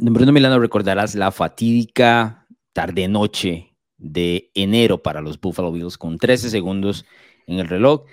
Bruno 0.00 0.32
Milano, 0.32 0.58
recordarás 0.58 1.14
la 1.14 1.30
fatídica 1.30 2.46
tarde-noche 2.72 3.76
de 3.98 4.50
enero 4.54 5.02
para 5.02 5.20
los 5.20 5.38
Buffalo 5.38 5.70
Bills 5.70 5.98
con 5.98 6.16
13 6.16 6.48
segundos 6.48 7.04
en 7.46 7.58
el 7.58 7.68
reloj. 7.68 8.04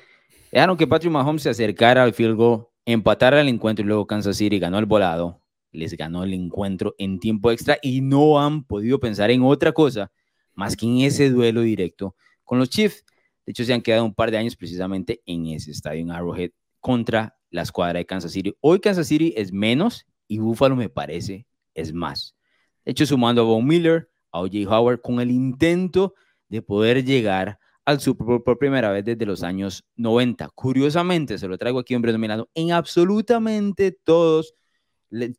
Dejaron 0.51 0.75
que 0.75 0.87
Patrick 0.87 1.11
Mahomes 1.11 1.43
se 1.43 1.49
acercara 1.49 2.03
al 2.03 2.13
field 2.13 2.35
goal, 2.35 2.67
empatara 2.85 3.39
el 3.39 3.47
encuentro 3.47 3.85
y 3.85 3.87
luego 3.87 4.07
Kansas 4.07 4.37
City 4.37 4.59
ganó 4.59 4.77
el 4.77 4.85
volado. 4.85 5.41
Les 5.71 5.95
ganó 5.95 6.23
el 6.23 6.33
encuentro 6.33 6.95
en 6.97 7.19
tiempo 7.19 7.51
extra 7.51 7.77
y 7.81 8.01
no 8.01 8.41
han 8.41 8.65
podido 8.65 8.99
pensar 8.99 9.31
en 9.31 9.43
otra 9.43 9.71
cosa 9.71 10.11
más 10.55 10.75
que 10.75 10.85
en 10.85 10.99
ese 10.99 11.29
duelo 11.29 11.61
directo 11.61 12.15
con 12.43 12.59
los 12.59 12.69
Chiefs. 12.69 13.05
De 13.45 13.51
hecho, 13.51 13.63
se 13.63 13.73
han 13.73 13.81
quedado 13.81 14.03
un 14.03 14.13
par 14.13 14.31
de 14.31 14.37
años 14.37 14.55
precisamente 14.55 15.21
en 15.25 15.47
ese 15.47 15.71
estadio 15.71 16.01
en 16.01 16.11
Arrowhead 16.11 16.51
contra 16.81 17.37
la 17.51 17.61
escuadra 17.61 17.99
de 17.99 18.05
Kansas 18.05 18.31
City. 18.33 18.53
Hoy 18.59 18.79
Kansas 18.79 19.07
City 19.07 19.33
es 19.37 19.53
menos 19.53 20.05
y 20.27 20.39
Buffalo 20.39 20.75
me 20.75 20.89
parece 20.89 21.47
es 21.73 21.93
más. 21.93 22.35
De 22.85 22.91
hecho, 22.91 23.05
sumando 23.05 23.41
a 23.41 23.45
Von 23.45 23.65
Miller, 23.65 24.09
a 24.31 24.41
O.J. 24.41 24.69
Howard, 24.69 25.01
con 25.01 25.19
el 25.19 25.31
intento 25.31 26.13
de 26.47 26.61
poder 26.61 27.03
llegar 27.03 27.59
al 27.85 27.99
Super 27.99 28.27
Bowl 28.27 28.43
por 28.43 28.57
primera 28.57 28.91
vez 28.91 29.03
desde 29.03 29.25
los 29.25 29.43
años 29.43 29.83
90. 29.95 30.49
Curiosamente, 30.49 31.37
se 31.37 31.47
lo 31.47 31.57
traigo 31.57 31.79
aquí, 31.79 31.95
hombre 31.95 32.11
dominado, 32.11 32.49
en 32.53 32.71
absolutamente 32.71 33.91
todos, 33.91 34.53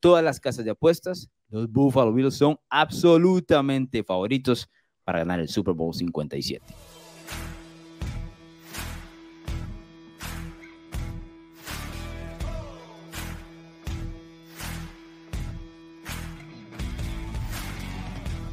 todas 0.00 0.24
las 0.24 0.40
casas 0.40 0.64
de 0.64 0.72
apuestas, 0.72 1.30
los 1.48 1.70
Buffalo 1.70 2.12
Bills 2.12 2.34
son 2.34 2.58
absolutamente 2.68 4.02
favoritos 4.04 4.68
para 5.04 5.20
ganar 5.20 5.40
el 5.40 5.48
Super 5.48 5.74
Bowl 5.74 5.94
57. 5.94 6.64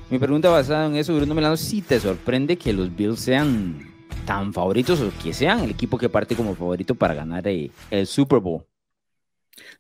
Mi 0.09 0.19
pregunta 0.19 0.49
basada 0.49 0.85
en 0.85 0.95
eso, 0.95 1.13
Bruno 1.13 1.35
Melano, 1.35 1.57
si 1.57 1.81
te 1.81 1.99
sorprende 1.99 2.57
que 2.57 2.71
los 2.71 2.95
Bills 2.95 3.19
sean 3.19 3.93
tan 4.25 4.53
favoritos 4.53 5.01
o 5.01 5.11
que 5.21 5.33
sean 5.33 5.59
el 5.59 5.71
equipo 5.71 5.97
que 5.97 6.07
parte 6.07 6.33
como 6.33 6.55
favorito 6.55 6.95
para 6.95 7.13
ganar 7.13 7.45
el, 7.45 7.71
Super 8.05 8.39
Bowl. 8.39 8.65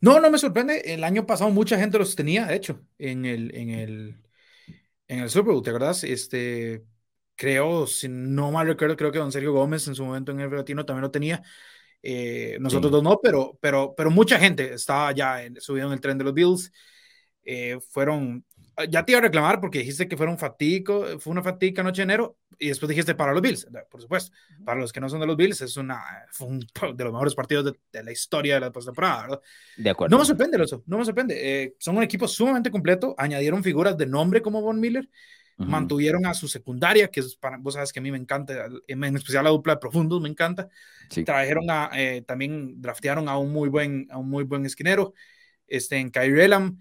No, 0.01 0.19
no 0.19 0.29
me 0.29 0.37
sorprende. 0.37 0.81
El 0.85 1.05
año 1.05 1.25
pasado 1.25 1.49
mucha 1.49 1.79
gente 1.79 1.97
los 1.97 2.13
tenía, 2.15 2.45
de 2.45 2.55
hecho, 2.55 2.81
en 2.97 3.25
el, 3.25 3.55
en 3.55 3.69
el, 3.69 4.15
en 5.07 5.19
el 5.19 5.29
Super 5.29 5.53
Bowl, 5.53 5.63
¿te 5.63 5.69
acuerdas? 5.69 6.03
Este, 6.03 6.83
creo, 7.35 7.87
si 7.87 8.09
no 8.09 8.51
mal 8.51 8.67
recuerdo, 8.67 8.97
creo 8.97 9.13
que 9.13 9.19
don 9.19 9.31
Sergio 9.31 9.53
Gómez 9.53 9.87
en 9.87 9.95
su 9.95 10.03
momento 10.03 10.33
en 10.33 10.41
el 10.41 10.51
Latino 10.51 10.85
también 10.85 11.03
lo 11.03 11.11
tenía. 11.11 11.41
Eh, 12.03 12.57
nosotros 12.59 12.91
dos 12.91 13.01
no, 13.01 13.17
pero, 13.23 13.57
pero, 13.61 13.93
pero 13.95 14.11
mucha 14.11 14.37
gente 14.37 14.73
estaba 14.73 15.13
ya 15.13 15.41
en, 15.41 15.59
subido 15.61 15.87
en 15.87 15.93
el 15.93 16.01
tren 16.01 16.17
de 16.17 16.25
los 16.25 16.33
Bills. 16.33 16.69
Eh, 17.45 17.79
fueron 17.91 18.43
ya 18.89 19.03
te 19.03 19.11
iba 19.11 19.19
a 19.19 19.23
reclamar 19.23 19.59
porque 19.59 19.79
dijiste 19.79 20.07
que 20.07 20.15
fue 20.15 20.27
un 20.27 20.37
fatico, 20.37 21.19
fue 21.19 21.31
una 21.31 21.41
fatica 21.41 21.81
noche 21.81 22.01
de 22.01 22.13
enero 22.13 22.37
y 22.59 22.67
después 22.67 22.89
dijiste 22.89 23.15
para 23.15 23.33
los 23.33 23.41
Bills, 23.41 23.67
por 23.89 24.01
supuesto. 24.01 24.35
Para 24.63 24.79
los 24.79 24.91
que 24.91 24.99
no 24.99 25.09
son 25.09 25.19
de 25.19 25.27
los 25.27 25.35
Bills, 25.35 25.61
es 25.61 25.77
una, 25.77 25.99
fue 26.31 26.47
uno 26.47 26.59
de 26.93 27.03
los 27.03 27.13
mejores 27.13 27.33
partidos 27.33 27.73
de, 27.91 28.03
la 28.03 28.11
historia 28.11 28.55
de 28.55 28.59
la 28.61 28.71
postemporada, 28.71 29.21
¿verdad? 29.23 29.41
De 29.77 29.89
acuerdo. 29.89 30.15
No 30.15 30.19
me 30.19 30.25
sorprende, 30.25 30.63
eso, 30.63 30.83
no 30.85 30.97
me 30.99 31.05
sorprende. 31.05 31.63
Eh, 31.63 31.75
son 31.79 31.97
un 31.97 32.03
equipo 32.03 32.27
sumamente 32.27 32.69
completo, 32.69 33.15
añadieron 33.17 33.63
figuras 33.63 33.97
de 33.97 34.05
nombre 34.05 34.41
como 34.41 34.61
Von 34.61 34.79
Miller, 34.79 35.09
mantuvieron 35.57 36.27
a 36.27 36.35
su 36.35 36.47
secundaria, 36.47 37.07
que 37.07 37.21
es 37.21 37.35
para, 37.35 37.57
vos 37.57 37.73
sabes 37.73 37.91
que 37.91 37.97
a 37.97 38.01
mí 38.03 38.11
me 38.11 38.19
encanta, 38.19 38.67
en 38.87 39.03
especial 39.15 39.43
la 39.43 39.49
dupla 39.49 39.73
de 39.73 39.79
profundos, 39.79 40.21
me 40.21 40.29
encanta. 40.29 40.69
Trajeron 41.25 41.65
a, 41.71 41.89
eh, 41.95 42.21
también 42.21 42.79
draftearon 42.79 43.27
a 43.27 43.39
un 43.39 43.51
muy 43.51 43.69
buen, 43.69 44.07
a 44.11 44.19
un 44.19 44.29
muy 44.29 44.43
buen 44.43 44.67
esquinero, 44.67 45.15
este, 45.65 45.97
en 45.97 46.11
Kyrie 46.11 46.45
Elam 46.45 46.79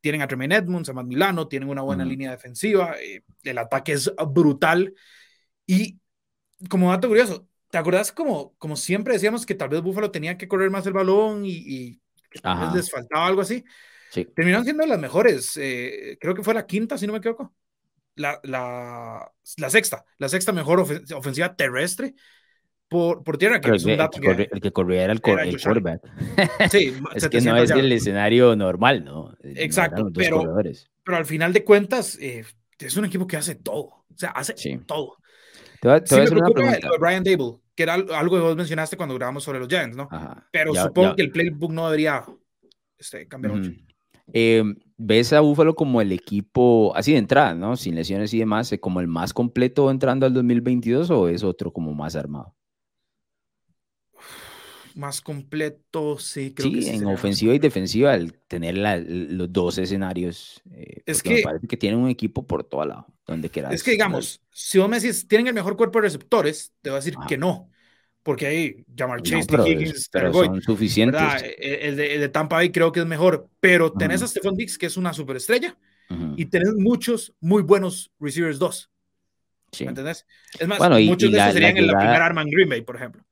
tienen 0.00 0.22
a 0.22 0.28
Tremaine 0.28 0.56
Edmonds, 0.56 0.88
a 0.88 0.92
Matt 0.92 1.06
Milano, 1.06 1.48
tienen 1.48 1.68
una 1.68 1.82
buena 1.82 2.04
línea 2.04 2.30
defensiva, 2.30 2.96
eh, 3.00 3.22
el 3.42 3.58
ataque 3.58 3.92
es 3.92 4.12
brutal. 4.28 4.92
Y 5.66 5.98
como 6.68 6.90
dato 6.90 7.08
curioso, 7.08 7.48
¿te 7.70 7.78
acuerdas 7.78 8.12
como, 8.12 8.54
como 8.58 8.76
siempre 8.76 9.14
decíamos 9.14 9.46
que 9.46 9.54
tal 9.54 9.68
vez 9.68 9.82
Buffalo 9.82 10.10
tenía 10.10 10.36
que 10.36 10.48
correr 10.48 10.70
más 10.70 10.86
el 10.86 10.92
balón 10.92 11.44
y, 11.44 12.00
les 12.74 12.90
faltaba 12.90 13.26
algo 13.26 13.40
así? 13.40 13.64
Sí. 14.10 14.24
Terminaron 14.24 14.64
siendo 14.64 14.86
las 14.86 14.98
mejores, 14.98 15.56
eh, 15.56 16.18
creo 16.20 16.34
que 16.34 16.42
fue 16.42 16.54
la 16.54 16.66
quinta, 16.66 16.98
si 16.98 17.06
no 17.06 17.12
me 17.12 17.18
equivoco. 17.18 17.54
La, 18.14 18.40
la, 18.44 19.30
la 19.58 19.70
sexta, 19.70 20.04
la 20.16 20.28
sexta 20.28 20.50
mejor 20.52 20.80
ofensiva 20.80 21.54
terrestre 21.54 22.14
por, 22.88 23.24
por 23.24 23.36
tierra, 23.38 23.60
que 23.60 23.74
es 23.74 23.84
un 23.84 23.96
dato 23.96 24.20
que, 24.20 24.48
el 24.50 24.60
que 24.60 24.72
corría 24.72 25.04
era 25.04 25.12
el, 25.12 25.20
quarterback. 25.20 26.02
Sí, 26.70 26.94
es 27.14 27.28
que 27.28 27.40
no 27.40 27.56
es 27.56 27.70
el 27.70 27.90
escenario 27.92 28.54
normal, 28.54 29.04
¿no? 29.04 29.34
Exacto, 29.42 30.10
pero, 30.14 30.42
pero 31.02 31.16
al 31.16 31.26
final 31.26 31.52
de 31.52 31.64
cuentas 31.64 32.18
eh, 32.20 32.44
es 32.78 32.96
un 32.96 33.04
equipo 33.04 33.26
que 33.26 33.36
hace 33.36 33.54
todo, 33.56 33.84
o 33.84 34.14
sea, 34.14 34.30
hace 34.30 34.54
todo. 34.86 35.16
Te 35.80 35.88
voy, 35.88 35.96
a 35.96 36.02
hacer 36.02 36.32
una 36.32 36.50
pregunta. 36.50 36.88
Brian 36.98 37.22
Dable, 37.22 37.58
que 37.74 37.82
era 37.82 37.94
algo 37.94 38.36
que 38.36 38.42
vos 38.42 38.56
mencionaste 38.56 38.96
cuando 38.96 39.14
grabamos 39.14 39.44
sobre 39.44 39.58
los 39.58 39.68
Giants, 39.68 39.96
¿no? 39.96 40.08
pero 40.50 40.74
supongo 40.74 41.14
que 41.16 41.22
el 41.22 41.30
playbook 41.30 41.72
no 41.72 41.86
debería 41.86 42.24
este, 42.98 43.26
cambiar 43.28 43.54
mucho. 43.54 43.70
Eh, 44.32 44.62
¿Ves 44.96 45.32
a 45.32 45.40
Buffalo 45.40 45.74
como 45.74 46.00
el 46.00 46.10
equipo, 46.10 46.92
así 46.96 47.12
de 47.12 47.18
entrada, 47.18 47.54
¿no? 47.54 47.76
Sin 47.76 47.94
lesiones 47.94 48.32
y 48.32 48.38
demás, 48.38 48.72
eh, 48.72 48.80
como 48.80 49.00
el 49.00 49.06
más 49.06 49.34
completo 49.34 49.90
entrando 49.90 50.26
al 50.26 50.32
2022 50.32 51.10
o 51.10 51.28
es 51.28 51.44
otro 51.44 51.72
como 51.72 51.92
más 51.94 52.16
armado? 52.16 52.55
Más 54.96 55.20
completo, 55.20 56.18
sí, 56.18 56.54
creo 56.54 56.70
sí, 56.70 56.88
en 56.88 57.04
ofensiva 57.06 57.54
y 57.54 57.58
defensiva, 57.58 58.14
al 58.14 58.32
tener 58.48 58.76
los 58.78 59.52
dos 59.52 59.76
escenarios, 59.76 60.62
eh, 60.72 61.02
es 61.04 61.22
que, 61.22 61.42
parece 61.44 61.66
que 61.66 61.76
tienen 61.76 62.00
un 62.00 62.08
equipo 62.08 62.46
por 62.46 62.64
todo 62.64 62.84
lado, 62.84 63.06
donde 63.26 63.50
quieras. 63.50 63.74
Es 63.74 63.82
que, 63.82 63.90
digamos, 63.90 64.40
si 64.50 64.78
vos 64.78 64.88
me 64.88 64.98
decís, 64.98 65.28
tienen 65.28 65.48
el 65.48 65.54
mejor 65.54 65.76
cuerpo 65.76 65.98
de 65.98 66.04
receptores, 66.04 66.72
te 66.80 66.88
voy 66.88 66.96
a 66.96 67.00
decir 67.00 67.14
que 67.28 67.36
no, 67.36 67.70
porque 68.22 68.46
ahí 68.46 68.84
Jamar 68.96 69.20
Chase, 69.20 69.54
no, 69.54 69.66
Higgins, 69.66 70.08
pero 70.10 70.32
son 70.32 70.62
suficientes. 70.62 71.42
E, 71.42 71.88
el 71.88 71.96
de, 71.96 72.14
el 72.14 72.20
de, 72.22 72.28
Tampa 72.30 72.56
Bay 72.56 72.72
creo 72.72 72.90
que 72.90 73.00
es 73.00 73.06
mejor, 73.06 73.50
pero 73.60 73.92
tenés 73.92 74.22
a 74.22 74.26
Stephon 74.26 74.56
Diggs, 74.56 74.78
que 74.78 74.86
es 74.86 74.96
una 74.96 75.12
superestrella, 75.12 75.76
y 76.36 76.46
tenés 76.46 76.72
muchos 76.74 77.34
muy 77.40 77.62
buenos 77.62 78.10
receivers 78.18 78.58
dos. 78.58 78.90
¿Me 79.78 79.88
entendés? 79.88 80.26
Es 80.58 80.66
más, 80.66 80.80
muchos 81.04 81.30
de 81.30 81.38
esos 81.38 81.52
serían 81.52 81.76
en 81.76 81.86
la 81.86 81.98
primera 81.98 82.24
arma 82.24 82.40
en 82.40 82.48
Green 82.48 82.68
Bay, 82.70 82.80
por 82.80 82.96
ejemplo. 82.96 83.25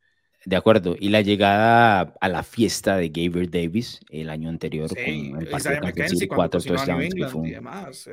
De 0.47 0.57
acuerdo. 0.57 0.97
Y 0.99 1.09
la 1.09 1.23
llegada 1.23 2.15
a 2.21 2.29
la 2.29 2.43
fiesta 2.43 2.97
de 2.97 3.09
Gabriel 3.09 3.51
Davis 3.51 4.01
el 4.11 4.29
año 4.29 4.49
anterior 4.49 4.89
con 4.89 4.99
el 4.99 5.49
partido 5.49 5.81
de 5.81 5.93
Kansas 5.93 6.29
cuatro 6.29 6.61
touchdowns. 6.61 7.15
Que 7.15 7.27
fue 7.27 7.61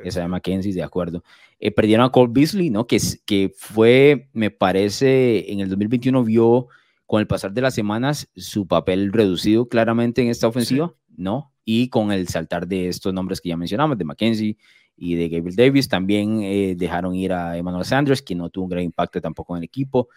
Esa 0.04 0.20
de 0.20 0.28
Mackenzie, 0.28 0.72
de 0.72 0.82
acuerdo. 0.82 1.22
Eh, 1.58 1.70
perdieron 1.70 2.06
a 2.06 2.10
Cole 2.10 2.30
Beasley, 2.32 2.70
¿no? 2.70 2.86
Que, 2.86 2.98
que 3.26 3.52
fue, 3.54 4.30
me 4.32 4.50
parece, 4.50 5.52
en 5.52 5.60
el 5.60 5.68
2021 5.68 6.24
vio 6.24 6.68
con 7.06 7.20
el 7.20 7.26
pasar 7.26 7.52
de 7.52 7.60
las 7.60 7.74
semanas 7.74 8.30
su 8.36 8.66
papel 8.66 9.12
reducido 9.12 9.68
claramente 9.68 10.22
en 10.22 10.28
esta 10.28 10.48
ofensiva, 10.48 10.94
¿no? 11.14 11.52
Y 11.64 11.88
con 11.88 12.10
el 12.10 12.28
saltar 12.28 12.66
de 12.66 12.88
estos 12.88 13.12
nombres 13.12 13.40
que 13.40 13.50
ya 13.50 13.56
mencionamos, 13.58 13.98
de 13.98 14.04
Mackenzie 14.04 14.56
y 14.96 15.14
de 15.16 15.28
Gabriel 15.28 15.56
Davis, 15.56 15.88
también 15.88 16.40
eh, 16.42 16.74
dejaron 16.74 17.14
ir 17.14 17.34
a 17.34 17.58
Emmanuel 17.58 17.84
Sanders, 17.84 18.22
que 18.22 18.34
no 18.34 18.48
tuvo 18.48 18.64
un 18.64 18.70
gran 18.70 18.84
impacto 18.84 19.20
tampoco 19.20 19.54
en 19.54 19.58
el 19.58 19.64
equipo. 19.64 20.08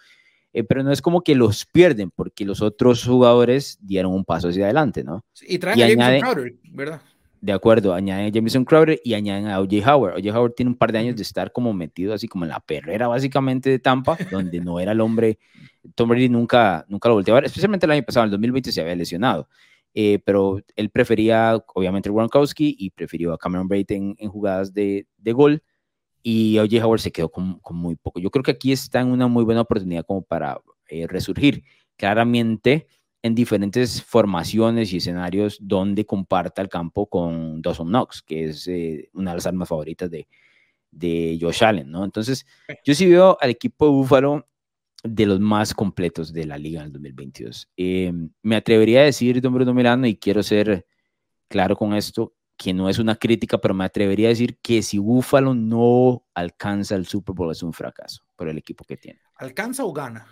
Eh, 0.56 0.64
pero 0.64 0.82
no 0.82 0.90
es 0.90 1.02
como 1.02 1.20
que 1.20 1.34
los 1.34 1.66
pierden, 1.66 2.10
porque 2.10 2.46
los 2.46 2.62
otros 2.62 3.04
jugadores 3.04 3.78
dieron 3.82 4.14
un 4.14 4.24
paso 4.24 4.48
hacia 4.48 4.64
adelante, 4.64 5.04
¿no? 5.04 5.22
y 5.46 5.58
traen 5.58 5.82
a 5.82 5.86
Jameson 5.86 6.20
Crowder, 6.20 6.54
¿verdad? 6.72 7.02
De 7.42 7.52
acuerdo, 7.52 7.92
añaden 7.92 8.24
a 8.24 8.28
Jameson 8.30 8.64
Crowder 8.64 8.98
y 9.04 9.12
añaden 9.12 9.48
a 9.48 9.60
O.J. 9.60 9.94
Howard. 9.94 10.14
O.J. 10.14 10.38
Howard 10.38 10.54
tiene 10.54 10.70
un 10.70 10.78
par 10.78 10.92
de 10.92 10.98
años 11.00 11.14
de 11.14 11.20
estar 11.20 11.52
como 11.52 11.74
metido 11.74 12.14
así 12.14 12.26
como 12.26 12.46
en 12.46 12.52
la 12.52 12.60
perrera 12.60 13.06
básicamente 13.06 13.68
de 13.68 13.78
Tampa, 13.78 14.16
donde 14.32 14.58
no 14.60 14.80
era 14.80 14.92
el 14.92 15.02
hombre, 15.02 15.38
Tom 15.94 16.08
Brady 16.08 16.30
nunca, 16.30 16.86
nunca 16.88 17.10
lo 17.10 17.16
volteó 17.16 17.34
a 17.34 17.40
ver, 17.40 17.44
especialmente 17.44 17.84
el 17.84 17.92
año 17.92 18.02
pasado, 18.04 18.24
en 18.24 18.28
el 18.28 18.30
2020 18.30 18.72
se 18.72 18.80
había 18.80 18.96
lesionado. 18.96 19.50
Eh, 19.92 20.20
pero 20.24 20.58
él 20.74 20.88
prefería 20.88 21.62
obviamente 21.74 22.08
Gronkowski 22.08 22.76
y 22.78 22.88
prefirió 22.92 23.34
a 23.34 23.38
Cameron 23.38 23.68
Braid 23.68 23.92
en, 23.92 24.14
en 24.18 24.30
jugadas 24.30 24.72
de, 24.72 25.06
de 25.18 25.32
gol 25.34 25.62
y 26.28 26.58
O.J. 26.58 26.84
Howard 26.84 26.98
se 26.98 27.12
quedó 27.12 27.28
con, 27.28 27.60
con, 27.60 27.76
muy 27.76 27.94
poco. 27.94 28.18
Yo 28.18 28.32
creo 28.32 28.42
que 28.42 28.50
aquí 28.50 28.72
está 28.72 29.00
en 29.00 29.12
una 29.12 29.28
muy 29.28 29.44
buena 29.44 29.60
oportunidad 29.60 30.04
como 30.04 30.22
para 30.22 30.60
eh, 30.88 31.06
resurgir. 31.06 31.62
Claramente 31.94 32.88
en 33.22 33.36
diferentes 33.36 34.02
formaciones 34.02 34.92
y 34.92 34.96
escenarios 34.96 35.56
donde 35.60 36.04
comparta 36.04 36.62
el 36.62 36.68
campo 36.68 37.06
con 37.06 37.62
Dawson 37.62 37.86
Knox, 37.86 38.22
que 38.22 38.46
es 38.46 38.66
eh, 38.66 39.08
una 39.12 39.30
de 39.30 39.36
las 39.36 39.46
armas 39.46 39.68
favoritas 39.68 40.10
de, 40.10 40.26
de 40.90 41.38
Josh 41.40 41.62
Allen, 41.62 41.92
¿no? 41.92 42.04
Entonces, 42.04 42.44
yo 42.84 42.92
sí 42.92 43.06
veo 43.06 43.38
al 43.40 43.50
equipo 43.50 43.86
de 43.86 43.92
Búfalo 43.92 44.48
de 45.04 45.26
los 45.26 45.38
más 45.38 45.74
completos 45.74 46.32
de 46.32 46.44
la 46.44 46.58
liga 46.58 46.80
en 46.80 46.86
el 46.86 46.92
2022. 46.92 47.68
Eh, 47.76 48.12
me 48.42 48.56
atrevería 48.56 49.02
a 49.02 49.04
decir, 49.04 49.40
don 49.40 49.54
Bruno 49.54 49.72
Milano, 49.72 50.08
y 50.08 50.16
quiero 50.16 50.42
ser 50.42 50.84
claro 51.46 51.76
con 51.76 51.94
esto, 51.94 52.34
que 52.56 52.72
no 52.72 52.88
es 52.88 52.98
una 52.98 53.16
crítica, 53.16 53.58
pero 53.58 53.74
me 53.74 53.84
atrevería 53.84 54.28
a 54.28 54.30
decir 54.30 54.58
que 54.60 54.82
si 54.82 54.98
Buffalo 54.98 55.54
no 55.54 56.24
alcanza 56.34 56.94
el 56.94 57.06
Super 57.06 57.34
Bowl 57.34 57.50
es 57.52 57.62
un 57.62 57.72
fracaso 57.72 58.24
por 58.34 58.48
el 58.48 58.56
equipo 58.58 58.84
que 58.84 58.96
tiene. 58.96 59.20
¿Alcanza 59.36 59.84
o 59.84 59.92
gana? 59.92 60.26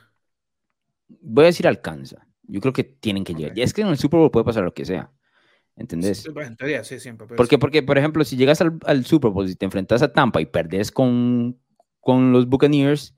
Voy 1.09 1.45
a 1.45 1.47
decir 1.47 1.67
alcanza. 1.67 2.27
Yo 2.43 2.61
creo 2.61 2.73
que 2.73 2.85
tienen 2.85 3.25
que 3.25 3.35
llegar. 3.35 3.57
Y 3.57 3.63
es 3.63 3.73
que 3.73 3.83
en 3.83 3.89
el 3.89 3.99
Super 3.99 4.21
Bowl 4.21 4.31
puede 4.31 4.45
pasar 4.45 4.65
lo 4.65 4.73
que 4.73 4.85
sea. 4.85 5.11
¿Entendés? 5.77 6.25
en 6.27 6.57
teoría, 6.57 6.85
sí, 6.85 7.01
siempre. 7.01 7.27
Porque, 7.37 7.59
porque, 7.59 7.83
por 7.83 7.99
ejemplo, 7.99 8.25
si 8.25 8.37
llegas 8.37 8.61
al, 8.61 8.79
al, 8.85 9.05
Super 9.05 9.33
Bowl 9.33 9.49
y 9.49 9.57
te 9.57 9.65
enfrentas 9.65 10.03
a 10.03 10.13
Tampa 10.13 10.41
y 10.41 10.47
perdes 10.47 10.93
con, 10.93 11.59
con 12.01 12.33
los 12.33 12.49
Buccaneers, 12.49 13.15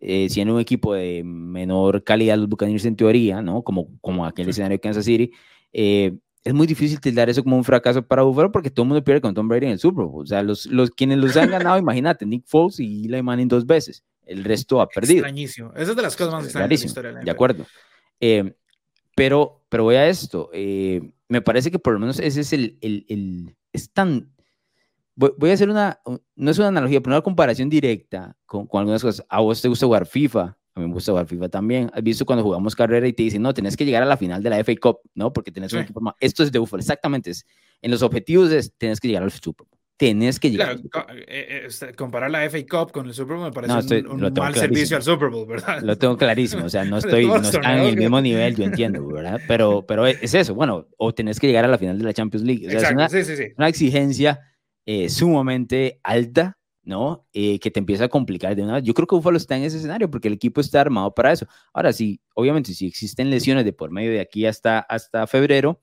eh, 0.00 0.28
siendo 0.28 0.54
un 0.54 0.60
equipo 0.60 0.94
de 0.94 1.22
menor 1.24 2.02
calidad 2.02 2.36
los 2.36 2.48
Buccaneers 2.48 2.84
en 2.86 2.96
teoría, 2.96 3.40
¿no? 3.40 3.62
Como, 3.62 3.88
como 4.00 4.26
aquel 4.26 4.48
escenario 4.48 4.76
de 4.76 4.80
Kansas 4.80 5.04
City, 5.04 5.30
eh, 5.72 6.18
es 6.44 6.54
muy 6.54 6.66
difícil 6.66 7.00
tildar 7.00 7.30
eso 7.30 7.42
como 7.42 7.56
un 7.56 7.64
fracaso 7.64 8.02
para 8.02 8.22
Buffalo 8.22 8.50
porque 8.50 8.70
todo 8.70 8.82
el 8.84 8.88
mundo 8.88 9.04
pierde 9.04 9.20
con 9.20 9.34
Tom 9.34 9.48
Brady 9.48 9.66
en 9.66 9.72
el 9.72 9.78
Super 9.78 10.04
Bowl. 10.04 10.24
O 10.24 10.26
sea, 10.26 10.42
los, 10.42 10.66
los 10.66 10.90
quienes 10.90 11.18
los 11.18 11.36
han 11.36 11.50
ganado, 11.50 11.78
imagínate, 11.78 12.26
Nick 12.26 12.44
Foles 12.46 12.80
y 12.80 13.06
Eli 13.06 13.22
Manning 13.22 13.48
dos 13.48 13.66
veces. 13.66 14.02
El 14.24 14.44
resto 14.44 14.80
ha 14.80 14.88
perdido. 14.88 15.20
Extrañísimo. 15.20 15.72
Esa 15.74 15.90
es 15.90 15.96
de 15.96 16.02
las 16.02 16.16
cosas 16.16 16.32
más 16.32 16.44
extrañas 16.44 16.68
de 16.68 16.76
la 16.76 16.86
historia. 16.86 17.12
De, 17.12 17.30
acuerdo. 17.30 17.66
Eh, 18.20 18.54
pero, 19.14 19.64
pero 19.68 19.84
voy 19.84 19.96
a 19.96 20.08
esto. 20.08 20.50
Eh, 20.52 21.12
me 21.28 21.42
parece 21.42 21.70
que 21.70 21.78
por 21.78 21.92
lo 21.92 21.98
menos 21.98 22.18
ese 22.18 22.40
es 22.40 22.52
el, 22.52 22.78
el, 22.80 23.04
el 23.08 23.56
es 23.72 23.92
tan, 23.92 24.32
voy, 25.14 25.50
a 25.50 25.54
hacer 25.54 25.70
una, 25.70 26.00
no 26.36 26.50
es 26.50 26.58
una 26.58 26.68
analogía, 26.68 27.00
pero 27.00 27.16
una 27.16 27.22
comparación 27.22 27.68
directa 27.68 28.36
con, 28.46 28.66
con, 28.66 28.80
algunas 28.80 29.02
cosas. 29.02 29.24
A 29.28 29.40
vos 29.40 29.60
te 29.60 29.68
gusta 29.68 29.86
jugar 29.86 30.06
FIFA, 30.06 30.56
a 30.74 30.80
mí 30.80 30.86
me 30.86 30.92
gusta 30.94 31.12
jugar 31.12 31.26
FIFA 31.26 31.48
también. 31.48 31.90
Has 31.92 32.02
visto 32.02 32.24
cuando 32.24 32.42
jugamos 32.42 32.74
carrera 32.74 33.06
y 33.06 33.12
te 33.12 33.22
dicen, 33.22 33.42
no, 33.42 33.52
tenés 33.52 33.76
que 33.76 33.84
llegar 33.84 34.02
a 34.02 34.06
la 34.06 34.16
final 34.16 34.42
de 34.42 34.50
la 34.50 34.64
FA 34.64 34.72
Cup, 34.80 35.00
¿no? 35.14 35.32
Porque 35.32 35.52
tenés 35.52 35.72
un 35.72 35.80
equipo 35.80 36.00
más. 36.00 36.14
Esto 36.18 36.42
es 36.42 36.50
de 36.50 36.58
UFO, 36.58 36.78
exactamente. 36.78 37.30
Es, 37.30 37.44
en 37.82 37.90
los 37.90 38.02
objetivos 38.02 38.50
es, 38.52 38.72
tenés 38.78 38.98
que 38.98 39.08
llegar 39.08 39.22
al 39.22 39.30
Super 39.30 39.66
Bowl. 39.68 39.78
Tenés 39.98 40.40
que 40.40 40.50
llegar. 40.50 40.80
Claro, 40.90 41.08
eh, 41.28 41.68
eh, 41.68 41.92
comparar 41.94 42.30
la 42.30 42.48
FA 42.48 42.58
Cup 42.68 42.90
con 42.90 43.06
el 43.06 43.12
Super 43.12 43.36
Bowl 43.36 43.44
me 43.44 43.52
parece 43.52 44.02
un, 44.08 44.32
mal 44.32 44.54
servicio 44.54 44.96
al 44.96 45.02
Super 45.02 45.28
Bowl, 45.28 45.46
¿verdad? 45.46 45.82
Lo 45.82 45.96
tengo 45.96 46.16
clarísimo, 46.16 46.64
o 46.64 46.68
sea, 46.68 46.84
no 46.84 46.96
estoy, 46.98 47.26
no 47.26 47.36
están 47.36 47.78
en 47.78 47.88
el 47.88 47.96
mismo 47.96 48.20
nivel, 48.20 48.56
yo 48.56 48.64
entiendo, 48.64 49.06
¿verdad? 49.06 49.40
Pero, 49.46 49.84
pero 49.86 50.06
es 50.06 50.34
eso, 50.34 50.54
bueno, 50.54 50.88
o 50.96 51.12
tenés 51.12 51.38
que 51.38 51.46
llegar 51.46 51.66
a 51.66 51.68
la 51.68 51.78
final 51.78 51.98
de 51.98 52.04
la 52.04 52.14
Champions 52.14 52.46
League. 52.46 52.66
O 52.66 52.70
sea, 52.70 52.80
Exacto, 52.80 53.04
es 53.04 53.12
una, 53.12 53.24
sí, 53.24 53.24
sí, 53.24 53.36
sí. 53.36 53.52
una 53.56 53.68
exigencia 53.68 54.40
eh, 54.86 55.08
sumamente 55.08 56.00
alta, 56.02 56.58
¿no? 56.84 57.26
Eh, 57.32 57.58
que 57.60 57.70
te 57.70 57.78
empieza 57.78 58.04
a 58.04 58.08
complicar 58.08 58.56
de 58.56 58.62
una 58.62 58.74
vez. 58.74 58.82
Yo 58.82 58.94
creo 58.94 59.06
que 59.06 59.14
Buffalo 59.14 59.36
está 59.36 59.56
en 59.56 59.62
ese 59.62 59.76
escenario 59.76 60.10
porque 60.10 60.28
el 60.28 60.34
equipo 60.34 60.60
está 60.60 60.80
armado 60.80 61.14
para 61.14 61.32
eso. 61.32 61.46
Ahora 61.72 61.92
sí, 61.92 62.20
obviamente, 62.34 62.74
si 62.74 62.86
existen 62.86 63.30
lesiones 63.30 63.64
de 63.64 63.72
por 63.72 63.90
medio 63.90 64.10
de 64.10 64.20
aquí 64.20 64.46
hasta, 64.46 64.80
hasta 64.80 65.26
febrero, 65.26 65.80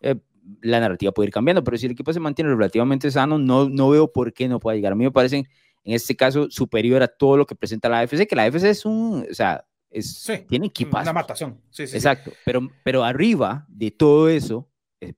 eh, 0.00 0.16
la 0.60 0.80
narrativa 0.80 1.12
puede 1.12 1.28
ir 1.28 1.32
cambiando, 1.32 1.64
pero 1.64 1.76
si 1.78 1.86
el 1.86 1.92
equipo 1.92 2.12
se 2.12 2.20
mantiene 2.20 2.50
relativamente 2.50 3.10
sano, 3.10 3.38
no, 3.38 3.68
no 3.68 3.90
veo 3.90 4.12
por 4.12 4.32
qué 4.32 4.48
no 4.48 4.60
pueda 4.60 4.76
llegar. 4.76 4.92
A 4.92 4.96
mí 4.96 5.04
me 5.04 5.10
parece, 5.10 5.38
en 5.38 5.46
este 5.84 6.14
caso, 6.14 6.50
superior 6.50 7.02
a 7.02 7.08
todo 7.08 7.36
lo 7.36 7.46
que 7.46 7.54
presenta 7.54 7.88
la 7.88 8.00
AFC, 8.00 8.26
que 8.26 8.36
la 8.36 8.44
AFC 8.44 8.64
es 8.64 8.84
un, 8.84 9.26
o 9.28 9.34
sea, 9.34 9.66
es, 9.90 10.30
tiene 10.48 10.66
equipas. 10.66 11.02
Una 11.02 11.12
matación. 11.14 11.60
Sí, 11.70 11.86
sí, 11.86 11.96
Exacto, 11.96 12.32
Pero, 12.44 12.68
pero 12.84 13.02
arriba 13.02 13.66
de 13.68 13.90
todo 13.90 14.28
eso, 14.28 14.68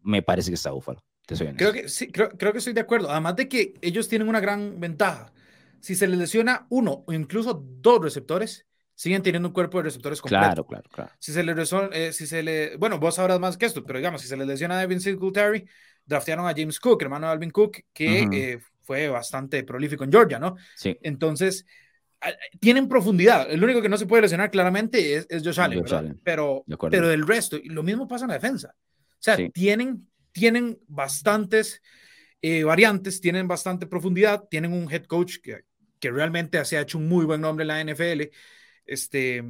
me 0.03 0.23
parece 0.23 0.51
que 0.51 0.55
está 0.55 0.71
Buffalo 0.71 1.03
creo 1.57 1.73
que 1.73 1.89
sí, 1.89 2.11
creo, 2.11 2.31
creo, 2.31 2.53
que 2.53 2.59
estoy 2.59 2.73
de 2.73 2.81
acuerdo. 2.81 3.11
Además 3.11 3.37
de 3.37 3.49
que 3.49 3.75
ellos 3.83 4.09
tienen 4.09 4.29
una 4.29 4.41
gran 4.41 4.81
ventaja. 4.81 5.33
Si 5.81 5.95
se 5.95 6.09
les 6.09 6.19
lesiona 6.19 6.67
uno 6.71 7.05
o 7.07 7.13
incluso 7.13 7.65
dos 7.81 8.03
receptores, 8.03 8.67
siguen 8.95 9.23
teniendo 9.23 9.49
un 9.49 9.55
cuerpo 9.55 9.79
de 9.79 9.85
receptores 9.85 10.21
completo. 10.21 10.45
Claro, 10.45 10.67
claro, 10.67 10.91
claro. 10.91 11.11
Si 11.21 11.33
se 11.33 11.45
le 11.45 11.55
eh, 11.93 12.13
si 12.13 12.27
se 12.27 12.43
le, 12.43 12.77
bueno, 12.77 12.99
vos 12.99 13.15
sabrás 13.15 13.39
más 13.39 13.57
que 13.57 13.67
esto, 13.67 13.85
pero 13.85 13.99
digamos, 13.99 14.21
si 14.21 14.27
se 14.27 14.37
les 14.37 14.47
lesiona 14.47 14.77
a 14.77 14.81
Devin 14.81 15.01
Singletary, 15.01 15.69
draftearon 16.05 16.47
a 16.49 16.55
James 16.57 16.81
Cook, 16.81 17.03
hermano 17.03 17.27
de 17.27 17.33
Alvin 17.33 17.51
Cook, 17.51 17.79
que 17.93 18.23
eh, 18.33 18.61
fue 18.83 19.09
bastante 19.09 19.63
prolífico 19.63 20.03
en 20.03 20.11
Georgia, 20.11 20.41
¿no? 20.41 20.57
Sí. 20.75 20.99
Entonces, 21.03 21.65
tienen 22.59 22.89
profundidad. 22.89 23.49
El 23.51 23.63
único 23.63 23.81
que 23.81 23.89
no 23.89 23.99
se 23.99 24.07
puede 24.07 24.23
lesionar 24.23 24.51
claramente 24.51 25.15
es, 25.15 25.27
es 25.31 25.45
Josh 25.45 25.61
Allen, 25.61 26.21
Pero, 26.25 26.65
pero 26.91 27.09
del 27.09 27.27
resto, 27.27 27.59
lo 27.65 27.83
mismo 27.83 28.09
pasa 28.09 28.25
en 28.25 28.31
la 28.31 28.35
defensa. 28.35 28.75
O 28.77 29.21
sea, 29.21 29.37
tienen 29.53 30.09
tienen 30.33 30.79
bastantes 30.87 31.83
eh, 32.41 32.63
variantes, 32.63 33.21
tienen 33.21 33.49
bastante 33.49 33.87
profundidad, 33.87 34.45
tienen 34.49 34.73
un 34.73 34.91
head 34.91 35.05
coach 35.05 35.39
que, 35.43 35.65
que 35.99 36.11
realmente 36.11 36.65
se 36.65 36.79
ha 36.79 36.83
hecho 36.83 36.99
un 36.99 37.09
muy 37.09 37.25
buen 37.25 37.41
nombre 37.41 37.65
en 37.65 37.69
la 37.69 37.81
NFL. 37.81 38.31
Este, 38.87 39.43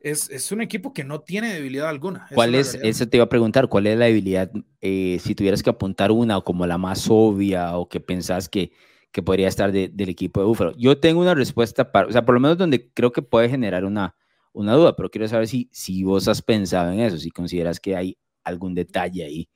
es, 0.00 0.30
es, 0.30 0.52
un 0.52 0.60
equipo 0.60 0.92
que 0.92 1.04
no 1.04 1.20
tiene 1.20 1.54
debilidad 1.54 1.88
alguna. 1.88 2.26
¿Cuál 2.34 2.54
es, 2.54 2.74
eso 2.82 3.08
te 3.08 3.16
iba 3.16 3.24
a 3.24 3.28
preguntar, 3.28 3.68
cuál 3.68 3.86
es 3.86 3.98
la 3.98 4.04
debilidad, 4.04 4.50
eh, 4.80 5.18
si 5.20 5.34
tuvieras 5.34 5.62
que 5.62 5.70
apuntar 5.70 6.12
una 6.12 6.40
como 6.40 6.66
la 6.66 6.78
más 6.78 7.06
obvia 7.08 7.76
o 7.76 7.88
que 7.88 8.00
pensás 8.00 8.48
que, 8.48 8.72
que 9.10 9.22
podría 9.22 9.48
estar 9.48 9.72
del 9.72 10.08
equipo 10.08 10.40
de 10.40 10.46
Búfalo? 10.46 10.74
Yo 10.76 10.98
tengo 10.98 11.20
una 11.20 11.34
respuesta 11.34 11.90
para, 11.90 12.08
o 12.08 12.12
sea, 12.12 12.24
por 12.24 12.34
lo 12.34 12.40
menos 12.40 12.58
donde 12.58 12.90
creo 12.92 13.12
que 13.12 13.22
puede 13.22 13.48
generar 13.48 13.84
una, 13.84 14.14
una 14.52 14.74
duda, 14.74 14.94
pero 14.94 15.10
quiero 15.10 15.26
saber 15.26 15.48
si, 15.48 15.68
si 15.72 16.04
vos 16.04 16.28
has 16.28 16.42
pensado 16.42 16.92
en 16.92 17.00
eso, 17.00 17.16
si 17.16 17.30
consideras 17.30 17.80
que 17.80 17.96
hay 17.96 18.18
algún 18.44 18.74
detalle 18.74 19.24
ahí 19.24 19.48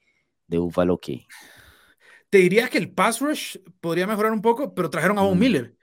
de 0.46 0.58
Buffalo 0.58 0.98
que... 0.98 1.26
Te 2.30 2.38
diría 2.38 2.68
que 2.68 2.78
el 2.78 2.90
pass 2.90 3.20
rush 3.20 3.58
podría 3.80 4.06
mejorar 4.06 4.32
un 4.32 4.40
poco, 4.40 4.74
pero 4.74 4.88
trajeron 4.88 5.18
a 5.18 5.22
Von 5.22 5.38
Miller. 5.38 5.76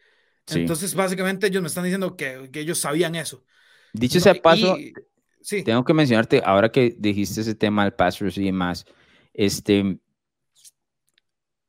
Entonces, 0.48 0.96
básicamente, 0.96 1.48
ellos 1.48 1.62
me 1.62 1.68
están 1.68 1.84
diciendo 1.84 2.16
que, 2.16 2.50
que 2.52 2.62
ellos 2.62 2.80
sabían 2.80 3.16
eso. 3.16 3.44
Dicho 3.94 4.18
ese 4.18 4.36
paso, 4.36 4.76
sí. 5.42 5.64
tengo 5.64 5.84
que 5.84 5.94
mencionarte, 5.94 6.42
ahora 6.44 6.72
que 6.72 6.96
dijiste 6.98 7.42
ese 7.42 7.56
tema 7.56 7.84
del 7.84 7.94
pass 7.94 8.20
rush 8.20 8.40
y 8.40 8.46
demás, 8.46 8.86
este, 9.34 10.00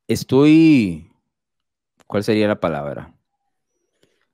estoy, 0.07 1.11
¿cuál 2.07 2.23
sería 2.23 2.47
la 2.47 2.59
palabra? 2.59 3.15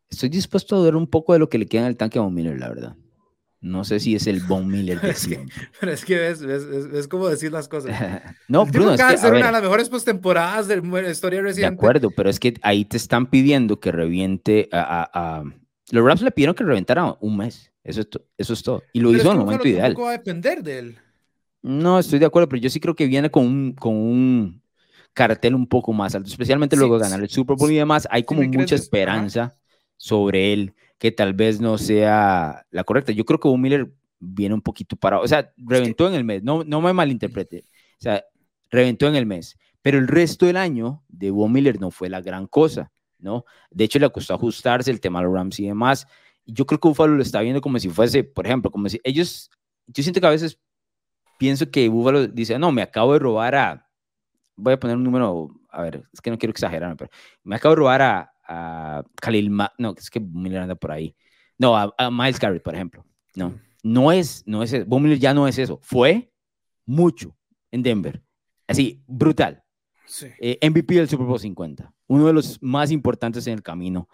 Estoy 0.09 0.29
dispuesto 0.29 0.77
a 0.77 0.83
ver 0.83 0.95
un 0.95 1.07
poco 1.07 1.33
de 1.33 1.39
lo 1.39 1.49
que 1.49 1.57
le 1.57 1.65
queda 1.65 1.81
en 1.81 1.87
el 1.87 1.97
tanque 1.97 2.19
a 2.19 2.21
Von 2.21 2.33
Miller, 2.33 2.57
la 2.57 2.69
verdad. 2.69 2.95
No 3.59 3.83
sé 3.83 3.99
si 3.99 4.15
es 4.15 4.27
el 4.27 4.39
Von 4.41 4.67
Miller 4.67 4.99
que 4.99 5.13
Pero 5.79 5.91
es 5.91 6.05
que 6.05 6.15
ves, 6.17 7.07
cómo 7.07 7.27
decir 7.27 7.51
las 7.51 7.67
cosas. 7.67 7.95
no, 8.47 8.65
Bruno, 8.65 8.93
es 8.93 9.01
que, 9.01 9.17
ser 9.17 9.33
una 9.33 9.47
de 9.47 9.51
las 9.51 9.61
mejores 9.61 9.89
postemporadas 9.89 10.67
de 10.67 10.81
la 10.81 11.09
historia 11.09 11.41
reciente. 11.41 11.69
De 11.69 11.75
acuerdo, 11.75 12.11
pero 12.11 12.29
es 12.29 12.39
que 12.39 12.53
ahí 12.61 12.85
te 12.85 12.97
están 12.97 13.27
pidiendo 13.27 13.79
que 13.79 13.91
reviente 13.91 14.69
a... 14.71 15.43
Los 15.89 16.05
Rams 16.05 16.21
le 16.21 16.31
pidieron 16.31 16.53
que 16.53 16.65
reventara 16.65 17.15
un 17.21 17.37
mes. 17.37 17.71
Eso 17.83 18.01
es, 18.01 18.09
eso 18.37 18.53
es 18.53 18.61
todo. 18.61 18.83
Y 18.91 18.99
lo 18.99 19.13
hizo 19.13 19.31
en 19.31 19.39
el 19.39 19.45
momento 19.45 19.67
ideal. 19.67 19.95
va 19.97 20.09
a 20.09 20.11
depender 20.11 20.61
de 20.61 20.79
él. 20.79 20.97
No, 21.61 21.97
estoy 21.97 22.19
de 22.19 22.25
acuerdo, 22.25 22.49
pero 22.49 22.61
yo 22.61 22.69
sí 22.69 22.79
creo 22.79 22.95
que 22.95 23.07
viene 23.07 23.31
con 23.31 23.45
un, 23.45 23.73
con 23.73 23.95
un 23.95 24.61
cartel 25.13 25.55
un 25.55 25.67
poco 25.67 25.93
más 25.93 26.13
alto, 26.13 26.29
especialmente 26.29 26.75
luego 26.75 26.97
de 26.97 27.03
ganar 27.03 27.21
el 27.21 27.29
Super 27.29 27.55
Bowl 27.57 27.71
y 27.71 27.75
demás. 27.75 28.07
Hay 28.11 28.23
como 28.23 28.43
mucha 28.43 28.75
esperanza 28.75 29.57
sobre 29.95 30.53
él 30.53 30.75
que 30.97 31.11
tal 31.11 31.33
vez 31.33 31.59
no 31.61 31.77
sea 31.77 32.65
la 32.71 32.83
correcta. 32.83 33.11
Yo 33.11 33.25
creo 33.25 33.39
que 33.39 33.47
Von 33.47 33.61
Miller 33.61 33.93
viene 34.19 34.55
un 34.55 34.61
poquito 34.61 34.95
parado, 34.95 35.23
o 35.23 35.27
sea, 35.27 35.53
reventó 35.57 36.07
en 36.07 36.15
el 36.15 36.23
mes, 36.23 36.43
no, 36.43 36.63
no 36.63 36.81
me 36.81 36.93
malinterprete, 36.93 37.65
o 37.99 38.01
sea, 38.01 38.23
reventó 38.69 39.07
en 39.07 39.15
el 39.15 39.25
mes, 39.25 39.57
pero 39.81 39.99
el 39.99 40.07
resto 40.07 40.45
del 40.45 40.57
año 40.57 41.03
de 41.07 41.31
Von 41.31 41.51
Miller 41.51 41.79
no 41.79 41.91
fue 41.91 42.09
la 42.09 42.21
gran 42.21 42.47
cosa, 42.47 42.91
¿no? 43.19 43.45
De 43.69 43.83
hecho, 43.83 43.99
le 43.99 44.09
costó 44.09 44.33
ajustarse 44.33 44.91
el 44.91 44.99
tema 44.99 45.19
de 45.19 45.25
los 45.25 45.33
Rams 45.33 45.59
y 45.59 45.67
demás. 45.67 46.07
Yo 46.45 46.65
creo 46.65 46.79
que 46.79 46.87
Buffalo 46.87 47.15
lo 47.15 47.21
está 47.21 47.41
viendo 47.41 47.61
como 47.61 47.77
si 47.79 47.89
fuese, 47.89 48.23
por 48.23 48.45
ejemplo, 48.45 48.71
como 48.71 48.89
si 48.89 48.99
ellos, 49.03 49.51
yo 49.85 50.01
siento 50.01 50.19
que 50.19 50.27
a 50.27 50.31
veces 50.31 50.59
pienso 51.37 51.69
que 51.69 51.87
Buffalo 51.89 52.27
dice, 52.27 52.57
no, 52.57 52.71
me 52.71 52.81
acabo 52.81 53.13
de 53.13 53.19
robar 53.19 53.55
a, 53.55 53.87
voy 54.55 54.73
a 54.73 54.79
poner 54.79 54.97
un 54.97 55.03
número, 55.03 55.49
a 55.69 55.81
ver, 55.83 56.03
es 56.11 56.21
que 56.21 56.31
no 56.31 56.37
quiero 56.37 56.51
exagerar, 56.51 56.95
pero 56.97 57.11
me 57.43 57.55
acabo 57.55 57.75
de 57.75 57.79
robar 57.79 58.01
a, 58.01 58.33
a 58.47 59.03
Khalil, 59.21 59.55
no, 59.77 59.95
es 59.97 60.09
que 60.09 60.19
Miller 60.19 60.61
anda 60.61 60.75
por 60.75 60.91
ahí. 60.91 61.15
No, 61.57 61.75
a, 61.75 62.11
Miles 62.11 62.39
Garrett, 62.39 62.63
por 62.63 62.75
ejemplo. 62.75 63.05
No, 63.35 63.59
no 63.83 64.11
es, 64.11 64.43
no 64.45 64.63
es, 64.63 64.73
Miller 64.87 65.19
ya 65.19 65.33
no 65.33 65.47
es 65.47 65.57
eso. 65.57 65.79
Fue 65.81 66.31
mucho 66.85 67.35
en 67.71 67.83
Denver. 67.83 68.23
Así, 68.67 69.03
brutal. 69.07 69.63
Sí. 70.05 70.27
Eh, 70.39 70.57
MVP 70.69 70.95
del 70.95 71.09
Super 71.09 71.25
Bowl 71.25 71.39
50. 71.39 71.93
Uno 72.07 72.27
de 72.27 72.33
los 72.33 72.61
más 72.61 72.91
importantes 72.91 73.45
en 73.47 73.53
el 73.53 73.63
camino. 73.63 74.07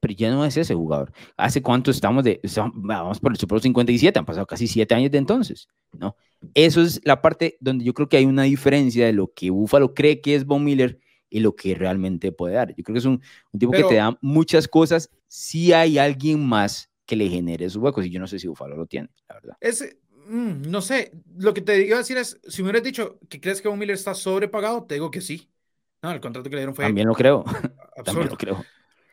Pero 0.00 0.14
ya 0.14 0.30
no 0.30 0.44
es 0.44 0.56
ese 0.56 0.74
jugador. 0.74 1.12
¿Hace 1.36 1.62
cuánto 1.62 1.92
estamos 1.92 2.24
de, 2.24 2.40
vamos 2.74 3.20
por 3.20 3.30
el 3.30 3.38
Super 3.38 3.54
Bowl 3.54 3.62
57? 3.62 4.18
Han 4.18 4.24
pasado 4.24 4.44
casi 4.44 4.66
siete 4.66 4.94
años 4.94 5.12
de 5.12 5.18
entonces, 5.18 5.68
¿no? 5.92 6.16
Eso 6.54 6.82
es 6.82 7.00
la 7.04 7.22
parte 7.22 7.56
donde 7.60 7.84
yo 7.84 7.94
creo 7.94 8.08
que 8.08 8.16
hay 8.16 8.24
una 8.24 8.42
diferencia 8.42 9.06
de 9.06 9.12
lo 9.12 9.32
que 9.32 9.50
Buffalo 9.50 9.94
cree 9.94 10.20
que 10.20 10.34
es 10.34 10.44
Von 10.44 10.64
Miller 10.64 10.98
y 11.30 11.40
lo 11.40 11.54
que 11.54 11.74
realmente 11.74 12.32
puede 12.32 12.54
dar. 12.54 12.74
Yo 12.74 12.84
creo 12.84 12.94
que 12.94 12.98
es 12.98 13.04
un, 13.04 13.20
un 13.52 13.60
tipo 13.60 13.72
que 13.72 13.84
te 13.84 13.96
da 13.96 14.16
muchas 14.20 14.68
cosas 14.68 15.10
si 15.26 15.72
hay 15.72 15.98
alguien 15.98 16.44
más 16.46 16.90
que 17.06 17.16
le 17.16 17.28
genere 17.28 17.64
esos 17.64 17.82
huecos 17.82 18.04
y 18.04 18.10
yo 18.10 18.20
no 18.20 18.26
sé 18.26 18.38
si 18.38 18.48
Bufalo 18.48 18.76
lo 18.76 18.86
tiene, 18.86 19.08
la 19.28 19.34
verdad. 19.36 19.56
Ese, 19.60 19.98
mm, 20.28 20.70
no 20.70 20.80
sé, 20.82 21.12
lo 21.36 21.54
que 21.54 21.62
te 21.62 21.86
iba 21.86 21.96
a 21.96 22.00
decir 22.00 22.18
es, 22.18 22.38
si 22.46 22.62
me 22.62 22.68
hubieras 22.68 22.82
dicho 22.82 23.18
que 23.28 23.40
crees 23.40 23.62
que 23.62 23.68
Von 23.68 23.78
Miller 23.78 23.94
está 23.94 24.14
sobrepagado, 24.14 24.84
te 24.84 24.94
digo 24.94 25.10
que 25.10 25.20
sí. 25.20 25.48
No, 26.02 26.12
el 26.12 26.20
contrato 26.20 26.48
que 26.48 26.56
le 26.56 26.60
dieron 26.60 26.74
fue... 26.74 26.84
También 26.84 27.08
lo 27.08 27.14
creo, 27.14 27.44
también 28.04 28.28
lo 28.28 28.36
creo. 28.36 28.64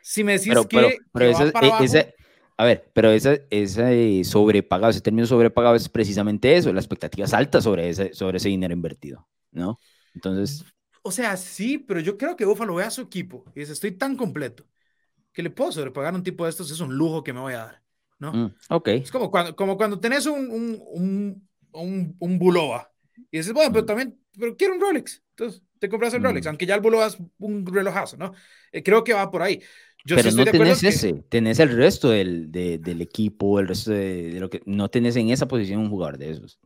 Si 0.02 0.22
me 0.22 0.32
decís 0.32 0.54
que, 0.68 0.98
pero, 1.12 1.30
e, 1.30 2.14
a 2.58 2.64
ver, 2.64 2.90
pero 2.92 3.10
ese, 3.10 3.46
ese 3.50 4.22
sobrepagado, 4.24 4.90
ese 4.90 5.00
término 5.00 5.26
sobrepagado 5.26 5.74
es 5.74 5.88
precisamente 5.88 6.56
eso, 6.56 6.72
la 6.72 6.80
expectativa 6.80 7.26
alta 7.32 7.60
sobre 7.60 7.88
ese, 7.88 8.14
sobre 8.14 8.36
ese 8.38 8.48
dinero 8.48 8.72
invertido, 8.72 9.26
¿no? 9.50 9.78
Entonces, 10.14 10.64
o 11.06 11.12
sea, 11.12 11.36
sí, 11.36 11.78
pero 11.78 12.00
yo 12.00 12.18
creo 12.18 12.36
que 12.36 12.44
Buffalo 12.44 12.74
ve 12.74 12.84
a 12.84 12.90
su 12.90 13.02
equipo 13.02 13.44
y 13.54 13.60
dice, 13.60 13.72
estoy 13.72 13.92
tan 13.92 14.16
completo 14.16 14.66
que 15.32 15.42
le 15.42 15.50
puedo 15.50 15.72
sobrepagar 15.72 16.14
a 16.14 16.16
un 16.16 16.22
tipo 16.22 16.44
de 16.44 16.50
estos, 16.50 16.70
es 16.70 16.80
un 16.80 16.96
lujo 16.96 17.22
que 17.22 17.32
me 17.32 17.40
voy 17.40 17.54
a 17.54 17.58
dar, 17.58 17.82
¿no? 18.18 18.32
Mm, 18.32 18.54
ok. 18.70 18.88
Es 18.88 19.10
como 19.10 19.30
cuando, 19.30 19.54
como 19.54 19.76
cuando 19.76 20.00
tenés 20.00 20.26
un, 20.26 20.50
un, 20.50 21.46
un, 21.72 22.16
un, 22.18 22.38
Buloba 22.38 22.90
y 23.30 23.38
dices, 23.38 23.52
bueno, 23.52 23.70
pero 23.70 23.84
mm. 23.84 23.86
también 23.86 24.18
pero 24.38 24.56
quiero 24.56 24.74
un 24.74 24.80
Rolex. 24.80 25.22
Entonces, 25.30 25.62
te 25.78 25.88
compras 25.88 26.14
el 26.14 26.22
Rolex, 26.22 26.46
mm. 26.46 26.48
aunque 26.48 26.66
ya 26.66 26.74
el 26.74 26.80
bolo 26.80 27.04
es 27.04 27.16
un 27.38 27.66
relojazo, 27.66 28.16
¿no? 28.16 28.32
Eh, 28.72 28.82
creo 28.82 29.04
que 29.04 29.12
va 29.12 29.30
por 29.30 29.42
ahí. 29.42 29.60
Yo 30.04 30.14
pero 30.16 30.30
no 30.30 30.44
tenés 30.44 30.84
ese, 30.84 31.14
tenés 31.28 31.58
el 31.58 31.76
resto 31.76 32.10
del, 32.10 32.52
del 32.52 33.02
equipo, 33.02 33.58
el 33.58 33.66
resto 33.66 33.90
de, 33.90 34.36
lo 34.38 34.48
que 34.48 34.62
no 34.64 34.88
tenés 34.88 35.16
en 35.16 35.30
esa 35.30 35.48
posición 35.48 35.80
un 35.80 35.90
jugador 35.90 36.16
de 36.16 36.30
esos. 36.30 36.60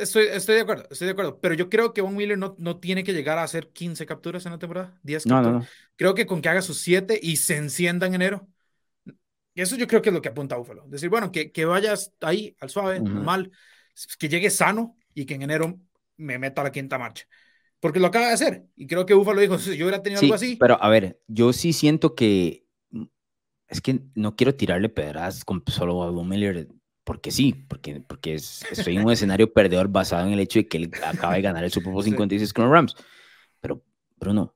Estoy, 0.00 0.26
estoy 0.26 0.56
de 0.56 0.60
acuerdo, 0.62 0.86
estoy 0.90 1.06
de 1.06 1.12
acuerdo, 1.12 1.40
pero 1.40 1.54
yo 1.54 1.68
creo 1.68 1.92
que 1.92 2.00
Von 2.00 2.16
Miller 2.16 2.38
no, 2.38 2.56
no 2.58 2.78
tiene 2.78 3.04
que 3.04 3.12
llegar 3.12 3.38
a 3.38 3.42
hacer 3.42 3.68
15 3.68 4.06
capturas 4.06 4.44
en 4.46 4.52
la 4.52 4.58
temporada, 4.58 4.98
10 5.02 5.24
capturas. 5.24 5.52
No, 5.52 5.58
no, 5.60 5.66
Creo 5.96 6.14
que 6.14 6.26
con 6.26 6.40
que 6.40 6.48
haga 6.48 6.62
sus 6.62 6.78
7 6.78 7.18
y 7.22 7.36
se 7.36 7.56
encienda 7.56 8.06
en 8.06 8.14
enero, 8.14 8.48
eso 9.54 9.76
yo 9.76 9.86
creo 9.86 10.00
que 10.00 10.08
es 10.08 10.14
lo 10.14 10.22
que 10.22 10.30
apunta 10.30 10.54
a 10.54 10.58
Buffalo. 10.58 10.84
Decir, 10.88 11.08
bueno, 11.08 11.30
que, 11.30 11.52
que 11.52 11.64
vayas 11.64 12.12
ahí 12.20 12.56
al 12.60 12.70
suave, 12.70 13.00
normal, 13.00 13.50
que 14.18 14.28
llegue 14.28 14.50
sano 14.50 14.96
y 15.12 15.26
que 15.26 15.34
en 15.34 15.42
enero 15.42 15.78
me 16.16 16.38
meta 16.38 16.60
a 16.62 16.64
la 16.64 16.72
quinta 16.72 16.98
marcha 16.98 17.26
porque 17.80 17.98
lo 17.98 18.06
acaba 18.08 18.28
de 18.28 18.34
hacer. 18.34 18.66
Y 18.76 18.86
creo 18.86 19.06
que 19.06 19.14
Búfalo 19.14 19.40
dijo, 19.40 19.58
si 19.58 19.76
yo 19.76 19.86
hubiera 19.86 20.02
tenido 20.02 20.20
algo 20.20 20.34
así. 20.34 20.56
Pero 20.60 20.80
a 20.80 20.88
ver, 20.88 21.18
yo 21.26 21.52
sí 21.52 21.72
siento 21.72 22.14
que 22.14 22.66
es 23.68 23.80
que 23.80 24.00
no 24.14 24.36
quiero 24.36 24.54
tirarle 24.54 24.88
pedras 24.88 25.44
con 25.44 25.62
solo 25.66 26.02
a 26.02 26.10
Von 26.10 26.28
Miller, 26.28 26.68
porque 27.10 27.32
sí, 27.32 27.66
porque, 27.66 28.00
porque 28.06 28.34
estoy 28.34 28.96
en 28.96 29.04
un 29.04 29.10
escenario 29.10 29.52
perdedor 29.52 29.88
basado 29.88 30.28
en 30.28 30.32
el 30.32 30.38
hecho 30.38 30.60
de 30.60 30.68
que 30.68 30.76
él 30.76 30.92
acaba 31.04 31.34
de 31.34 31.42
ganar 31.42 31.64
el 31.64 31.72
Super 31.72 31.92
Bowl 31.92 32.04
56 32.04 32.52
con 32.52 32.66
los 32.66 32.72
Rams. 32.72 32.94
Pero, 33.60 33.82
Bruno, 34.14 34.54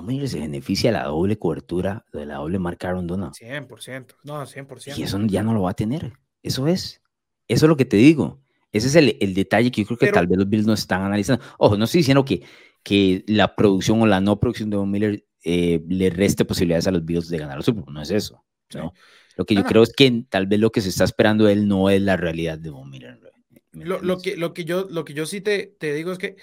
Miller 0.00 0.26
se 0.26 0.40
beneficia 0.40 0.90
de 0.90 0.96
la 0.96 1.04
doble 1.04 1.38
cobertura, 1.38 2.06
de 2.10 2.24
la 2.24 2.36
doble 2.36 2.58
marca 2.58 2.88
Aaron 2.88 3.06
Donald. 3.06 3.34
100%, 3.34 4.06
no, 4.24 4.40
100%. 4.40 4.96
Y 4.96 5.02
eso 5.02 5.20
ya 5.26 5.42
no 5.42 5.52
lo 5.52 5.60
va 5.60 5.72
a 5.72 5.74
tener. 5.74 6.14
Eso 6.42 6.66
es. 6.66 7.02
Eso 7.46 7.66
es 7.66 7.68
lo 7.68 7.76
que 7.76 7.84
te 7.84 7.98
digo. 7.98 8.40
Ese 8.72 8.86
es 8.86 8.94
el, 8.94 9.18
el 9.20 9.34
detalle 9.34 9.70
que 9.70 9.82
yo 9.82 9.86
creo 9.88 9.98
que 9.98 10.12
tal 10.12 10.26
vez 10.26 10.38
los 10.38 10.48
Bills 10.48 10.66
no 10.66 10.72
están 10.72 11.02
analizando. 11.02 11.44
Ojo, 11.58 11.76
no 11.76 11.84
estoy 11.84 11.98
diciendo 11.98 12.24
que, 12.24 12.42
que 12.82 13.22
la 13.28 13.54
producción 13.54 14.00
o 14.00 14.06
la 14.06 14.22
no 14.22 14.40
producción 14.40 14.70
de 14.70 14.78
Von 14.78 14.90
Miller 14.90 15.26
eh, 15.44 15.84
le 15.86 16.08
reste 16.08 16.46
posibilidades 16.46 16.86
a 16.86 16.90
los 16.90 17.04
Bills 17.04 17.28
de 17.28 17.36
ganar 17.36 17.58
el 17.58 17.64
Super 17.64 17.84
Bowl, 17.84 17.92
no 17.92 18.00
es 18.00 18.10
eso. 18.10 18.42
¿no? 18.72 18.94
Lo 19.36 19.44
que 19.44 19.54
yo 19.54 19.64
creo 19.64 19.82
es 19.82 19.92
que 19.92 20.24
tal 20.28 20.46
vez 20.46 20.60
lo 20.60 20.70
que 20.70 20.80
se 20.80 20.90
está 20.90 21.04
esperando 21.04 21.44
de 21.44 21.54
él 21.54 21.68
no 21.68 21.90
es 21.90 22.00
la 22.02 22.16
realidad 22.16 22.58
de 22.58 22.70
Von 22.70 22.90
Miller. 22.90 23.18
Lo, 23.72 24.00
lo, 24.02 24.18
que, 24.18 24.36
lo, 24.36 24.52
que 24.52 24.64
yo, 24.64 24.86
lo 24.90 25.04
que 25.04 25.14
yo 25.14 25.24
sí 25.24 25.40
te, 25.40 25.74
te 25.78 25.94
digo 25.94 26.12
es 26.12 26.18
que 26.18 26.36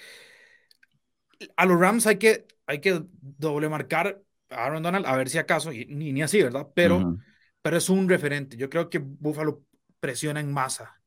a 1.56 1.64
los 1.64 1.78
Rams 1.78 2.06
hay 2.06 2.16
que, 2.16 2.46
hay 2.66 2.80
que 2.80 3.02
doble 3.20 3.68
marcar 3.68 4.20
a 4.50 4.64
Aaron 4.64 4.82
Donald 4.82 5.06
a 5.06 5.16
ver 5.16 5.28
si 5.28 5.38
acaso, 5.38 5.72
y, 5.72 5.86
ni, 5.86 6.12
ni 6.12 6.22
así, 6.22 6.42
¿verdad? 6.42 6.66
Pero, 6.74 7.16
pero 7.62 7.76
es 7.76 7.88
un 7.88 8.08
referente. 8.08 8.56
Yo 8.56 8.68
creo 8.68 8.90
que 8.90 8.98
Buffalo 8.98 9.64
presiona 10.00 10.40
en 10.40 10.52
masa 10.52 11.00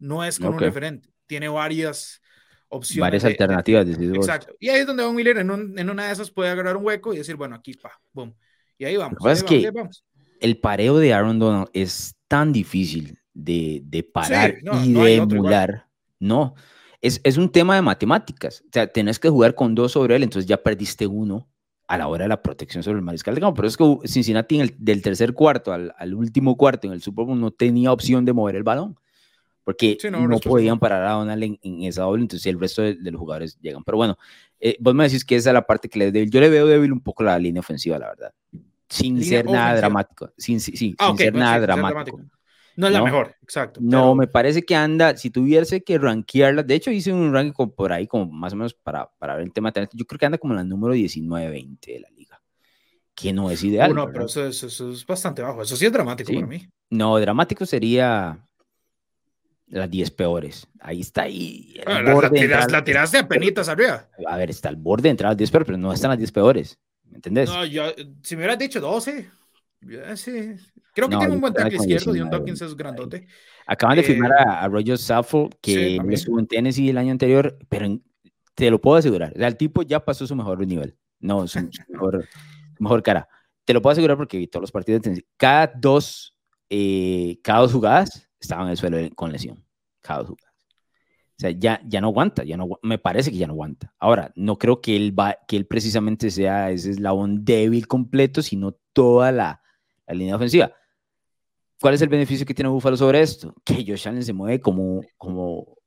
no 0.00 0.24
es 0.24 0.38
con 0.38 0.54
un 0.54 0.58
referente, 0.58 1.08
tiene 1.26 1.48
varias 1.48 2.20
opciones. 2.68 3.00
Varias 3.02 3.24
alternativas. 3.24 3.86
exacto. 3.86 4.54
Y 4.58 4.70
ahí 4.70 4.80
es 4.80 4.86
donde 4.86 5.04
Von 5.04 5.14
Miller 5.14 5.38
en, 5.38 5.50
una 5.50 6.06
de 6.06 6.12
esas 6.12 6.30
puede 6.30 6.50
agarrar 6.50 6.76
un 6.76 6.84
hueco 6.84 7.14
y 7.14 7.18
decir, 7.18 7.36
bueno, 7.36 7.54
aquí, 7.54 7.74
pa, 7.74 7.92
boom. 8.12 8.34
Y 8.78 8.86
ahí 8.86 8.96
vamos. 8.96 9.18
es 9.26 9.44
que 9.44 9.70
el 10.40 10.58
pareo 10.58 10.98
de 10.98 11.12
Aaron 11.12 11.38
Donald 11.38 11.68
es 11.72 12.16
tan 12.28 12.52
difícil 12.52 13.18
de, 13.34 13.82
de 13.84 14.02
parar 14.02 14.58
y 14.84 14.92
de 14.92 15.16
emular. 15.16 15.86
No, 16.18 16.54
es, 17.00 17.20
es, 17.24 17.36
un 17.36 17.50
tema 17.50 17.74
de 17.74 17.82
matemáticas. 17.82 18.62
O 18.66 18.70
sea, 18.72 18.86
tenés 18.86 19.18
que 19.18 19.30
jugar 19.30 19.54
con 19.54 19.74
dos 19.74 19.92
sobre 19.92 20.16
él, 20.16 20.22
entonces 20.22 20.48
ya 20.48 20.62
perdiste 20.62 21.06
uno 21.06 21.48
a 21.88 21.96
la 21.98 22.08
hora 22.08 22.24
de 22.24 22.28
la 22.28 22.42
protección 22.42 22.82
sobre 22.82 22.98
el 22.98 23.04
mariscal 23.04 23.34
de 23.34 23.40
campo. 23.40 23.56
Pero 23.56 23.68
es 23.68 23.76
que 23.76 24.08
Cincinnati 24.08 24.60
en 24.60 24.74
del 24.78 25.02
tercer 25.02 25.32
cuarto 25.32 25.72
al, 25.72 25.94
al, 25.98 26.14
último 26.14 26.56
cuarto 26.56 26.86
en 26.86 26.92
el 26.92 27.02
Super 27.02 27.24
Bowl 27.24 27.40
no 27.40 27.50
tenía 27.50 27.92
opción 27.92 28.24
de 28.24 28.32
mover 28.32 28.56
el 28.56 28.62
balón 28.62 28.96
porque 29.64 29.98
no, 30.10 30.40
podían 30.40 30.78
parar 30.78 31.04
a 31.04 31.12
Donald 31.12 31.58
en, 31.62 31.82
esa 31.84 32.02
doble, 32.02 32.22
entonces 32.22 32.46
el 32.46 32.58
resto 32.58 32.82
de, 32.82 32.96
los 33.02 33.20
jugadores 33.20 33.58
llegan. 33.60 33.84
Pero 33.84 33.98
bueno, 33.98 34.18
eh, 34.58 34.76
vos 34.80 34.94
me 34.94 35.04
decís 35.04 35.24
que 35.24 35.36
esa 35.36 35.50
es 35.50 35.54
la 35.54 35.66
parte 35.66 35.88
que 35.88 35.98
le 35.98 36.10
débil. 36.10 36.30
Yo 36.30 36.40
le 36.40 36.48
veo 36.48 36.66
débil 36.66 36.92
un 36.92 37.00
poco 37.00 37.22
la 37.22 37.38
línea 37.38 37.60
ofensiva, 37.60 37.98
la 37.98 38.08
verdad. 38.08 38.34
Sin 38.90 39.22
ser 39.22 39.46
nada 39.46 39.76
dramático. 39.76 40.32
Sin, 40.36 40.60
sí, 40.60 40.94
ah, 40.98 41.08
sin 41.08 41.16
ser 41.16 41.34
nada 41.34 41.60
dramático. 41.60 42.20
No 42.76 42.86
es 42.86 42.92
la 42.92 43.02
mejor, 43.02 43.34
exacto. 43.42 43.80
No, 43.82 44.14
me 44.14 44.26
parece 44.26 44.62
que 44.62 44.74
anda, 44.74 45.16
si 45.16 45.30
tuviese 45.30 45.82
que 45.82 45.98
rankearla, 45.98 46.62
de 46.62 46.74
hecho 46.74 46.90
hice 46.90 47.12
un 47.12 47.32
ranking 47.32 47.68
por 47.68 47.92
ahí, 47.92 48.06
como 48.06 48.26
más 48.26 48.52
o 48.52 48.56
menos 48.56 48.74
para, 48.74 49.10
para 49.18 49.34
ver 49.34 49.44
el 49.44 49.52
tema, 49.52 49.72
yo 49.92 50.04
creo 50.06 50.18
que 50.18 50.26
anda 50.26 50.38
como 50.38 50.54
en 50.54 50.58
la 50.58 50.64
número 50.64 50.94
19-20 50.94 51.78
de 51.86 52.00
la 52.00 52.08
liga, 52.10 52.40
que 53.14 53.32
no 53.32 53.50
es 53.50 53.62
ideal. 53.64 53.94
No, 53.94 54.06
pero 54.10 54.26
eso, 54.26 54.46
es 54.46 55.06
bastante 55.06 55.42
bajo, 55.42 55.62
eso 55.62 55.76
sí 55.76 55.86
es 55.86 55.92
dramático 55.92 56.32
para 56.32 56.46
mí. 56.46 56.66
No, 56.88 57.18
dramático 57.18 57.66
sería 57.66 58.46
las 59.66 59.90
10 59.90 60.10
peores. 60.12 60.66
Ahí 60.80 61.00
está 61.00 61.22
ahí. 61.22 61.74
Ah, 61.86 62.00
la, 62.00 62.66
la, 62.66 62.84
tiraste 62.84 63.18
a 63.18 63.28
penitas 63.28 63.68
arriba. 63.68 64.08
A 64.26 64.36
ver, 64.36 64.50
está 64.50 64.68
al 64.68 64.76
borde 64.76 65.04
de 65.04 65.10
entrar 65.10 65.28
a 65.28 65.30
las 65.32 65.38
10 65.38 65.50
peores, 65.50 65.66
pero 65.66 65.78
no 65.78 65.92
están 65.92 66.10
las 66.10 66.18
10 66.18 66.32
peores. 66.32 66.78
¿Me 67.10 67.16
entendés? 67.16 67.50
No, 67.50 67.64
yo, 67.64 67.84
si 68.22 68.36
me 68.36 68.40
hubieras 68.40 68.58
dicho 68.58 68.80
12, 68.80 69.30
sí. 70.14 70.54
Creo 70.94 71.08
que 71.08 71.16
tiene 71.16 71.34
un 71.34 71.40
buen 71.40 71.52
tackle 71.52 71.76
izquierdo 71.76 72.16
y 72.16 72.20
un 72.20 72.30
Dawkins 72.30 72.62
es 72.62 72.76
grandote. 72.76 73.26
Acaban 73.66 73.96
de 73.96 74.02
firmar 74.02 74.32
eh, 74.32 74.44
a, 74.46 74.68
Roger 74.68 74.98
Saffo, 74.98 75.48
que 75.60 76.00
estuvo 76.10 76.38
en 76.38 76.46
Tennessee 76.46 76.90
el 76.90 76.98
año 76.98 77.12
anterior, 77.12 77.56
pero 77.68 77.98
te 78.54 78.70
lo 78.70 78.80
puedo 78.80 78.96
asegurar. 78.96 79.32
O 79.34 79.38
sea, 79.38 79.48
el 79.48 79.56
tipo 79.56 79.82
ya 79.82 80.04
pasó 80.04 80.26
su 80.26 80.34
mejor 80.34 80.66
nivel. 80.66 80.96
No, 81.20 81.46
su, 81.46 81.60
mejor, 81.88 82.26
mejor, 82.78 83.02
cara. 83.02 83.28
Te 83.64 83.72
lo 83.72 83.82
puedo 83.82 83.92
asegurar 83.92 84.16
porque 84.16 84.46
todos 84.48 84.62
los 84.62 84.72
partidos 84.72 85.00
de 85.00 85.04
Tennessee, 85.04 85.26
cada 85.36 85.72
dos, 85.76 86.36
eh, 86.68 87.38
cada 87.42 87.60
dos 87.60 87.72
jugadas 87.72 88.28
estaba 88.40 88.64
en 88.64 88.70
el 88.70 88.76
suelo 88.76 88.98
con 89.14 89.30
lesión, 89.30 89.64
cada 90.00 90.22
dos 90.22 90.30
O 90.30 90.36
sea, 91.40 91.50
ya, 91.50 91.80
ya 91.86 92.00
no 92.00 92.08
aguanta, 92.08 92.44
ya 92.44 92.56
no, 92.56 92.68
me 92.82 92.98
parece 92.98 93.30
que 93.30 93.38
ya 93.38 93.46
no 93.46 93.54
aguanta. 93.54 93.94
Ahora, 93.98 94.32
no 94.36 94.58
creo 94.58 94.80
que 94.80 94.94
él, 94.96 95.18
va, 95.18 95.38
que 95.48 95.56
él 95.56 95.66
precisamente 95.66 96.30
sea 96.30 96.70
ese 96.70 96.90
eslabón 96.90 97.44
débil 97.44 97.86
completo, 97.86 98.42
sino 98.42 98.72
toda 98.92 99.32
la, 99.32 99.62
la 100.06 100.14
línea 100.14 100.36
ofensiva. 100.36 100.72
¿Cuál 101.80 101.94
es 101.94 102.02
el 102.02 102.10
beneficio 102.10 102.44
que 102.44 102.52
tiene 102.52 102.68
Buffalo 102.68 102.96
sobre 102.96 103.22
esto? 103.22 103.54
Que 103.64 103.84
Josh 103.86 104.06
Allen 104.06 104.22
se 104.22 104.34
mueve 104.34 104.60
como, 104.60 105.00
como 105.16 105.78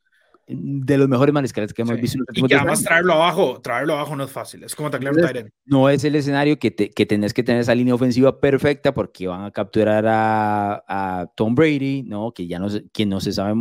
de 0.47 0.97
los 0.97 1.07
mejores 1.07 1.33
mariscales 1.33 1.73
que 1.73 1.83
hemos 1.83 1.99
visto. 1.99 2.23
y 2.33 2.43
que 2.47 2.55
además 2.55 2.83
traerlo 2.83 3.13
abajo, 3.13 3.61
traerlo 3.61 3.93
abajo 3.93 4.15
no 4.15 4.23
es 4.23 4.31
fácil, 4.31 4.63
es 4.63 4.75
como 4.75 4.89
taclear 4.89 5.13
un 5.15 5.51
No 5.65 5.89
es 5.89 6.03
el 6.03 6.15
escenario 6.15 6.59
que, 6.59 6.71
te, 6.71 6.89
que 6.89 7.05
tenés 7.05 7.33
que 7.33 7.43
tener 7.43 7.61
esa 7.61 7.75
línea 7.75 7.95
ofensiva 7.95 8.39
perfecta 8.39 8.93
porque 8.93 9.27
van 9.27 9.45
a 9.45 9.51
capturar 9.51 10.05
a, 10.07 10.83
a 10.87 11.27
Tom 11.35 11.55
Brady, 11.55 12.03
¿no? 12.03 12.33
Que 12.33 12.47
ya 12.47 12.59
no, 12.59 12.67
que 12.91 13.05
no 13.05 13.21
se 13.21 13.31
sabe, 13.31 13.53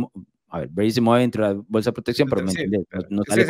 a 0.53 0.59
ver, 0.59 0.69
Brady 0.69 0.91
se 0.91 1.01
mueve 1.01 1.21
dentro 1.21 1.47
de 1.47 1.55
la 1.55 1.61
bolsa 1.67 1.89
de 1.89 1.93
protección, 1.93 2.29
pero 2.29 2.43
me 2.43 2.53
no, 3.09 3.23
sale 3.23 3.47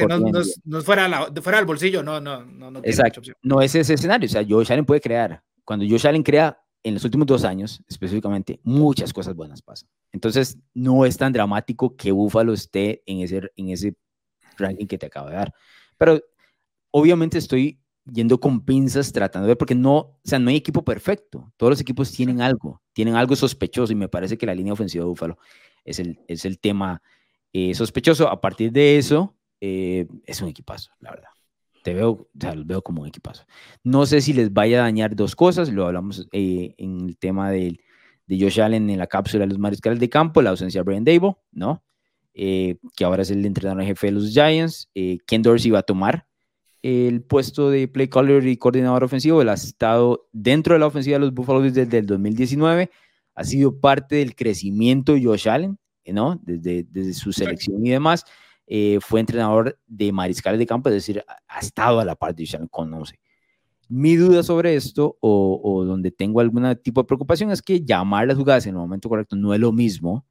no, 0.63 0.81
fuera, 0.81 1.09
la, 1.09 1.29
fuera 1.41 1.57
del 1.57 1.67
bolsillo, 1.67 2.01
no, 2.01 2.21
no, 2.21 2.45
no, 2.45 2.71
no 2.71 2.79
Exacto, 2.81 3.21
no 3.41 3.61
es 3.61 3.75
ese 3.75 3.95
escenario, 3.95 4.25
o 4.25 4.29
sea, 4.29 4.45
Josh 4.47 4.71
Allen 4.71 4.85
puede 4.85 5.01
crear, 5.01 5.43
cuando 5.65 5.85
Josh 5.85 6.07
Allen 6.07 6.23
crea, 6.23 6.57
en 6.81 6.93
los 6.93 7.03
últimos 7.03 7.27
dos 7.27 7.43
años, 7.43 7.83
específicamente, 7.89 8.61
muchas 8.63 9.11
cosas 9.11 9.35
buenas 9.35 9.61
pasan. 9.61 9.89
Entonces, 10.13 10.57
no 10.73 11.05
es 11.05 11.17
tan 11.17 11.31
dramático 11.31 11.95
que 11.95 12.11
Buffalo 12.11 12.53
esté 12.53 13.03
en 13.05 13.19
ese, 13.19 13.51
en 13.55 13.69
ese 13.69 13.95
ranking 14.57 14.85
que 14.85 14.97
te 14.97 15.05
acabo 15.05 15.29
de 15.29 15.35
dar. 15.35 15.53
Pero 15.97 16.21
obviamente 16.91 17.37
estoy 17.37 17.79
yendo 18.05 18.37
con 18.39 18.65
pinzas 18.65 19.11
tratando 19.13 19.47
de 19.47 19.51
ver, 19.51 19.57
porque 19.57 19.75
no, 19.75 19.97
o 19.97 20.19
sea, 20.25 20.39
no 20.39 20.49
hay 20.49 20.57
equipo 20.57 20.83
perfecto. 20.83 21.53
Todos 21.55 21.71
los 21.71 21.81
equipos 21.81 22.11
tienen 22.11 22.41
algo, 22.41 22.81
tienen 22.91 23.15
algo 23.15 23.35
sospechoso 23.35 23.93
y 23.93 23.95
me 23.95 24.09
parece 24.09 24.37
que 24.37 24.45
la 24.45 24.55
línea 24.55 24.73
ofensiva 24.73 25.03
de 25.03 25.09
Buffalo 25.09 25.37
es 25.85 25.99
el, 25.99 26.19
es 26.27 26.45
el 26.45 26.59
tema 26.59 27.01
eh, 27.51 27.73
sospechoso. 27.73 28.27
A 28.27 28.41
partir 28.41 28.71
de 28.71 28.97
eso, 28.97 29.35
eh, 29.61 30.07
es 30.25 30.41
un 30.41 30.49
equipazo, 30.49 30.91
la 30.99 31.11
verdad 31.11 31.29
te 31.83 31.93
veo, 31.93 32.29
los 32.33 32.65
veo 32.65 32.81
como 32.81 33.01
un 33.01 33.09
equipazo. 33.09 33.43
No 33.83 34.05
sé 34.05 34.21
si 34.21 34.31
les 34.31 34.53
vaya 34.53 34.79
a 34.79 34.83
dañar 34.83 35.17
dos 35.17 35.35
cosas, 35.35 35.67
lo 35.67 35.85
hablamos 35.85 36.25
eh, 36.31 36.75
en 36.77 37.01
el 37.09 37.17
tema 37.17 37.51
de, 37.51 37.77
de 38.25 38.39
Josh 38.39 38.61
Allen 38.61 38.89
en 38.89 38.97
la 38.97 39.07
cápsula 39.07 39.41
de 39.43 39.49
los 39.49 39.59
mariscales 39.59 39.99
de 39.99 40.07
campo, 40.07 40.41
la 40.41 40.51
ausencia 40.51 40.79
de 40.79 40.85
Brian 40.85 41.03
Dable, 41.03 41.35
¿no? 41.51 41.83
Que 42.33 42.79
ahora 43.03 43.23
es 43.23 43.31
el 43.31 43.45
entrenador 43.45 43.83
jefe 43.83 44.07
de 44.07 44.13
los 44.13 44.31
Giants. 44.31 44.89
Ken 45.27 45.41
Dorsey 45.41 45.71
va 45.71 45.79
a 45.79 45.83
tomar 45.83 46.25
el 46.83 47.21
puesto 47.21 47.69
de 47.69 47.87
play 47.87 48.09
caller 48.09 48.45
y 48.45 48.57
coordinador 48.57 49.03
ofensivo. 49.03 49.41
Él 49.41 49.49
ha 49.49 49.53
estado 49.53 50.27
dentro 50.31 50.73
de 50.75 50.79
la 50.79 50.87
ofensiva 50.87 51.15
de 51.15 51.21
los 51.21 51.33
Buffalo 51.33 51.61
desde 51.61 51.97
el 51.97 52.05
2019. 52.05 52.91
Ha 53.35 53.43
sido 53.43 53.79
parte 53.79 54.17
del 54.17 54.35
crecimiento 54.35 55.13
de 55.13 55.23
Josh 55.23 55.49
Allen, 55.49 55.77
¿no? 56.05 56.39
Desde, 56.43 56.85
desde 56.89 57.13
su 57.13 57.33
selección 57.33 57.85
y 57.85 57.89
demás. 57.91 58.25
Eh, 58.65 58.99
fue 59.01 59.19
entrenador 59.19 59.77
de 59.85 60.11
mariscales 60.11 60.57
de 60.59 60.65
campo, 60.65 60.89
es 60.89 60.95
decir, 60.95 61.23
ha 61.47 61.59
estado 61.59 61.99
a 61.99 62.05
la 62.05 62.15
par 62.15 62.33
de 62.33 62.45
Sean 62.45 62.67
Conoce. 62.67 63.19
Mi 63.89 64.15
duda 64.15 64.41
sobre 64.41 64.75
esto, 64.75 65.17
o, 65.19 65.83
donde 65.85 66.11
tengo 66.11 66.39
algún 66.39 66.75
tipo 66.81 67.01
de 67.01 67.05
preocupación, 67.05 67.51
es 67.51 67.61
que 67.61 67.81
llamar 67.81 68.27
las 68.27 68.37
jugadas 68.37 68.65
en 68.65 68.71
el 68.71 68.77
momento 68.77 69.09
correcto 69.09 69.35
no 69.35 69.53
es 69.53 69.59
lo 69.59 69.71
mismo 69.71 70.25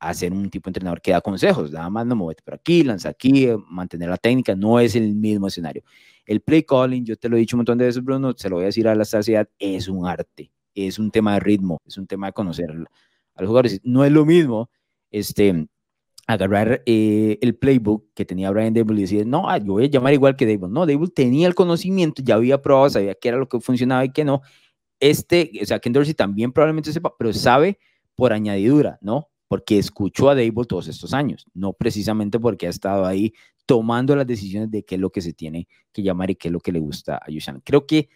a 0.00 0.14
ser 0.14 0.32
un 0.32 0.50
tipo 0.50 0.68
de 0.68 0.70
entrenador 0.70 1.00
que 1.00 1.12
da 1.12 1.20
consejos, 1.20 1.72
nada 1.72 1.90
más 1.90 2.06
no 2.06 2.14
movete 2.16 2.42
por 2.42 2.54
aquí, 2.54 2.84
lanza 2.84 3.08
aquí, 3.08 3.46
eh, 3.46 3.56
mantener 3.68 4.08
la 4.08 4.16
técnica, 4.16 4.54
no 4.54 4.78
es 4.78 4.94
el 4.94 5.14
mismo 5.14 5.46
escenario. 5.46 5.82
El 6.24 6.40
play 6.40 6.62
calling, 6.62 7.04
yo 7.04 7.16
te 7.16 7.28
lo 7.28 7.36
he 7.36 7.40
dicho 7.40 7.56
un 7.56 7.60
montón 7.60 7.78
de 7.78 7.86
veces, 7.86 8.02
Bruno, 8.04 8.32
se 8.36 8.48
lo 8.48 8.56
voy 8.56 8.64
a 8.64 8.66
decir 8.66 8.86
a 8.86 8.94
la 8.94 9.04
saciedad, 9.04 9.48
es 9.58 9.88
un 9.88 10.06
arte, 10.06 10.52
es 10.86 10.98
un 10.98 11.10
tema 11.10 11.34
de 11.34 11.40
ritmo, 11.40 11.80
es 11.86 11.98
un 11.98 12.06
tema 12.06 12.28
de 12.28 12.32
conocer 12.32 12.70
a 12.70 12.74
los 13.42 13.48
jugadores. 13.48 13.80
No 13.82 14.04
es 14.04 14.12
lo 14.12 14.24
mismo 14.24 14.70
este, 15.10 15.66
agarrar 16.28 16.82
eh, 16.84 17.38
el 17.40 17.56
playbook 17.56 18.04
que 18.14 18.26
tenía 18.26 18.50
Brian 18.50 18.74
Dable 18.74 18.98
y 18.98 19.02
decir, 19.02 19.26
no, 19.26 19.48
ah, 19.48 19.56
yo 19.58 19.72
voy 19.72 19.84
a 19.84 19.88
llamar 19.88 20.12
igual 20.12 20.36
que 20.36 20.46
Dable. 20.46 20.68
No, 20.68 20.86
Dable 20.86 21.08
tenía 21.08 21.48
el 21.48 21.54
conocimiento, 21.54 22.22
ya 22.22 22.34
había 22.34 22.60
probado, 22.60 22.90
sabía 22.90 23.14
qué 23.14 23.28
era 23.28 23.38
lo 23.38 23.48
que 23.48 23.60
funcionaba 23.60 24.04
y 24.04 24.12
qué 24.12 24.24
no. 24.24 24.42
Este, 25.00 25.50
o 25.62 25.64
sea, 25.64 25.78
Ken 25.78 25.92
Dorsey 25.92 26.12
también 26.12 26.52
probablemente 26.52 26.92
sepa, 26.92 27.14
pero 27.18 27.32
sabe 27.32 27.78
por 28.14 28.32
añadidura, 28.32 28.98
¿no? 29.00 29.28
Porque 29.48 29.78
escuchó 29.78 30.28
a 30.28 30.34
Dable 30.34 30.66
todos 30.68 30.88
estos 30.88 31.14
años, 31.14 31.46
no 31.54 31.72
precisamente 31.72 32.38
porque 32.38 32.66
ha 32.66 32.70
estado 32.70 33.06
ahí 33.06 33.32
tomando 33.64 34.14
las 34.14 34.26
decisiones 34.26 34.70
de 34.70 34.82
qué 34.84 34.96
es 34.96 35.00
lo 35.00 35.10
que 35.10 35.22
se 35.22 35.32
tiene 35.32 35.66
que 35.92 36.02
llamar 36.02 36.30
y 36.30 36.36
qué 36.36 36.48
es 36.48 36.52
lo 36.52 36.60
que 36.60 36.72
le 36.72 36.78
gusta 36.78 37.20
a 37.24 37.30
Yushan. 37.30 37.62
Creo 37.64 37.86
que 37.86 38.10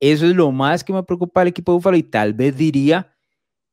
eso 0.00 0.26
es 0.26 0.34
lo 0.34 0.52
más 0.52 0.84
que 0.84 0.92
me 0.92 1.02
preocupa 1.02 1.40
al 1.40 1.48
equipo 1.48 1.72
de 1.72 1.76
Buffalo 1.76 1.96
y 1.96 2.02
tal 2.02 2.34
vez 2.34 2.56
diría 2.56 3.14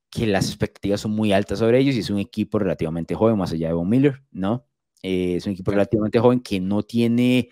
que 0.10 0.25
las 0.25 0.48
expectativas 0.48 1.01
son 1.01 1.12
muy 1.12 1.34
altas 1.34 1.60
sobre 1.60 1.79
ellos 1.79 1.96
y 1.96 2.00
es 2.00 2.10
un 2.10 2.20
equipo 2.20 2.60
relativamente 2.60 3.15
joven, 3.15 3.38
más 3.38 3.51
allá 3.51 3.67
de 3.67 3.74
Von 3.74 3.89
Miller, 3.89 4.24
¿no? 4.32 4.65
Eh, 5.03 5.36
es 5.36 5.46
un 5.46 5.53
equipo 5.53 5.72
relativamente 5.72 6.20
joven 6.20 6.39
que 6.39 6.60
no 6.60 6.84
tiene 6.84 7.50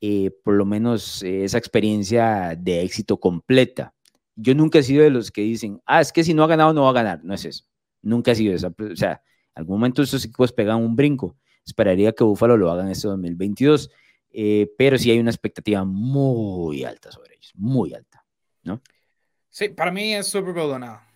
eh, 0.00 0.30
por 0.44 0.54
lo 0.54 0.64
menos 0.64 1.22
esa 1.22 1.58
experiencia 1.58 2.56
de 2.58 2.82
éxito 2.82 3.18
completa. 3.18 3.94
Yo 4.34 4.54
nunca 4.54 4.78
he 4.78 4.82
sido 4.82 5.02
de 5.02 5.10
los 5.10 5.30
que 5.30 5.40
dicen, 5.40 5.80
ah, 5.86 6.00
es 6.00 6.12
que 6.12 6.22
si 6.22 6.34
no 6.34 6.44
ha 6.44 6.46
ganado, 6.46 6.72
no 6.72 6.82
va 6.82 6.90
a 6.90 6.92
ganar. 6.92 7.24
No 7.24 7.34
es 7.34 7.44
eso. 7.44 7.64
Nunca 8.02 8.32
he 8.32 8.34
sido 8.34 8.54
eso. 8.54 8.68
O 8.68 8.96
sea, 8.96 9.22
en 9.54 9.60
algún 9.60 9.78
momento 9.78 10.02
estos 10.02 10.24
equipos 10.24 10.52
pegan 10.52 10.76
un 10.78 10.94
brinco. 10.94 11.36
Esperaría 11.64 12.12
que 12.12 12.22
Buffalo 12.22 12.56
lo 12.56 12.70
haga 12.70 12.82
en 12.84 12.90
este 12.90 13.08
2022, 13.08 13.90
eh, 14.38 14.70
pero 14.76 14.98
sí 14.98 15.10
hay 15.10 15.18
una 15.18 15.30
expectativa 15.30 15.82
muy 15.82 16.84
alta 16.84 17.10
sobre 17.10 17.36
ellos, 17.36 17.52
muy 17.54 17.94
alta, 17.94 18.22
¿no? 18.64 18.82
Sí, 19.48 19.70
para 19.70 19.90
mí 19.90 20.14
es 20.14 20.26
Super 20.26 20.52
Bowl 20.52 20.72
o 20.72 20.78
nada. 20.78 21.06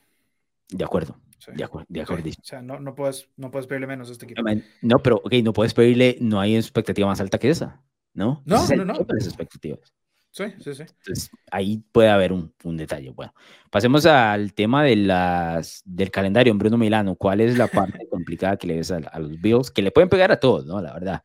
De 0.70 0.82
acuerdo. 0.82 1.20
De 1.54 1.62
acuerdo, 1.62 1.86
de 1.90 2.00
acuerdo. 2.00 2.30
O 2.30 2.42
sea, 2.42 2.62
no, 2.62 2.80
no, 2.80 2.94
puedes, 2.94 3.28
no 3.36 3.50
puedes 3.50 3.66
pedirle 3.66 3.86
menos 3.86 4.08
a 4.08 4.12
este 4.12 4.24
equipo. 4.24 4.42
No, 4.80 5.02
pero, 5.02 5.16
ok, 5.16 5.34
no 5.42 5.52
puedes 5.52 5.74
pedirle, 5.74 6.16
no 6.20 6.40
hay 6.40 6.56
expectativa 6.56 7.06
más 7.06 7.20
alta 7.20 7.38
que 7.38 7.50
esa, 7.50 7.82
¿no? 8.14 8.42
No, 8.46 8.66
no, 8.68 8.84
no. 8.86 9.06
Las 9.06 9.26
expectativas. 9.26 9.92
Sí, 10.30 10.44
sí, 10.58 10.74
sí. 10.74 10.82
Entonces, 10.82 11.30
ahí 11.50 11.84
puede 11.92 12.08
haber 12.08 12.32
un, 12.32 12.54
un, 12.64 12.76
detalle. 12.78 13.10
Bueno, 13.10 13.34
pasemos 13.70 14.06
al 14.06 14.54
tema 14.54 14.82
de 14.82 14.96
las, 14.96 15.82
del 15.84 16.10
calendario 16.10 16.52
en 16.52 16.58
Bruno 16.58 16.78
Milano. 16.78 17.16
¿Cuál 17.16 17.42
es 17.42 17.58
la 17.58 17.66
parte 17.66 18.06
complicada 18.10 18.56
que 18.56 18.66
le 18.66 18.76
ves 18.76 18.90
a, 18.92 19.18
los 19.18 19.40
Bills? 19.40 19.70
Que 19.70 19.82
le 19.82 19.90
pueden 19.90 20.08
pegar 20.08 20.32
a 20.32 20.40
todos, 20.40 20.64
¿no? 20.64 20.80
La 20.80 20.94
verdad. 20.94 21.22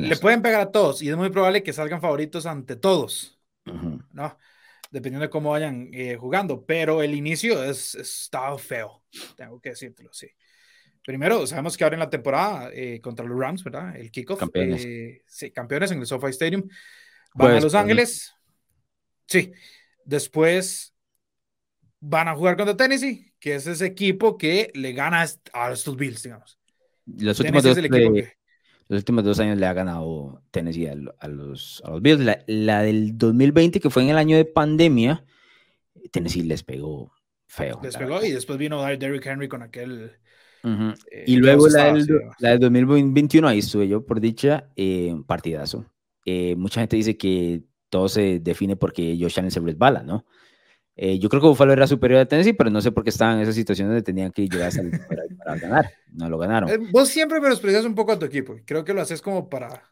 Le 0.00 0.16
pueden 0.16 0.42
pegar 0.42 0.60
a 0.60 0.70
todos 0.70 1.02
y 1.02 1.08
es 1.08 1.16
muy 1.16 1.30
probable 1.30 1.62
que 1.62 1.72
salgan 1.72 2.00
favoritos 2.00 2.46
ante 2.46 2.76
todos, 2.76 3.38
¿no? 3.64 4.38
dependiendo 4.90 5.26
de 5.26 5.30
cómo 5.30 5.50
vayan 5.50 5.90
eh, 5.92 6.16
jugando, 6.16 6.64
pero 6.64 7.02
el 7.02 7.14
inicio 7.14 7.62
es, 7.62 7.94
estado 7.94 8.58
feo, 8.58 9.02
tengo 9.36 9.60
que 9.60 9.70
decírtelo, 9.70 10.12
sí. 10.12 10.28
Primero, 11.04 11.46
sabemos 11.46 11.76
que 11.76 11.84
ahora 11.84 11.96
en 11.96 12.00
la 12.00 12.10
temporada 12.10 12.70
eh, 12.72 13.00
contra 13.00 13.24
los 13.24 13.38
Rams, 13.38 13.64
¿verdad? 13.64 13.96
El 13.96 14.10
kickoff. 14.10 14.38
Campeones. 14.38 14.84
Eh, 14.84 15.22
sí, 15.26 15.50
campeones 15.50 15.90
en 15.90 16.00
el 16.00 16.06
SoFi 16.06 16.28
Stadium. 16.28 16.68
Van 17.34 17.48
a 17.48 17.52
pues, 17.52 17.64
Los 17.64 17.74
Ángeles. 17.74 18.34
Sí. 19.26 19.50
Después 20.04 20.94
van 22.00 22.28
a 22.28 22.34
jugar 22.34 22.58
contra 22.58 22.76
Tennessee, 22.76 23.32
que 23.40 23.54
es 23.54 23.66
ese 23.66 23.86
equipo 23.86 24.36
que 24.36 24.70
le 24.74 24.92
gana 24.92 25.24
a 25.54 25.72
estos 25.72 25.96
Bills, 25.96 26.22
digamos. 26.22 26.58
Los 27.06 27.40
últimos 27.40 27.62
dos, 27.62 27.78
los 28.88 29.00
últimos 29.00 29.22
dos 29.22 29.38
años 29.38 29.58
le 29.58 29.66
ha 29.66 29.74
ganado 29.74 30.42
Tennessee 30.50 30.86
a, 30.86 30.94
los, 30.94 31.82
a 31.84 31.90
los 31.90 32.02
Bills. 32.02 32.24
La, 32.46 32.82
del 32.82 33.18
2020, 33.18 33.80
que 33.80 33.90
fue 33.90 34.02
en 34.02 34.08
el 34.08 34.16
año 34.16 34.36
de 34.36 34.46
pandemia, 34.46 35.24
Tennessee 36.10 36.42
les 36.42 36.62
pegó 36.62 37.12
feo. 37.46 37.80
Les 37.82 37.96
pegó 37.96 38.24
y 38.24 38.32
después 38.32 38.58
vino 38.58 38.82
Derrick 38.82 39.26
Henry 39.26 39.48
con 39.48 39.62
aquel... 39.62 40.12
Eh, 40.64 41.24
y 41.26 41.36
luego 41.36 41.68
la 41.68 41.92
del, 41.92 42.06
la 42.40 42.50
del, 42.50 42.60
2021, 42.60 43.46
ahí 43.46 43.60
estuve 43.60 43.88
yo, 43.88 44.04
por 44.04 44.20
dicha, 44.20 44.68
eh, 44.76 45.14
partidazo. 45.26 45.86
Eh, 46.24 46.56
mucha 46.56 46.80
gente 46.80 46.96
dice 46.96 47.16
que 47.16 47.62
todo 47.88 48.08
se 48.08 48.40
define 48.40 48.76
porque 48.76 49.16
Josh 49.18 49.38
Allen 49.38 49.50
se 49.50 49.60
resbala, 49.60 50.02
¿no? 50.02 50.26
Eh, 51.00 51.20
yo 51.20 51.28
creo 51.28 51.40
que 51.40 51.46
Buffalo 51.46 51.72
era 51.72 51.86
superior 51.86 52.18
a 52.20 52.26
Tennessee, 52.26 52.54
pero 52.54 52.70
no 52.70 52.80
sé 52.80 52.90
por 52.90 53.04
qué 53.04 53.10
estaban 53.10 53.36
en 53.36 53.42
esa 53.42 53.52
situación 53.52 53.86
donde 53.86 54.02
tenían 54.02 54.32
que 54.32 54.48
llegar 54.48 54.68
a 54.68 54.72
para, 55.08 55.22
para 55.38 55.56
ganar. 55.56 55.90
No 56.12 56.28
lo 56.28 56.38
ganaron. 56.38 56.68
Eh, 56.68 56.88
vos 56.90 57.08
siempre 57.08 57.40
menosprecias 57.40 57.84
un 57.84 57.94
poco 57.94 58.10
a 58.10 58.18
tu 58.18 58.26
equipo. 58.26 58.56
Creo 58.64 58.84
que 58.84 58.92
lo 58.92 59.00
haces 59.00 59.22
como 59.22 59.48
para. 59.48 59.84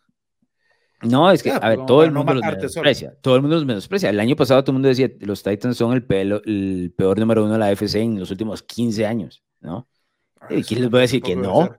No, 1.02 1.30
es 1.30 1.44
que, 1.44 1.52
a 1.52 1.60
ver, 1.60 1.86
todo 1.86 2.02
el 2.02 2.10
mundo 2.10 2.34
los 2.34 2.42
menosprecia. 2.42 3.14
Todo 3.20 3.36
el 3.36 3.42
mundo 3.42 3.54
los 3.54 3.64
menosprecia. 3.64 4.10
El 4.10 4.18
año 4.18 4.34
pasado 4.34 4.64
todo 4.64 4.72
el 4.72 4.74
mundo 4.74 4.88
decía 4.88 5.08
los 5.20 5.44
Titans 5.44 5.76
son 5.76 5.92
el, 5.92 6.04
el 6.44 6.92
peor 6.96 7.20
número 7.20 7.44
uno 7.44 7.52
de 7.52 7.58
la 7.60 7.70
FC 7.70 8.00
en 8.00 8.18
los 8.18 8.32
últimos 8.32 8.64
15 8.64 9.06
años, 9.06 9.44
¿no? 9.60 9.88
Ah, 10.40 10.48
¿Y 10.50 10.64
quién 10.64 10.80
les 10.80 10.92
va 10.92 10.98
a 10.98 11.02
decir 11.02 11.22
que 11.22 11.36
no? 11.36 11.70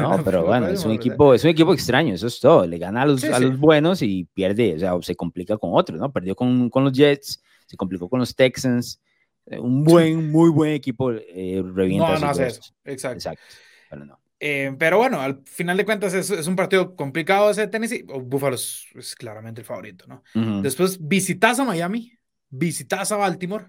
No, 0.00 0.20
pero 0.24 0.44
bueno, 0.44 0.66
es 0.66 0.84
un 0.84 0.90
equipo, 0.90 1.32
es 1.32 1.44
un 1.44 1.50
equipo 1.50 1.72
extraño, 1.72 2.14
eso 2.14 2.26
es 2.26 2.40
todo. 2.40 2.66
Le 2.66 2.78
gana 2.78 3.02
a 3.02 3.06
los, 3.06 3.22
a 3.22 3.38
los 3.38 3.56
buenos 3.56 4.02
y 4.02 4.24
pierde, 4.34 4.74
o 4.74 4.78
sea, 4.80 5.00
se 5.02 5.14
complica 5.14 5.56
con 5.58 5.70
otros, 5.74 6.00
¿no? 6.00 6.10
Perdió 6.10 6.34
con, 6.34 6.70
con 6.70 6.82
los 6.82 6.92
Jets, 6.92 7.40
se 7.72 7.76
complicó 7.78 8.06
con 8.10 8.20
los 8.20 8.36
Texans. 8.36 9.00
Eh, 9.46 9.58
un 9.58 9.82
buen, 9.82 10.30
muy 10.30 10.50
buen 10.50 10.72
equipo 10.72 11.10
eh, 11.10 11.62
revienta. 11.74 12.14
No, 12.14 12.18
no 12.18 12.28
hace 12.28 12.48
eso. 12.48 12.60
Exacto. 12.84 13.16
Exacto. 13.16 13.42
Pero, 13.88 14.04
no. 14.04 14.20
Eh, 14.38 14.76
pero 14.78 14.98
bueno, 14.98 15.22
al 15.22 15.42
final 15.46 15.78
de 15.78 15.86
cuentas 15.86 16.12
es, 16.12 16.28
es 16.30 16.46
un 16.46 16.54
partido 16.54 16.94
complicado 16.94 17.50
ese 17.50 17.62
de 17.62 17.68
Tennessee. 17.68 18.02
Buffalo 18.02 18.56
es, 18.56 19.14
claramente 19.16 19.62
el 19.62 19.66
favorito, 19.66 20.04
¿no? 20.06 20.22
Después 20.60 20.98
visitas 21.00 21.58
a 21.60 21.64
Miami, 21.64 22.12
visitas 22.50 23.10
a 23.10 23.16
Baltimore, 23.16 23.68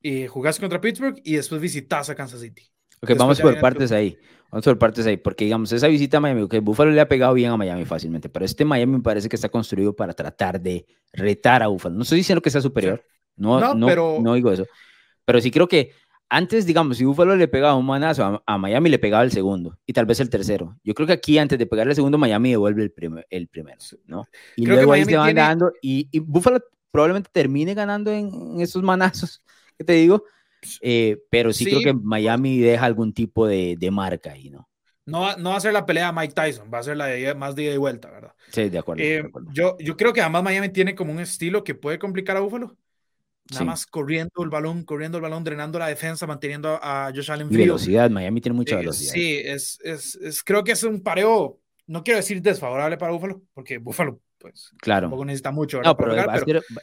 y 0.00 0.26
jugás 0.26 0.58
contra 0.58 0.80
Pittsburgh 0.80 1.20
y 1.22 1.34
después 1.34 1.60
visitas 1.60 2.08
a 2.08 2.14
Kansas 2.14 2.40
City. 2.40 2.71
Ok, 3.02 3.16
vamos 3.18 3.40
por 3.40 3.58
partes 3.60 3.90
ahí. 3.90 4.16
Vamos 4.50 4.64
por 4.64 4.78
partes 4.78 5.06
ahí, 5.06 5.16
porque 5.16 5.44
digamos, 5.44 5.72
esa 5.72 5.88
visita 5.88 6.18
a 6.18 6.20
Miami, 6.20 6.46
que 6.46 6.60
Buffalo 6.60 6.90
le 6.90 7.00
ha 7.00 7.08
pegado 7.08 7.34
bien 7.34 7.50
a 7.50 7.56
Miami 7.56 7.84
fácilmente, 7.86 8.28
pero 8.28 8.44
este 8.44 8.64
Miami 8.64 8.98
me 8.98 9.02
parece 9.02 9.28
que 9.28 9.36
está 9.36 9.48
construido 9.48 9.96
para 9.96 10.12
tratar 10.12 10.60
de 10.60 10.86
retar 11.12 11.62
a 11.62 11.68
Buffalo. 11.68 11.96
No 11.96 12.02
estoy 12.02 12.18
diciendo 12.18 12.42
que 12.42 12.50
sea 12.50 12.60
superior, 12.60 13.02
no, 13.34 13.74
no, 13.74 13.86
pero... 13.86 14.18
no 14.20 14.34
digo 14.34 14.52
eso, 14.52 14.66
pero 15.24 15.40
sí 15.40 15.50
creo 15.50 15.66
que 15.66 15.92
antes, 16.28 16.66
digamos, 16.66 16.98
si 16.98 17.04
Buffalo 17.04 17.34
le 17.34 17.48
pegaba 17.48 17.74
un 17.74 17.86
manazo 17.86 18.42
a, 18.46 18.58
Miami, 18.58 18.90
le 18.90 18.98
pegaba 18.98 19.24
el 19.24 19.32
segundo 19.32 19.78
y 19.86 19.92
tal 19.94 20.06
vez 20.06 20.20
el 20.20 20.30
tercero. 20.30 20.78
Yo 20.84 20.94
creo 20.94 21.06
que 21.06 21.12
aquí, 21.14 21.38
antes 21.38 21.58
de 21.58 21.66
pegarle 21.66 21.92
el 21.92 21.96
segundo, 21.96 22.18
Miami 22.18 22.50
devuelve 22.50 22.82
el, 22.82 22.90
primer, 22.90 23.26
el 23.30 23.48
primero, 23.48 23.78
¿no? 24.06 24.26
Y 24.56 24.66
luego 24.66 24.92
ahí 24.92 25.04
se 25.04 25.16
van 25.16 25.34
dando, 25.34 25.72
y, 25.80 26.08
y, 26.12 26.18
Buffalo 26.20 26.60
probablemente 26.90 27.30
termine 27.32 27.72
ganando 27.72 28.10
en, 28.10 28.30
en 28.32 28.60
esos 28.60 28.82
manazos 28.82 29.42
que 29.78 29.84
te 29.84 29.94
digo, 29.94 30.24
eh, 30.80 31.18
pero 31.30 31.52
sí, 31.52 31.64
creo 31.64 31.80
que 31.80 31.92
Miami 31.92 32.58
deja 32.58 32.86
algún 32.86 33.12
tipo 33.12 33.46
de, 33.46 33.76
de, 33.78 33.90
marca 33.90 34.32
ahí, 34.32 34.50
¿no? 34.50 34.68
No, 35.04 35.36
no 35.36 35.50
va 35.50 35.56
a 35.56 35.60
ser 35.60 35.72
la 35.72 35.84
pelea 35.84 36.06
de 36.06 36.12
Mike 36.12 36.34
Tyson, 36.34 36.70
va 36.72 36.78
a 36.78 36.82
ser 36.82 36.96
la 36.96 37.06
de 37.06 37.34
más 37.34 37.56
de 37.56 37.64
ida 37.64 37.74
y 37.74 37.76
vuelta, 37.76 38.10
¿verdad? 38.10 38.34
Sí, 38.50 38.68
de 38.68 38.78
acuerdo, 38.78 39.02
eh, 39.02 39.24
Yo, 39.52 39.76
yo 39.78 39.96
creo 39.96 40.12
que 40.12 40.20
además 40.20 40.44
Miami 40.44 40.68
tiene 40.68 40.94
como 40.94 41.12
un 41.12 41.20
estilo 41.20 41.64
que 41.64 41.74
puede 41.74 41.98
complicar 41.98 42.36
a 42.36 42.40
Búfalo. 42.40 42.76
Nada 43.50 43.64
más 43.64 43.86
corriendo 43.86 44.42
el 44.42 44.48
balón, 44.48 44.84
corriendo 44.84 45.18
el 45.18 45.22
balón, 45.22 45.42
drenando 45.42 45.78
la 45.78 45.88
defensa, 45.88 46.26
manteniendo 46.26 46.78
a 46.80 47.10
Josh 47.14 47.30
Allen 47.30 47.48
frío. 47.48 47.58
velocidad, 47.58 48.08
Miami 48.08 48.40
tiene 48.40 48.56
mucha 48.56 48.76
eh, 48.76 48.78
velocidad. 48.78 49.12
Sí, 49.12 49.42
es, 49.44 49.78
es, 49.82 50.14
es, 50.14 50.44
creo 50.44 50.62
que 50.62 50.72
es 50.72 50.82
un 50.84 51.02
pareo, 51.02 51.60
no 51.86 52.04
quiero 52.04 52.18
decir 52.18 52.40
desfavorable 52.40 52.96
para 52.96 53.12
Búfalo, 53.12 53.42
porque 53.52 53.78
Búfalo 53.78 54.20
pues 54.42 54.72
claro. 54.78 55.04
tampoco 55.04 55.24
necesita 55.24 55.52
mucho. 55.52 55.80
No, 55.80 55.96
pero, 55.96 56.14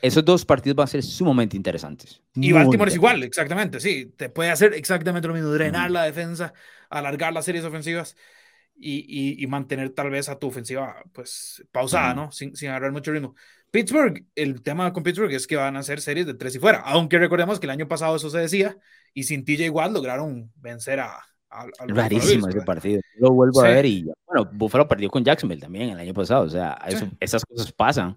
esos 0.01 0.23
dos 0.23 0.45
partidos 0.45 0.77
van 0.77 0.85
a 0.85 0.87
ser 0.87 1.03
sumamente 1.03 1.57
interesantes. 1.57 2.23
Y 2.33 2.53
Baltimore 2.53 2.89
es 2.89 2.95
igual, 2.95 3.21
exactamente, 3.23 3.79
sí, 3.81 4.13
te 4.17 4.29
puede 4.29 4.49
hacer 4.49 4.73
exactamente 4.73 5.27
lo 5.27 5.33
mismo, 5.33 5.49
drenar 5.49 5.91
la 5.91 6.03
defensa, 6.03 6.53
alargar 6.89 7.33
las 7.33 7.45
series 7.45 7.65
ofensivas 7.65 8.15
y, 8.75 9.43
y, 9.43 9.47
mantener 9.47 9.89
tal 9.89 10.09
vez 10.09 10.29
a 10.29 10.39
tu 10.39 10.47
ofensiva 10.47 11.03
pues 11.11 11.63
pausada, 11.71 12.13
¿no? 12.13 12.31
Sin, 12.31 12.55
sin 12.55 12.69
agarrar 12.69 12.93
mucho 12.93 13.11
ritmo. 13.11 13.35
Pittsburgh, 13.71 14.25
el 14.35 14.63
tema 14.63 14.91
con 14.93 15.03
Pittsburgh 15.03 15.33
es 15.33 15.45
que 15.45 15.57
van 15.57 15.75
a 15.75 15.79
hacer 15.79 15.99
series 15.99 16.25
de 16.25 16.33
tres 16.33 16.55
y 16.55 16.59
fuera, 16.59 16.79
aunque 16.79 17.19
recordemos 17.19 17.59
que 17.59 17.65
el 17.65 17.71
año 17.71 17.89
pasado 17.89 18.15
eso 18.15 18.29
se 18.29 18.39
decía 18.39 18.77
y 19.13 19.23
sin 19.23 19.43
TJ 19.43 19.65
igual 19.65 19.93
lograron 19.93 20.51
vencer 20.55 21.01
a, 21.01 21.19
Rarísimo 21.87 22.47
ese 22.47 22.61
partido. 22.61 23.01
Lo 23.17 23.31
vuelvo 23.31 23.61
a 23.61 23.69
ver 23.69 23.85
y 23.85 24.05
bueno, 24.25 24.49
Buffalo 24.53 24.87
perdió 24.87 25.09
con 25.09 25.23
Jacksonville 25.23 25.61
también 25.61 25.89
el 25.89 25.99
año 25.99 26.13
pasado. 26.13 26.43
O 26.43 26.49
sea, 26.49 26.79
esas 27.19 27.43
cosas 27.45 27.71
pasan. 27.71 28.15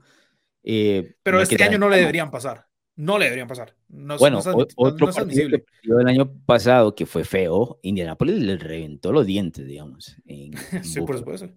Eh, 0.62 1.16
Pero 1.22 1.40
este 1.40 1.62
año 1.62 1.78
no 1.78 1.88
le 1.88 1.98
deberían 1.98 2.30
pasar. 2.30 2.66
No 2.94 3.18
le 3.18 3.24
deberían 3.24 3.48
pasar. 3.48 3.74
bueno, 3.88 4.40
otro 4.76 5.10
partido 5.10 5.48
que 5.48 5.58
perdió 5.60 6.00
el 6.00 6.08
año 6.08 6.30
pasado 6.44 6.94
que 6.94 7.06
fue 7.06 7.24
feo, 7.24 7.78
Indianapolis 7.82 8.42
le 8.42 8.58
reventó 8.58 9.12
los 9.12 9.24
dientes, 9.26 9.66
digamos. 9.66 10.16
sí, 10.82 11.00
por 11.00 11.16
supuesto. 11.18 11.48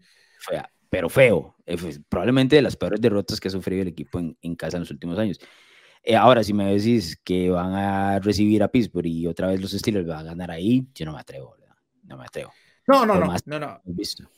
pero 0.89 1.09
feo. 1.09 1.57
Probablemente 2.07 2.55
de 2.55 2.61
las 2.61 2.77
peores 2.77 3.01
derrotas 3.01 3.39
que 3.41 3.49
ha 3.49 3.51
sufrido 3.51 3.81
el 3.81 3.89
equipo 3.89 4.19
en, 4.19 4.38
en 4.41 4.55
casa 4.55 4.77
en 4.77 4.81
los 4.81 4.91
últimos 4.91 5.19
años. 5.19 5.39
Eh, 6.01 6.15
ahora, 6.15 6.43
si 6.43 6.53
me 6.53 6.73
decís 6.73 7.19
que 7.23 7.49
van 7.49 7.73
a 7.73 8.19
recibir 8.19 8.63
a 8.63 8.67
Pittsburgh 8.69 9.07
y 9.07 9.27
otra 9.27 9.47
vez 9.47 9.59
los 9.59 9.71
Steelers 9.71 10.07
van 10.07 10.19
a 10.19 10.23
ganar 10.23 10.51
ahí, 10.51 10.88
yo 10.93 11.05
no 11.05 11.13
me 11.13 11.19
atrevo 11.19 11.55
no 12.06 12.18
me 12.18 12.26
atrevo. 12.26 12.52
No, 12.88 13.06
no, 13.06 13.20
no, 13.20 13.34
no, 13.46 13.60
no. 13.60 13.82
Visto. 13.86 14.30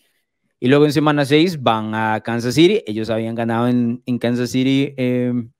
Y 0.59 0.69
luego 0.69 0.85
en 0.85 0.93
semana 0.93 1.25
6 1.25 1.61
van 1.61 1.93
a 1.93 2.21
Kansas 2.21 2.55
City. 2.55 2.83
Ellos 2.87 3.09
habían 3.09 3.35
ganado 3.35 3.67
en, 3.67 4.01
en 4.05 4.17
Kansas 4.17 4.49
City 4.49 4.93
em, 4.97 5.51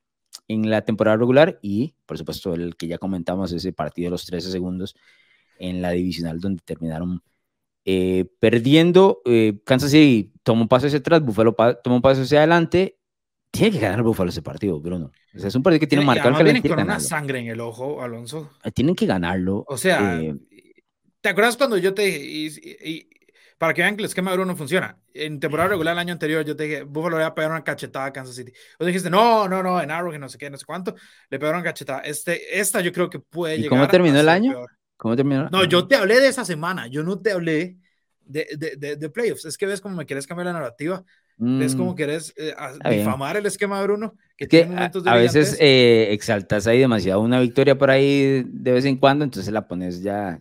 en 0.48 0.70
la 0.70 0.82
temporada 0.82 1.18
regular 1.18 1.60
y, 1.62 1.94
por 2.06 2.18
supuesto, 2.18 2.54
el 2.54 2.76
que 2.76 2.88
ya 2.88 2.98
comentamos, 2.98 3.52
ese 3.52 3.74
partido 3.74 4.08
de 4.08 4.12
los 4.12 4.26
13 4.26 4.52
segundos 4.52 4.96
en 5.60 5.82
la 5.82 5.92
divisional 5.92 6.40
donde 6.40 6.62
terminaron 6.66 7.22
Eh, 7.90 8.26
perdiendo, 8.40 9.22
eh, 9.26 9.60
Kansas 9.64 9.92
City 9.92 10.34
tomó 10.44 10.64
un 10.64 10.68
paso 10.68 10.88
hacia 10.88 11.00
atrás, 11.00 11.22
Buffalo 11.22 11.56
tomó 11.82 11.98
un 11.98 12.02
paso 12.02 12.24
hacia 12.24 12.40
adelante. 12.40 12.98
Tiene 13.50 13.72
que 13.72 13.80
ganar 13.80 14.04
Buffalo 14.04 14.30
ese 14.30 14.42
partido, 14.42 14.80
Bruno. 14.82 15.12
O 15.34 15.40
sea, 15.40 15.48
es 15.48 15.56
un 15.56 15.64
partido 15.64 15.80
que 15.80 15.88
tiene 15.88 16.04
marcado 16.04 16.32
el 16.32 16.36
calendario. 16.36 16.76
con 16.76 16.84
una 16.84 17.00
sangre 17.00 17.40
en 17.40 17.48
el 17.48 17.62
ojo, 17.62 18.02
Alonso. 18.02 18.50
Eh, 18.64 18.72
tienen 18.72 18.94
que 18.94 19.06
ganarlo. 19.06 19.64
O 19.68 19.78
sea, 19.78 20.20
¿te 21.22 21.30
acuerdas 21.30 21.58
cuando 21.58 21.78
yo 21.78 21.94
te 21.94 22.04
dije, 22.04 23.10
para 23.58 23.74
que 23.74 23.82
vean 23.82 23.96
que 23.96 24.02
el 24.02 24.08
esquema 24.08 24.32
de 24.32 24.38
Bruno 24.38 24.56
funciona? 24.56 24.98
En 25.14 25.40
temporada 25.40 25.70
regular 25.70 25.94
el 25.94 26.00
año 26.00 26.14
anterior 26.14 26.46
yo 26.46 26.56
te 26.56 26.64
dije, 26.64 26.84
Buffalo 26.84 27.18
le 27.18 27.24
va 27.24 27.30
a 27.30 27.36
pegar 27.36 27.52
una 27.52 27.64
cachetada 27.64 28.06
a 28.06 28.14
Kansas 28.14 28.36
City. 28.36 28.52
Vos 28.80 28.86
dijiste, 28.86 29.10
no, 29.10 29.48
no, 29.48 29.64
no, 29.64 29.82
en 29.82 29.92
Arrowhead 29.92 30.20
no 30.20 30.30
sé 30.30 30.38
qué, 30.38 30.50
no 30.50 30.58
sé 30.58 30.66
cuánto, 30.66 30.96
le 31.30 31.40
pegaron 31.40 31.62
una 31.62 31.70
cachetada. 31.70 32.02
Este, 32.02 32.60
esta 32.60 32.82
yo 32.82 32.92
creo 32.92 33.10
que 33.10 33.20
puede 33.20 33.56
¿Y 33.56 33.58
llegar. 33.64 33.72
¿Cómo 33.72 33.88
terminó 33.88 34.20
el 34.20 34.30
año? 34.30 34.66
¿Cómo 34.96 35.16
terminó? 35.16 35.50
No, 35.52 35.64
yo 35.64 35.88
te 35.88 35.96
hablé 35.96 36.20
de 36.20 36.28
esa 36.28 36.46
semana, 36.46 36.88
yo 36.88 37.04
no 37.04 37.20
te 37.20 37.32
hablé 37.32 37.78
de, 38.22 38.76
de, 38.78 38.96
de, 38.96 39.10
playoffs. 39.10 39.46
Es 39.46 39.58
que 39.58 39.66
ves 39.66 39.82
como 39.82 39.96
me 39.96 40.06
quieres 40.06 40.28
cambiar 40.28 40.48
la 40.48 40.54
narrativa. 40.54 41.04
Como 41.38 41.92
mm. 41.92 41.96
quieres 41.96 42.34
eh, 42.36 42.56
difamar 42.90 43.38
el 43.38 43.46
esquema 43.46 43.80
de 43.80 43.84
Bruno. 43.84 44.16
Que, 44.36 44.48
que 44.48 44.64
a, 45.06 45.16
veces 45.16 45.56
eh, 45.60 46.08
exaltas 46.12 46.66
ahí 46.66 46.80
demasiado 46.80 47.22
una 47.22 47.40
victoria 47.40 47.78
por 47.78 47.92
ahí 47.92 48.44
de 48.48 48.72
vez 48.72 48.86
en 48.86 48.98
cuando, 48.98 49.24
entonces 49.24 49.54
la 49.54 49.68
pones 49.68 50.02
ya. 50.02 50.40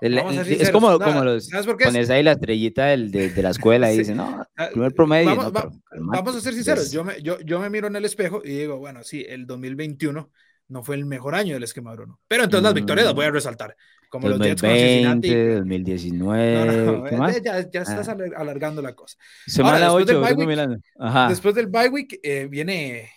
Es 0.00 0.70
como, 0.70 0.98
como 0.98 1.24
los 1.24 1.50
pones 1.82 2.10
ahí 2.10 2.22
la 2.22 2.32
estrellita 2.32 2.86
del, 2.86 3.10
de, 3.10 3.30
de, 3.30 3.42
la 3.42 3.50
escuela 3.50 3.92
y 3.92 3.98
dices, 3.98 4.16
no, 4.16 4.46
ah, 4.56 4.68
primer 4.72 4.94
promedio. 4.94 5.34
Vamos, 5.34 5.52
vamos 5.98 6.36
a 6.36 6.40
ser 6.40 6.54
sinceros, 6.54 6.92
yo 6.92 7.04
me, 7.04 7.20
yo, 7.22 7.40
yo 7.40 7.58
me 7.58 7.68
miro 7.68 7.88
en 7.88 7.96
el 7.96 8.04
espejo 8.04 8.40
y 8.44 8.50
digo, 8.50 8.78
bueno, 8.78 9.02
sí, 9.02 9.24
el 9.28 9.46
2021 9.46 10.30
no 10.70 10.82
fue 10.84 10.94
el 10.94 11.04
mejor 11.04 11.34
año 11.34 11.54
del 11.54 11.64
esquema 11.64 11.92
Bruno. 11.92 12.20
Pero 12.28 12.44
entonces 12.44 12.62
las 12.62 12.74
victorias 12.74 13.06
las 13.06 13.14
voy 13.14 13.26
a 13.26 13.30
mm. 13.30 13.34
resaltar. 13.34 13.76
Como 14.08 14.28
2020, 14.28 15.46
los 15.46 15.58
2019. 15.58 17.16
No, 17.16 17.30
ya, 17.30 17.70
ya 17.70 17.82
estás 17.82 18.08
ah. 18.08 18.16
alargando 18.36 18.80
la 18.80 18.94
cosa. 18.94 19.16
Semana 19.46 19.86
Ahora, 19.86 19.92
8, 19.92 20.06
después, 20.06 20.36
del 20.36 20.46
bye 20.46 20.46
week, 20.46 21.28
después 21.28 21.54
del 21.54 21.66
bye 21.66 21.88
week 21.88 22.20
eh, 22.22 22.48
viene, 22.50 23.10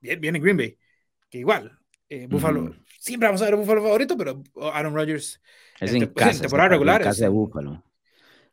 viene 0.00 0.40
Green 0.40 0.56
Bay, 0.56 0.76
que 1.30 1.38
igual, 1.38 1.78
eh, 2.08 2.26
Buffalo, 2.28 2.74
siempre 2.98 3.28
vamos 3.28 3.42
a 3.42 3.44
ver 3.44 3.54
a 3.54 3.56
Buffalo 3.58 3.82
favorito, 3.82 4.16
pero 4.16 4.42
Aaron 4.72 4.94
Rodgers 4.94 5.40
es 5.78 5.94
en, 5.94 6.06
casa, 6.06 6.40
temporada 6.40 6.70
regular. 6.70 7.00
En 7.00 7.08
casa 7.08 7.24
de 7.24 7.28
Buffalo. 7.28 7.84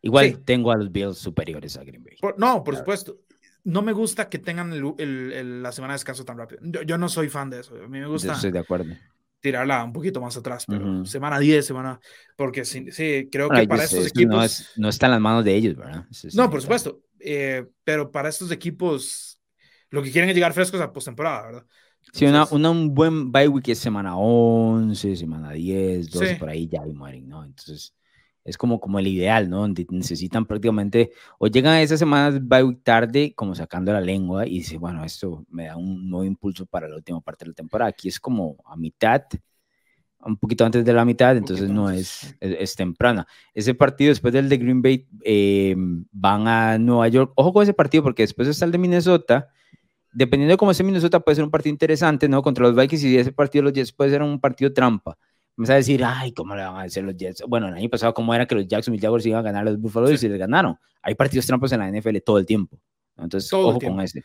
Igual 0.03 0.39
tengo 0.43 0.71
a 0.71 0.77
los 0.77 0.91
Bills 0.91 1.17
superiores 1.17 1.77
a 1.77 1.83
Green 1.83 2.03
Bay. 2.03 2.17
no, 2.37 2.63
por 2.63 2.75
supuesto 2.75 3.17
no 3.63 3.81
me 3.81 3.93
gusta 3.93 4.29
que 4.29 4.39
tengan 4.39 4.71
la 4.71 5.71
semana 5.71 5.93
de 5.93 5.95
descanso 5.95 6.25
tan 6.25 6.37
rápido. 6.37 6.61
Yo, 6.85 6.97
no 6.97 7.09
soy 7.09 7.29
fan 7.29 7.49
de 7.49 7.61
eso. 7.61 7.75
A 7.75 7.87
mí 7.87 7.99
me 7.99 8.07
gusta. 8.07 8.33
estoy 8.33 8.51
de 8.51 8.59
acuerdo. 8.59 8.93
Tirarla 9.39 9.83
un 9.83 9.93
poquito 9.93 10.21
más 10.21 10.37
atrás, 10.37 10.65
pero 10.67 11.03
semana 11.05 11.39
10, 11.39 11.65
semana. 11.65 11.99
Porque 12.35 12.63
sí, 12.63 12.85
creo 13.31 13.49
que 13.49 13.67
para 13.67 13.83
estos 13.83 14.07
equipos. 14.07 14.35
No, 14.35 14.43
es, 14.43 14.71
no, 14.77 14.89
está 14.89 15.07
en 15.07 15.13
las 15.13 15.21
manos 15.21 15.43
de 15.43 15.55
ellos, 15.55 15.75
¿verdad? 15.75 16.05
no, 16.33 16.49
por 16.49 16.61
supuesto. 16.61 17.01
Eh, 17.19 17.65
pero 17.83 18.11
para 18.11 18.29
estos 18.29 18.51
equipos, 18.51 19.39
lo 19.89 20.01
que 20.01 20.11
quieren 20.11 20.29
es 20.29 20.35
llegar 20.35 20.53
frescos 20.53 20.81
a 20.81 20.91
postemporada, 20.91 21.45
¿verdad? 21.45 21.65
sí, 22.13 22.25
una, 22.25 22.45
un 22.51 22.93
buen 22.93 23.31
bye 23.31 23.47
week 23.47 23.69
es 23.69 23.79
semana 23.79 24.15
11, 24.17 25.15
semana 25.15 25.51
10, 25.51 26.09
12, 26.09 26.35
por 26.35 26.49
ahí 26.49 26.67
ya 26.67 26.81
mueren, 26.81 27.27
¿no? 27.27 27.43
Entonces 27.43 27.93
es 28.43 28.57
como, 28.57 28.79
como 28.79 28.99
el 28.99 29.07
ideal, 29.07 29.49
¿no? 29.49 29.59
Donde 29.59 29.85
necesitan 29.89 30.45
prácticamente, 30.45 31.11
o 31.37 31.47
llegan 31.47 31.73
a 31.73 31.81
esas 31.81 31.99
semanas 31.99 32.39
bye 32.41 32.75
tarde, 32.83 33.33
como 33.35 33.55
sacando 33.55 33.93
la 33.93 34.01
lengua, 34.01 34.47
y 34.47 34.59
dice, 34.59 34.77
bueno, 34.77 35.03
esto 35.03 35.45
me 35.49 35.67
da 35.67 35.77
un 35.77 36.09
nuevo 36.09 36.25
impulso 36.25 36.65
para 36.65 36.87
la 36.87 36.95
última 36.95 37.21
parte 37.21 37.45
de 37.45 37.49
la 37.49 37.55
temporada. 37.55 37.89
Aquí 37.89 38.07
es 38.07 38.19
como 38.19 38.57
a 38.65 38.75
mitad, 38.75 39.23
un 40.23 40.37
poquito 40.37 40.65
antes 40.65 40.83
de 40.85 40.93
la 40.93 41.05
mitad, 41.05 41.35
entonces 41.37 41.69
no 41.69 41.89
es, 41.89 42.35
es, 42.39 42.75
temprana. 42.75 43.27
Ese 43.53 43.73
partido 43.73 44.09
después 44.09 44.33
del 44.33 44.49
de 44.49 44.57
Green 44.57 44.81
Bay 44.81 45.07
eh, 45.23 45.75
van 46.11 46.47
a 46.47 46.77
Nueva 46.77 47.07
York. 47.07 47.33
Ojo 47.35 47.53
con 47.53 47.63
ese 47.63 47.73
partido 47.73 48.03
porque 48.03 48.23
después 48.23 48.47
está 48.47 48.65
el 48.65 48.71
de 48.71 48.77
Minnesota. 48.77 49.49
Dependiendo 50.13 50.51
de 50.53 50.57
cómo 50.57 50.71
esté 50.71 50.83
Minnesota, 50.83 51.21
puede 51.21 51.35
ser 51.37 51.45
un 51.45 51.51
partido 51.51 51.71
interesante, 51.71 52.27
¿no? 52.27 52.41
Contra 52.41 52.65
los 52.65 52.75
Vikings 52.75 53.03
y 53.05 53.17
ese 53.17 53.31
partido 53.31 53.63
los 53.63 53.73
Jets 53.73 53.93
puede 53.93 54.11
ser 54.11 54.21
un 54.21 54.39
partido 54.39 54.73
trampa 54.73 55.17
me 55.55 55.71
a 55.71 55.75
decir, 55.75 56.03
ay, 56.03 56.33
¿cómo 56.33 56.55
le 56.55 56.63
van 56.63 56.75
a 56.75 56.81
hacer 56.83 57.03
los 57.03 57.15
Jets? 57.15 57.43
Bueno, 57.47 57.67
el 57.67 57.75
año 57.75 57.89
pasado, 57.89 58.13
¿cómo 58.13 58.33
era 58.33 58.45
que 58.45 58.55
los 58.55 58.67
Jacksonville 58.67 59.01
Jaguars 59.01 59.25
iban 59.25 59.39
a 59.39 59.43
ganar 59.43 59.67
a 59.67 59.71
los 59.71 59.79
Buffalo 59.79 60.11
y 60.11 60.17
se 60.17 60.29
les 60.29 60.39
ganaron? 60.39 60.77
Hay 61.01 61.15
partidos 61.15 61.45
trampas 61.45 61.71
en 61.71 61.79
la 61.79 61.89
NFL 61.91 62.17
todo 62.25 62.37
el 62.37 62.45
tiempo. 62.45 62.79
Entonces, 63.17 63.51
ojo 63.53 63.79
con 63.79 63.99
ese. 64.01 64.23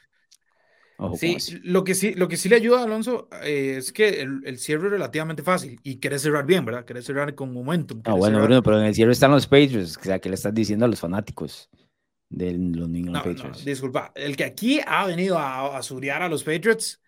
sí, 1.17 1.37
Lo, 1.65 1.85
que 1.85 1.95
sí, 1.95 2.15
lo 2.15 2.29
que 2.29 2.37
sí 2.37 2.49
le 2.49 2.57
ayuda 2.57 2.81
a 2.81 2.85
Alonso 2.85 3.29
eh, 3.43 3.75
es 3.79 3.93
que 3.93 4.21
el, 4.21 4.41
el, 4.45 4.59
cierre 4.59 4.87
es 4.87 4.93
relativamente 4.93 5.43
fácil 5.43 5.79
y 5.83 5.99
quiere 5.99 6.19
cerrar 6.19 6.47
bien, 6.47 6.65
¿verdad? 6.65 6.85
Quiere 6.85 7.03
cerrar 7.03 7.35
con 7.35 7.53
momentum. 7.53 8.01
Ah, 8.05 8.15
bueno, 8.15 8.41
Bruno, 8.41 8.63
pero 8.63 8.81
en 8.81 8.87
el 8.87 8.95
cierre 8.95 9.13
están 9.13 9.31
los 9.31 9.47
Patriots, 9.47 9.99
o 9.99 10.03
sea, 10.03 10.19
¿qué 10.19 10.29
le 10.29 10.37
estás 10.37 10.55
diciendo 10.55 10.85
a 10.85 10.89
los 10.89 11.01
fanáticos 11.01 11.69
de 12.29 12.53
los 12.53 12.89
New 12.89 13.01
England 13.01 13.25
Patriots? 13.25 13.65
disculpa, 13.65 14.13
el 14.15 14.37
que 14.37 14.45
aquí 14.45 14.81
ha 14.87 15.07
venido 15.07 15.39
a, 15.39 15.77
a 15.77 15.81
a 15.81 16.29
los 16.29 16.45
Patriots 16.45 17.03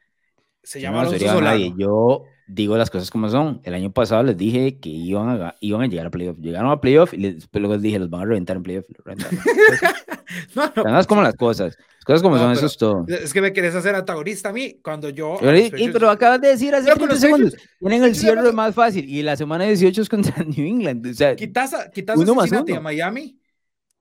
se 0.63 0.81
llama 0.81 1.05
no, 1.05 1.09
Alonso 1.09 1.27
Solano. 1.27 1.77
Yo 1.79 2.25
digo 2.49 2.77
las 2.77 2.91
cosas 2.91 3.11
como 3.11 3.29
son. 3.29 3.61
El 3.63 3.75
año 3.75 3.93
pasado 3.93 4.23
les 4.23 4.37
dije 4.37 4.79
que 4.79 4.89
iban 4.89 5.29
a, 5.29 5.55
iban 5.61 5.83
a 5.83 5.87
llegar 5.87 6.07
a 6.07 6.11
playoff. 6.11 6.39
Llegaron 6.39 6.71
a 6.71 6.81
playoff 6.81 7.13
y 7.15 7.35
después 7.35 7.61
luego 7.61 7.75
les 7.75 7.83
dije, 7.83 7.99
los 7.99 8.11
van 8.11 8.23
a 8.23 8.25
reventar 8.25 8.57
en 8.57 8.63
playoff. 8.63 8.87
no, 10.57 10.73
no, 10.75 11.05
como 11.05 11.23
las 11.23 11.37
cosas. 11.37 11.77
Las 11.77 12.05
cosas 12.05 12.23
como 12.23 12.39
son, 12.39 12.53
eso 12.53 12.67
es 12.67 12.77
todo. 12.77 13.05
Es 13.07 13.33
que 13.33 13.43
me 13.43 13.53
querés 13.53 13.75
hacer 13.75 13.95
antagonista 13.95 14.49
a 14.49 14.53
mí 14.53 14.81
cuando 14.83 15.11
yo. 15.11 15.39
y, 15.77 15.91
pero 15.91 16.11
acabas 16.11 16.41
de 16.41 16.49
decir 16.49 16.75
hace 16.75 16.91
30 16.91 17.17
segundos. 17.17 17.57
Tienen 17.79 18.03
el 18.03 18.17
cierre 18.17 18.51
más 18.53 18.75
fácil 18.75 19.09
y 19.09 19.23
la 19.23 19.37
semana 19.37 19.65
18 19.65 20.03
es 20.03 20.09
contra 20.09 20.43
New 20.45 20.67
England. 20.67 21.07
O 21.07 21.15
sea, 21.15 21.37
quitas 21.37 21.75
a, 21.75 21.91
quitas 21.91 22.19
a 22.19 22.25
Cincinnati 22.25 22.73
a 22.73 22.81
Miami. 22.81 23.39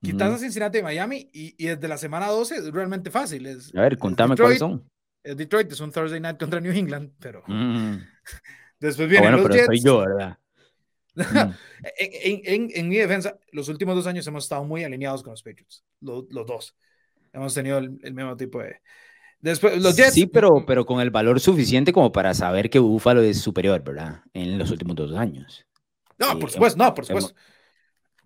Quitas 0.01 0.33
a 0.33 0.37
Cincinnati 0.37 0.77
a 0.77 0.83
Miami 0.83 1.29
y, 1.33 1.55
y, 1.57 1.67
desde 1.67 1.87
la 1.87 1.97
semana 1.97 2.27
12 2.27 2.55
es 2.55 2.71
realmente 2.71 3.11
fácil. 3.11 3.45
Es, 3.45 3.75
a 3.75 3.81
ver, 3.81 3.97
contame 3.97 4.35
cuáles 4.37 4.59
son. 4.59 4.83
Detroit 5.35 5.71
es 5.71 5.79
un 5.79 5.91
Thursday 5.91 6.19
night 6.19 6.39
contra 6.39 6.59
New 6.59 6.71
England, 6.71 7.11
pero 7.19 7.43
mm. 7.47 7.95
después 8.79 9.09
ah, 9.17 9.21
bueno, 9.21 9.43
pero 9.43 9.65
Soy 9.65 9.81
yo, 9.81 9.99
¿verdad? 9.99 10.37
Mm. 11.15 11.21
en, 11.97 12.41
en, 12.43 12.71
en, 12.73 12.89
mi 12.89 12.97
defensa, 12.97 13.37
los 13.51 13.69
últimos 13.69 13.95
dos 13.95 14.07
años 14.07 14.25
hemos 14.27 14.43
estado 14.43 14.63
muy 14.63 14.83
alineados 14.83 15.23
con 15.23 15.31
los 15.31 15.43
Patriots, 15.43 15.83
los, 16.01 16.25
los 16.29 16.45
dos. 16.45 16.75
Hemos 17.33 17.53
tenido 17.53 17.77
el, 17.77 18.13
mismo 18.13 18.35
tipo 18.37 18.59
de. 18.59 18.81
Después, 19.39 19.81
los 19.81 19.95
Jets. 19.95 20.13
Sí, 20.13 20.25
pero, 20.25 20.65
pero 20.65 20.85
con 20.85 20.99
el 21.01 21.11
valor 21.11 21.39
suficiente 21.39 21.93
como 21.93 22.11
para 22.11 22.33
saber 22.33 22.69
que 22.69 22.79
Buffalo 22.79 23.21
es 23.21 23.39
superior, 23.39 23.83
¿verdad? 23.83 24.21
En 24.33 24.57
los 24.57 24.71
últimos 24.71 24.95
dos 24.95 25.13
años. 25.15 25.65
No, 26.17 26.39
por 26.39 26.49
supuesto, 26.49 26.83
no, 26.83 26.93
por 26.93 27.05
supuesto 27.05 27.35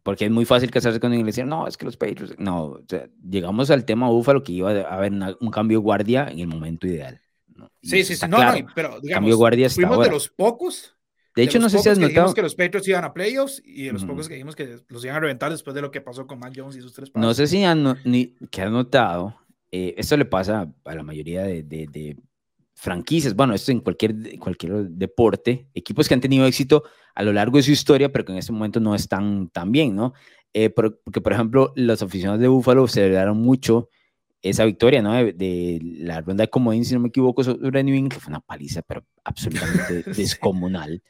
porque 0.03 0.25
es 0.25 0.31
muy 0.31 0.45
fácil 0.45 0.71
casarse 0.71 0.99
con 0.99 1.11
un 1.11 1.25
decir, 1.25 1.45
no, 1.45 1.67
es 1.67 1.77
que 1.77 1.85
los 1.85 1.97
Patriots, 1.97 2.35
no, 2.37 2.63
o 2.63 2.81
sea, 2.87 3.07
llegamos 3.27 3.69
al 3.69 3.85
tema 3.85 4.09
Búfalo 4.09 4.43
que 4.43 4.51
iba 4.51 4.71
a 4.71 4.95
haber 4.95 5.11
un 5.11 5.51
cambio 5.51 5.79
de 5.79 5.83
guardia 5.83 6.27
en 6.27 6.39
el 6.39 6.47
momento 6.47 6.87
ideal. 6.87 7.21
Sí, 7.83 8.03
sí, 8.03 8.15
sí, 8.15 8.27
no, 8.27 8.37
no, 8.37 8.67
pero 8.73 8.99
digamos, 8.99 9.09
cambio 9.09 9.33
de 9.33 9.37
guardia 9.37 9.69
fuimos 9.69 10.03
de 10.03 10.09
los 10.09 10.29
pocos. 10.29 10.95
De 11.35 11.43
hecho, 11.43 11.59
no 11.59 11.69
sé 11.69 11.79
si 11.79 11.89
has 11.89 11.97
notado. 11.97 12.33
Que 12.33 12.41
los 12.41 12.55
Patriots 12.55 12.87
iban 12.87 13.05
a 13.05 13.13
playoffs 13.13 13.61
y 13.63 13.85
de 13.85 13.93
los 13.93 14.03
pocos 14.03 14.27
que 14.27 14.33
dijimos 14.33 14.55
que 14.55 14.79
los 14.87 15.03
iban 15.05 15.17
a 15.17 15.19
reventar 15.19 15.51
después 15.51 15.73
de 15.73 15.81
lo 15.81 15.91
que 15.91 16.01
pasó 16.01 16.27
con 16.27 16.39
Matt 16.39 16.53
Jones 16.57 16.75
y 16.75 16.81
sus 16.81 16.93
tres 16.93 17.09
pasos. 17.09 17.25
No 17.25 17.33
sé 17.33 17.47
si 17.47 17.63
han, 17.63 17.97
ni, 18.03 18.35
que 18.49 18.61
has 18.61 18.71
notado, 18.71 19.35
eh, 19.71 19.93
esto 19.97 20.17
le 20.17 20.25
pasa 20.25 20.73
a 20.83 20.95
la 20.95 21.03
mayoría 21.03 21.43
de, 21.43 21.63
de, 21.63 21.87
de 21.87 22.17
franquicias, 22.81 23.35
bueno, 23.35 23.53
esto 23.53 23.71
en 23.71 23.79
cualquier, 23.79 24.39
cualquier 24.39 24.89
deporte, 24.89 25.67
equipos 25.75 26.07
que 26.07 26.15
han 26.15 26.19
tenido 26.19 26.47
éxito 26.47 26.81
a 27.13 27.21
lo 27.21 27.31
largo 27.31 27.57
de 27.57 27.63
su 27.63 27.69
historia, 27.69 28.11
pero 28.11 28.25
que 28.25 28.31
en 28.31 28.39
este 28.39 28.51
momento 28.51 28.79
no 28.79 28.95
están 28.95 29.49
tan 29.49 29.71
bien, 29.71 29.95
¿no? 29.95 30.13
Eh, 30.51 30.71
porque, 30.71 31.21
por 31.21 31.31
ejemplo, 31.31 31.73
los 31.75 32.01
aficionados 32.01 32.41
de 32.41 32.47
Buffalo 32.47 32.87
celebraron 32.87 33.37
mucho 33.37 33.89
esa 34.41 34.65
victoria, 34.65 35.03
¿no? 35.03 35.13
De, 35.13 35.79
la 35.99 36.21
ronda 36.21 36.45
de 36.45 36.49
comodín, 36.49 36.83
si 36.83 36.95
no 36.95 37.01
me 37.01 37.09
equivoco, 37.09 37.43
sobre 37.43 37.83
New 37.83 37.93
England, 37.93 38.13
que 38.13 38.19
fue 38.19 38.31
una 38.31 38.41
paliza, 38.41 38.81
pero 38.81 39.05
absolutamente 39.23 40.01
descomunal. 40.17 41.03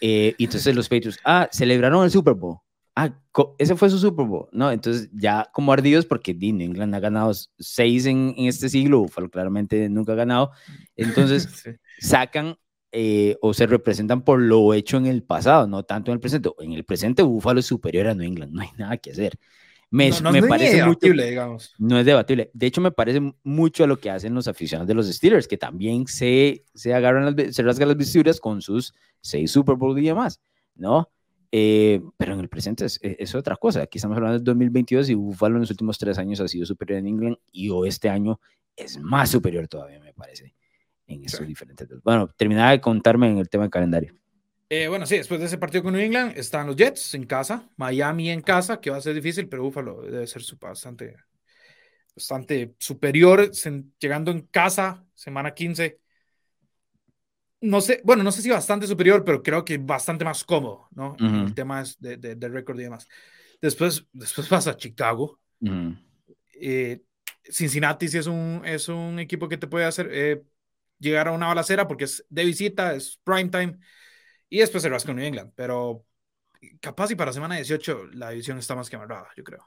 Eh, 0.00 0.34
y 0.36 0.44
entonces 0.46 0.74
los 0.74 0.88
Patriots, 0.88 1.20
ah, 1.24 1.48
celebraron 1.52 2.02
el 2.02 2.10
Super 2.10 2.34
Bowl. 2.34 2.58
Ah, 2.94 3.18
ese 3.58 3.74
fue 3.74 3.88
su 3.88 3.98
Super 3.98 4.26
Bowl, 4.26 4.48
¿no? 4.52 4.70
Entonces 4.70 5.08
ya 5.14 5.48
como 5.54 5.72
ardidos, 5.72 6.04
porque 6.04 6.34
New 6.34 6.60
England 6.60 6.94
ha 6.94 7.00
ganado 7.00 7.32
seis 7.58 8.04
en, 8.04 8.34
en 8.36 8.46
este 8.46 8.68
siglo, 8.68 9.00
Buffalo 9.00 9.30
claramente 9.30 9.88
nunca 9.88 10.12
ha 10.12 10.16
ganado. 10.16 10.50
Entonces 10.94 11.48
sacan 12.00 12.56
eh, 12.94 13.38
o 13.40 13.54
se 13.54 13.66
representan 13.66 14.22
por 14.22 14.38
lo 14.38 14.74
hecho 14.74 14.98
en 14.98 15.06
el 15.06 15.22
pasado, 15.22 15.66
no 15.66 15.82
tanto 15.82 16.10
en 16.10 16.16
el 16.16 16.20
presente. 16.20 16.50
En 16.58 16.72
el 16.74 16.84
presente, 16.84 17.22
Buffalo 17.22 17.60
es 17.60 17.66
superior 17.66 18.08
a 18.08 18.14
New 18.14 18.26
England, 18.26 18.52
no 18.54 18.60
hay 18.60 18.68
nada 18.76 18.98
que 18.98 19.12
hacer. 19.12 19.38
Me, 19.90 20.10
no, 20.22 20.32
me 20.32 20.42
parece 20.42 20.76
debatible, 20.76 21.28
digamos. 21.28 21.74
No 21.78 21.98
es 21.98 22.06
debatible. 22.06 22.50
De 22.54 22.66
hecho, 22.66 22.80
me 22.80 22.92
parece 22.92 23.20
mucho 23.42 23.84
a 23.84 23.86
lo 23.86 23.98
que 23.98 24.08
hacen 24.10 24.34
los 24.34 24.48
aficionados 24.48 24.88
de 24.88 24.94
los 24.94 25.06
Steelers, 25.06 25.46
que 25.46 25.58
también 25.58 26.06
se, 26.06 26.64
se 26.74 26.94
agarran 26.94 27.24
las, 27.26 27.54
se 27.54 27.62
rasgan 27.62 27.88
las 27.88 27.96
vestiduras 27.98 28.40
con 28.40 28.62
sus 28.62 28.94
seis 29.20 29.50
Super 29.50 29.76
Bowl 29.76 29.98
y 29.98 30.06
demás, 30.06 30.40
¿no? 30.74 31.10
Eh, 31.54 32.00
pero 32.16 32.32
en 32.32 32.40
el 32.40 32.48
presente 32.48 32.86
es, 32.86 32.98
es, 33.02 33.34
otra 33.34 33.56
cosa. 33.56 33.82
Aquí 33.82 33.98
estamos 33.98 34.16
hablando 34.16 34.38
del 34.38 34.44
2022 34.44 35.10
y 35.10 35.14
Buffalo 35.14 35.56
en 35.56 35.60
los 35.60 35.70
últimos 35.70 35.98
tres 35.98 36.16
años 36.16 36.40
ha 36.40 36.48
sido 36.48 36.64
superior 36.64 37.02
New 37.02 37.14
England 37.14 37.36
y 37.52 37.68
o 37.68 37.84
este 37.84 38.08
año 38.08 38.40
es 38.74 38.98
más 38.98 39.30
superior 39.30 39.68
todavía, 39.68 40.00
me 40.00 40.14
parece 40.14 40.54
en 41.06 41.24
esos 41.24 41.46
diferentes. 41.46 41.86
Bueno, 42.02 42.28
terminaba 42.36 42.70
de 42.70 42.80
contarme 42.80 43.28
en 43.28 43.36
el 43.36 43.50
tema 43.50 43.64
del 43.64 43.70
calendario. 43.70 44.14
Eh, 44.70 44.88
bueno, 44.88 45.04
sí, 45.04 45.18
después 45.18 45.38
de 45.38 45.46
ese 45.46 45.58
partido 45.58 45.82
con 45.82 45.92
New 45.92 46.00
England 46.00 46.32
están 46.38 46.66
los 46.66 46.76
Jets 46.76 47.12
en 47.12 47.26
casa, 47.26 47.68
Miami 47.76 48.30
en 48.30 48.40
casa, 48.40 48.80
que 48.80 48.88
va 48.88 48.96
a 48.96 49.02
ser 49.02 49.14
difícil, 49.14 49.46
pero 49.46 49.64
Buffalo 49.64 50.00
debe 50.00 50.26
ser 50.26 50.40
bastante, 50.58 51.16
bastante 52.16 52.74
superior, 52.78 53.50
llegando 53.98 54.30
en 54.30 54.46
casa, 54.46 55.04
semana 55.14 55.52
15. 55.52 56.00
No 57.62 57.80
sé, 57.80 58.00
bueno, 58.04 58.22
no 58.22 58.32
sé 58.32 58.42
si 58.42 58.50
bastante 58.50 58.86
superior, 58.86 59.24
pero 59.24 59.42
creo 59.42 59.64
que 59.64 59.78
bastante 59.78 60.24
más 60.24 60.44
cómodo, 60.44 60.88
¿no? 60.90 61.16
El 61.18 61.54
tema 61.54 61.80
es 61.80 61.98
de, 62.00 62.16
de, 62.16 62.48
récord 62.48 62.78
y 62.78 62.82
demás. 62.84 63.08
Después, 63.60 64.06
después 64.12 64.48
vas 64.48 64.66
a 64.66 64.76
Chicago. 64.76 65.38
eh, 66.54 67.02
Cincinnati 67.44 68.08
sí 68.08 68.18
es 68.18 68.26
un, 68.26 68.62
es 68.64 68.88
un 68.88 69.18
equipo 69.18 69.48
que 69.48 69.58
te 69.58 69.66
puede 69.66 69.84
hacer 69.84 70.08
eh, 70.12 70.42
llegar 70.98 71.28
a 71.28 71.32
una 71.32 71.48
balacera 71.48 71.88
porque 71.88 72.04
es 72.04 72.24
de 72.28 72.44
visita, 72.44 72.94
es 72.94 73.20
prime 73.24 73.48
time, 73.48 73.78
y 74.48 74.58
después 74.58 74.84
el 74.84 74.92
vas 74.92 75.04
con 75.04 75.16
New 75.16 75.24
England, 75.24 75.52
pero 75.54 76.04
capaz 76.80 77.10
y 77.10 77.14
para 77.14 77.32
semana 77.32 77.56
18 77.56 78.06
la 78.12 78.30
división 78.30 78.58
está 78.58 78.74
más 78.74 78.88
que 78.88 78.96
amarrada, 78.96 79.28
yo 79.36 79.42
creo. 79.42 79.66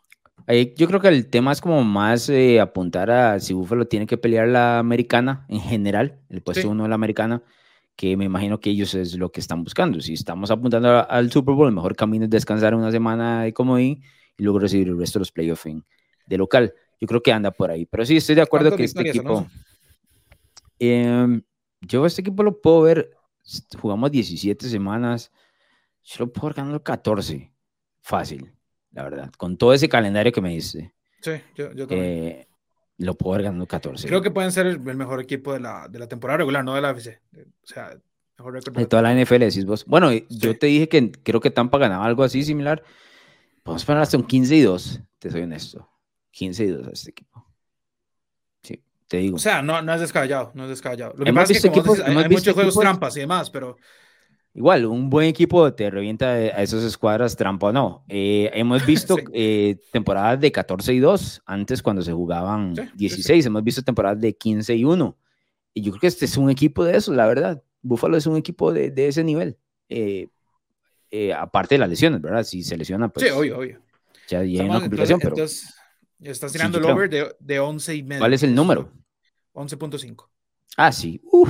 yo 0.75 0.87
creo 0.87 0.99
que 0.99 1.07
el 1.09 1.27
tema 1.27 1.51
es 1.51 1.61
como 1.61 1.83
más 1.83 2.29
eh, 2.29 2.59
apuntar 2.59 3.11
a 3.11 3.39
si 3.39 3.53
Buffalo 3.53 3.87
tiene 3.87 4.07
que 4.07 4.17
pelear 4.17 4.47
la 4.47 4.79
americana 4.79 5.45
en 5.49 5.59
general, 5.59 6.19
el 6.29 6.41
puesto 6.41 6.69
uno 6.69 6.83
de 6.83 6.89
la 6.89 6.95
americana, 6.95 7.41
que 7.95 8.17
me 8.17 8.25
imagino 8.25 8.59
que 8.59 8.69
ellos 8.69 8.93
es 8.93 9.17
lo 9.17 9.31
que 9.31 9.39
están 9.39 9.63
buscando. 9.63 10.01
Si 10.01 10.13
estamos 10.13 10.51
apuntando 10.51 11.09
al 11.09 11.31
Super 11.31 11.55
Bowl, 11.55 11.67
el 11.67 11.75
mejor 11.75 11.95
camino 11.95 12.25
es 12.25 12.29
descansar 12.29 12.75
una 12.75 12.91
semana 12.91 13.43
de 13.43 13.53
comodín 13.53 14.03
y 14.37 14.43
luego 14.43 14.59
recibir 14.59 14.89
el 14.89 14.97
resto 14.97 15.19
de 15.19 15.21
los 15.21 15.31
playoffs 15.31 15.69
de 16.27 16.37
local. 16.37 16.73
Yo 16.99 17.07
creo 17.07 17.21
que 17.21 17.31
anda 17.31 17.51
por 17.51 17.71
ahí. 17.71 17.85
Pero 17.85 18.05
sí, 18.05 18.17
estoy 18.17 18.35
de 18.35 18.41
acuerdo 18.41 18.75
que 18.75 18.83
este 18.83 19.09
equipo. 19.09 19.47
Em, 20.77 21.41
yo 21.81 22.05
este 22.05 22.21
equipo 22.21 22.43
lo 22.43 22.59
puedo 22.59 22.81
ver. 22.81 23.11
Jugamos 23.79 24.11
17 24.11 24.67
semanas. 24.67 25.31
Yo 26.03 26.25
lo 26.25 26.33
puedo 26.33 26.47
ver 26.47 26.55
ganando 26.57 26.83
14. 26.83 27.51
Fácil, 28.01 28.53
la 28.91 29.03
verdad. 29.03 29.31
Con 29.37 29.57
todo 29.57 29.73
ese 29.73 29.87
calendario 29.87 30.31
que 30.31 30.41
me 30.41 30.49
dice. 30.49 30.93
Sí, 31.21 31.31
yo, 31.55 31.71
yo 31.73 31.87
también. 31.87 32.13
Eh, 32.13 32.44
lo 32.97 33.15
puedo 33.15 33.35
ver 33.35 33.43
ganando 33.43 33.67
14. 33.67 34.07
Creo 34.07 34.21
que 34.21 34.31
pueden 34.31 34.51
ser 34.51 34.67
el, 34.67 34.79
mejor 34.79 35.21
equipo 35.21 35.53
de 35.53 35.59
la, 35.59 35.87
de 35.89 35.99
la, 35.99 36.07
temporada 36.07 36.37
regular, 36.37 36.63
no 36.63 36.75
de 36.75 36.81
la 36.81 36.91
FC. 36.91 37.19
O 37.35 37.67
sea, 37.67 37.97
mejor 38.37 38.53
récord. 38.53 38.75
De, 38.75 38.85
toda 38.85 39.01
la 39.01 39.13
NFL, 39.13 39.39
decís 39.39 39.65
vos. 39.65 39.85
Bueno, 39.85 40.11
yo 40.29 40.57
te 40.57 40.67
dije 40.67 40.87
que 40.87 41.11
creo 41.11 41.41
que 41.41 41.51
Tampa 41.51 41.77
ganaba 41.77 42.05
algo 42.05 42.23
así 42.23 42.43
similar. 42.43 42.83
Vamos 43.63 43.83
a 43.83 43.85
poner 43.85 44.01
hasta 44.03 44.17
un 44.17 44.25
15 44.25 44.55
y 44.55 44.61
2, 44.61 45.01
te 45.19 45.31
soy 45.31 45.41
honesto. 45.41 45.89
15 46.31 46.63
y 46.63 46.67
2 46.67 46.87
a 46.87 46.91
este 46.91 47.11
equipo. 47.11 47.45
Sí, 48.61 48.83
te 49.07 49.17
digo. 49.17 49.37
O 49.37 49.39
sea, 49.39 49.61
no, 49.61 49.81
no 49.81 49.93
es 49.93 50.01
descabellado, 50.01 50.51
no 50.53 50.63
es 50.63 50.69
descabellado. 50.69 51.15
Lo 51.17 51.25
que 51.25 51.33
pasa 51.33 51.53
es 51.53 51.61
que 51.61 51.67
equipos, 51.67 51.99
hay, 51.99 52.29
muchos 52.29 52.53
juegos 52.53 52.75
trampas 52.75 53.17
y 53.17 53.21
demás, 53.21 53.49
pero... 53.49 53.77
Igual, 54.55 54.85
un 54.85 55.09
buen 55.09 55.27
equipo 55.27 55.73
te 55.73 55.89
revienta 55.89 56.27
a 56.27 56.63
esas 56.63 56.81
escuadras 56.83 57.35
trampa 57.35 57.67
o 57.67 57.73
no. 57.73 58.05
Eh, 58.07 58.49
hemos 58.53 58.85
visto 58.87 59.17
eh, 59.33 59.77
temporadas 59.91 60.39
de 60.39 60.49
14 60.49 60.93
y 60.93 60.99
2, 60.99 61.43
antes 61.45 61.83
cuando 61.83 62.01
se 62.01 62.13
jugaban 62.13 62.73
16, 62.95 63.45
hemos 63.45 63.63
visto 63.65 63.81
temporadas 63.83 64.21
de 64.21 64.33
15 64.33 64.73
y 64.73 64.85
1. 64.85 65.17
Y 65.73 65.81
yo 65.81 65.91
creo 65.91 65.99
que 65.99 66.07
este 66.07 66.23
es 66.23 66.37
un 66.37 66.49
equipo 66.49 66.85
de 66.85 66.95
eso, 66.95 67.13
la 67.13 67.27
verdad. 67.27 67.61
Buffalo 67.81 68.15
es 68.15 68.27
un 68.27 68.37
equipo 68.37 68.71
de, 68.71 68.91
de 68.91 69.09
ese 69.09 69.25
nivel. 69.25 69.57
Eh, 69.89 70.29
aparte 71.37 71.75
de 71.75 71.79
las 71.79 71.89
lesiones, 71.89 72.21
¿verdad? 72.21 72.43
Si 72.43 72.63
se 72.63 72.77
lesiona, 72.77 73.09
pues... 73.09 73.25
Sí, 73.25 73.31
obvio, 73.31 73.59
obvio. 73.59 73.81
Ya 74.29 74.39
hay 74.39 74.57
una 74.61 74.79
complicación, 74.79 75.19
pero... 75.19 75.35
Estás 75.35 76.53
tirando 76.53 76.77
el 76.77 76.85
over 76.85 77.09
de, 77.09 77.35
de 77.39 77.59
11 77.59 77.95
y 77.95 78.03
medio. 78.03 78.21
¿Cuál 78.21 78.33
es 78.33 78.41
el 78.41 78.55
número? 78.55 78.89
11.5. 79.53 80.29
Ah, 80.77 80.93
sí. 80.93 81.21
Uf, 81.25 81.49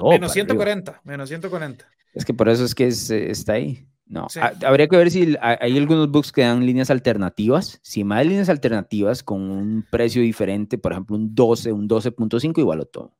menos 0.00 0.32
140, 0.32 1.00
menos 1.04 1.28
140. 1.28 1.88
Es 2.18 2.24
que 2.24 2.34
por 2.34 2.48
eso 2.48 2.64
es 2.64 2.74
que 2.74 2.88
está 2.88 3.52
ahí. 3.52 3.86
No, 4.04 4.26
habría 4.66 4.88
que 4.88 4.96
ver 4.96 5.10
si 5.10 5.36
hay 5.40 5.76
algunos 5.76 6.10
books 6.10 6.32
que 6.32 6.40
dan 6.40 6.66
líneas 6.66 6.90
alternativas. 6.90 7.78
Si 7.82 8.02
dan 8.02 8.28
líneas 8.28 8.48
alternativas 8.48 9.22
con 9.22 9.42
un 9.50 9.86
precio 9.88 10.20
diferente, 10.20 10.78
por 10.78 10.92
ejemplo, 10.92 11.14
un 11.14 11.32
12, 11.32 11.72
un 11.72 11.88
12.5, 11.88 12.58
igual 12.58 12.78
lo 12.78 12.86
tomo. 12.86 13.16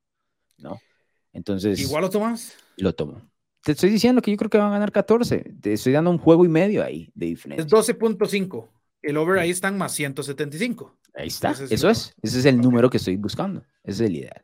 ¿No? 0.57 0.79
Entonces. 1.31 1.79
¿Igual 1.79 2.01
lo 2.01 2.09
tomas? 2.09 2.53
Lo 2.75 2.93
tomo. 2.93 3.21
Te 3.63 3.71
estoy 3.71 3.89
diciendo 3.89 4.21
que 4.21 4.31
yo 4.31 4.37
creo 4.37 4.49
que 4.49 4.57
van 4.57 4.67
a 4.67 4.71
ganar 4.71 4.91
14. 4.91 5.53
Te 5.61 5.73
estoy 5.73 5.93
dando 5.93 6.11
un 6.11 6.17
juego 6.17 6.43
y 6.43 6.49
medio 6.49 6.83
ahí 6.83 7.09
de 7.15 7.27
diferencia. 7.27 7.65
Es 7.65 7.71
12.5. 7.71 8.67
El 9.01 9.15
over 9.15 9.39
ahí 9.39 9.51
están 9.51 9.77
más 9.77 9.93
175. 9.93 10.97
Ahí 11.13 11.27
está, 11.27 11.51
eso 11.51 11.89
es. 11.89 12.13
Ese 12.21 12.39
es 12.39 12.45
el 12.45 12.59
número 12.59 12.89
que 12.89 12.97
estoy 12.97 13.15
buscando. 13.15 13.61
Ese 13.83 14.03
es 14.03 14.09
el 14.09 14.17
ideal. 14.17 14.43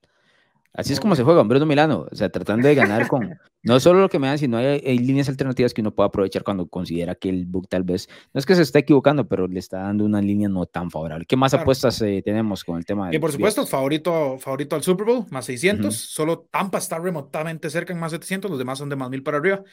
Así 0.78 0.94
es 0.94 1.00
como 1.00 1.16
se 1.16 1.24
juega, 1.24 1.42
Bruno 1.44 1.66
Milano. 1.66 2.06
O 2.12 2.16
sea, 2.16 2.30
tratando 2.30 2.68
de 2.68 2.76
ganar 2.76 3.08
con 3.08 3.38
no 3.64 3.80
solo 3.80 4.02
lo 4.02 4.10
que 4.10 4.20
me 4.20 4.28
dan, 4.28 4.38
sino 4.38 4.58
hay, 4.58 4.98
líneas 5.00 5.30
alternativas 5.30 5.74
que 5.74 5.82
uno 5.82 5.94
puede 5.94 6.08
aprovechar 6.08 6.44
cuando 6.44 6.68
considera 6.68 7.16
que 7.16 7.30
el 7.30 7.46
book 7.46 7.68
tal 7.70 7.84
vez 7.84 8.10
no 8.34 8.40
es 8.40 8.46
que 8.46 8.56
se 8.56 8.62
está 8.62 8.80
equivocando, 8.80 9.28
pero 9.28 9.48
le 9.48 9.60
está 9.60 9.80
dando 9.80 10.04
una 10.04 10.22
línea 10.22 10.50
no 10.50 10.66
tan 10.66 10.92
favorable. 10.92 11.26
¿Qué 11.26 11.38
más 11.38 11.54
apuestas 11.54 12.02
eh, 12.02 12.22
tenemos 12.24 12.64
con 12.64 12.78
el 12.78 12.86
tema 12.86 13.10
de.? 13.10 13.16
Y 13.16 13.20
por 13.20 13.32
supuesto, 13.32 13.66
favorito, 13.66 14.38
favorito 14.38 14.76
al 14.76 14.84
Super 14.84 15.06
Bowl, 15.06 15.26
más 15.32 15.46
600. 15.46 15.96
Solo 15.96 16.48
Tampa 16.52 16.78
está 16.78 17.00
remotamente 17.00 17.70
cerca 17.70 17.94
en 17.94 18.00
más 18.00 18.12
700, 18.12 18.52
los 18.52 18.60
demás 18.60 18.78
son 18.78 18.90
de 18.90 18.96
más 18.98 19.10
1000 19.10 19.24
para 19.24 19.38
arriba. 19.38 19.64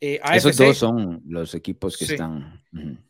Eh, 0.00 0.20
Esos 0.34 0.56
dos 0.56 0.76
son 0.76 1.22
los 1.26 1.54
equipos 1.54 1.96
que 1.96 2.04
están. 2.04 2.62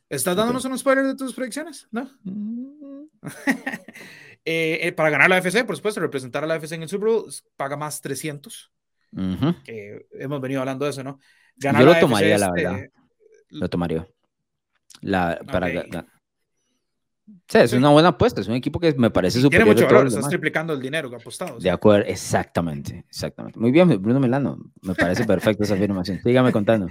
¿Estás 0.08 0.36
dándonos 0.36 0.64
un 0.64 0.78
spoiler 0.78 1.04
de 1.04 1.14
tus 1.14 1.34
predicciones? 1.34 1.88
¿No? 1.90 2.10
Eh, 4.50 4.88
eh, 4.88 4.92
para 4.92 5.10
ganar 5.10 5.28
la 5.28 5.36
AFC, 5.36 5.66
por 5.66 5.76
supuesto, 5.76 6.00
representar 6.00 6.42
a 6.42 6.46
la 6.46 6.54
AFC 6.54 6.72
en 6.72 6.82
el 6.82 6.88
Super 6.88 7.10
Bowl 7.10 7.26
paga 7.54 7.76
más 7.76 8.00
300. 8.00 8.72
que 9.62 10.06
hemos 10.12 10.40
venido 10.40 10.60
hablando 10.60 10.86
de 10.86 10.90
eso, 10.90 11.04
¿no? 11.04 11.20
Ganar 11.56 11.82
Yo 11.82 11.86
lo 11.92 12.00
tomaría, 12.00 12.38
la 12.38 12.50
verdad. 12.50 12.80
Lo 13.50 13.68
tomaría. 13.68 14.08
La, 15.02 15.38
para 15.46 15.68
Sí, 17.46 17.58
es 17.58 17.74
una 17.74 17.90
buena 17.90 18.08
apuesta, 18.08 18.40
es 18.40 18.48
un 18.48 18.54
equipo 18.54 18.80
que 18.80 18.94
me 18.94 19.10
parece 19.10 19.38
superior. 19.38 19.64
Tiene 19.64 19.82
mucho 19.82 19.94
valor, 19.94 20.06
estás 20.06 20.30
triplicando 20.30 20.72
el 20.72 20.80
dinero 20.80 21.10
que 21.10 21.16
ha 21.16 21.18
apostado. 21.18 21.58
De 21.58 21.70
acuerdo, 21.70 22.06
exactamente, 22.06 23.04
exactamente. 23.06 23.58
Muy 23.58 23.70
bien, 23.70 24.00
Bruno 24.00 24.18
Milano, 24.18 24.58
me 24.80 24.94
parece 24.94 25.26
perfecta 25.26 25.64
esa 25.64 25.74
afirmación. 25.74 26.22
Sígame 26.22 26.52
contando. 26.52 26.88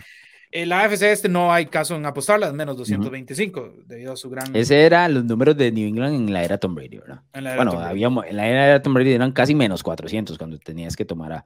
En 0.51 0.69
la 0.69 0.83
AFC 0.83 1.03
este 1.03 1.29
no 1.29 1.51
hay 1.51 1.65
caso 1.65 1.95
en 1.95 2.05
apostarla, 2.05 2.51
menos 2.53 2.77
225, 2.77 3.73
debido 3.85 4.13
a 4.13 4.15
su 4.15 4.29
gran... 4.29 4.55
Ese 4.55 4.85
era 4.85 5.07
los 5.09 5.25
números 5.25 5.57
de 5.57 5.71
New 5.71 5.87
England 5.87 6.15
en 6.15 6.33
la 6.33 6.43
era 6.43 6.57
Tom 6.57 6.73
Brady, 6.73 6.97
¿verdad? 6.97 7.21
bueno, 7.33 7.79
Habíamos, 7.79 8.25
en 8.25 8.37
la 8.37 8.47
era 8.47 8.81
Tom 8.81 8.93
Brady 8.93 9.11
eran 9.11 9.31
casi 9.33 9.53
menos 9.55 9.83
400 9.83 10.37
cuando 10.37 10.57
tenías 10.57 10.95
que 10.95 11.05
tomar 11.05 11.33
a, 11.33 11.45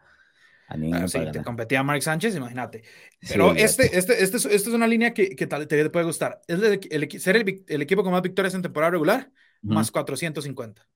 Ah, 0.94 1.08
sí, 1.08 1.20
te 1.34 1.44
competía 1.44 1.84
Mark 1.84 2.02
Sánchez, 2.02 2.36
imagínate. 2.36 2.84
Pero 3.28 3.54
este, 3.56 3.98
este, 3.98 4.24
este, 4.24 4.38
este, 4.38 4.56
es 4.56 4.68
una 4.68 4.88
línea 4.88 5.14
que, 5.14 5.36
que 5.36 5.46
tal, 5.46 5.68
te 5.68 5.90
puede 5.90 6.06
gustar. 6.06 6.42
Es 6.48 6.62
el, 6.62 7.20
ser 7.20 7.36
el, 7.36 7.82
equipo 7.82 8.04
con 8.04 8.14
más 8.14 8.22
victorias 8.22 8.54
en 8.54 8.62
temporada 8.62 8.92
regular, 8.92 9.30
más 9.62 9.92
450. 9.92 10.88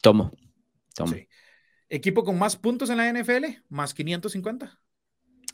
Tomo. 0.00 0.32
Tomo. 0.94 1.14
Equipo 1.90 2.24
con 2.24 2.38
más 2.38 2.56
puntos 2.56 2.88
en 2.88 2.96
la 2.96 3.12
NFL, 3.12 3.44
más 3.68 3.92
550. 3.92 4.80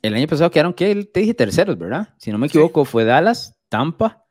El 0.04 0.14
año 0.14 0.26
pasado 0.26 0.50
quedaron, 0.50 0.74
que 0.74 1.04
Te 1.06 1.20
dije 1.20 1.34
terceros, 1.34 1.78
¿verdad? 1.78 2.14
Si 2.18 2.30
no 2.30 2.38
me 2.38 2.46
equivoco, 2.46 2.84
fue 2.84 3.04
Dallas, 3.04 3.56
Tampa 3.68 4.24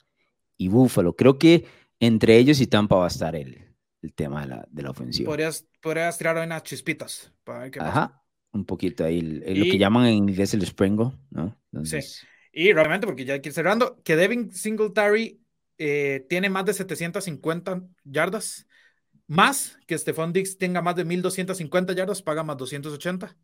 y 0.58 0.70
Buffalo. 0.70 1.16
Creo 1.16 1.38
que 1.38 1.66
entre 2.00 2.38
ellos 2.38 2.62
y 2.62 2.68
Tampa 2.68 2.96
va 2.96 3.06
a 3.06 3.08
estar 3.08 3.36
el, 3.36 3.76
el 4.02 4.14
tema 4.14 4.42
de 4.42 4.48
la, 4.48 4.68
de 4.70 4.84
la 4.84 4.92
ofensiva. 4.92 5.30
Podrías, 5.30 5.66
podrías 5.82 6.18
tirar 6.18 6.38
unas 6.38 6.64
chispitas 6.64 7.34
para 7.44 7.60
ver 7.60 7.72
qué 7.72 7.80
Ajá 7.80 8.24
un 8.54 8.66
poquito 8.66 9.04
ahí, 9.04 9.22
lo 9.22 9.66
que 9.66 9.78
llaman 9.78 10.06
en 10.06 10.14
inglés 10.14 10.54
el 10.54 10.66
Springo, 10.66 11.14
¿no? 11.32 11.58
Sí. 11.84 11.98
Y 12.54 12.72
realmente, 12.72 13.08
porque 13.08 13.26
ya 13.26 13.34
aquí 13.34 13.52
cerrando, 13.52 14.00
que 14.04 14.16
Devin 14.16 14.52
Singletary 14.52 15.42
eh, 15.80 16.26
tiene 16.30 16.50
más 16.50 16.66
de 16.66 16.74
750 16.74 17.82
yardas, 18.04 18.68
más 19.26 19.80
que 19.88 19.98
Stephon 19.98 20.32
Diggs 20.32 20.58
tenga 20.58 20.84
más 20.84 20.96
de 20.96 21.04
1250 21.04 21.94
yardas, 21.94 22.22
paga 22.22 22.44
más 22.44 22.58
280. 22.58 23.36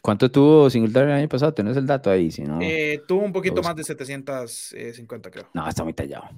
¿Cuánto 0.00 0.30
tuvo 0.30 0.70
Singletary 0.70 1.10
el 1.10 1.16
año 1.16 1.28
pasado? 1.28 1.52
¿Tenés 1.52 1.76
el 1.76 1.86
dato 1.86 2.10
ahí? 2.10 2.30
Si 2.30 2.42
no, 2.42 2.58
eh, 2.60 3.02
tuvo 3.06 3.22
un 3.22 3.32
poquito 3.32 3.62
más 3.62 3.76
de 3.76 3.84
750, 3.84 5.30
creo. 5.30 5.48
No, 5.54 5.68
está 5.68 5.84
muy 5.84 5.92
tallado. 5.92 6.28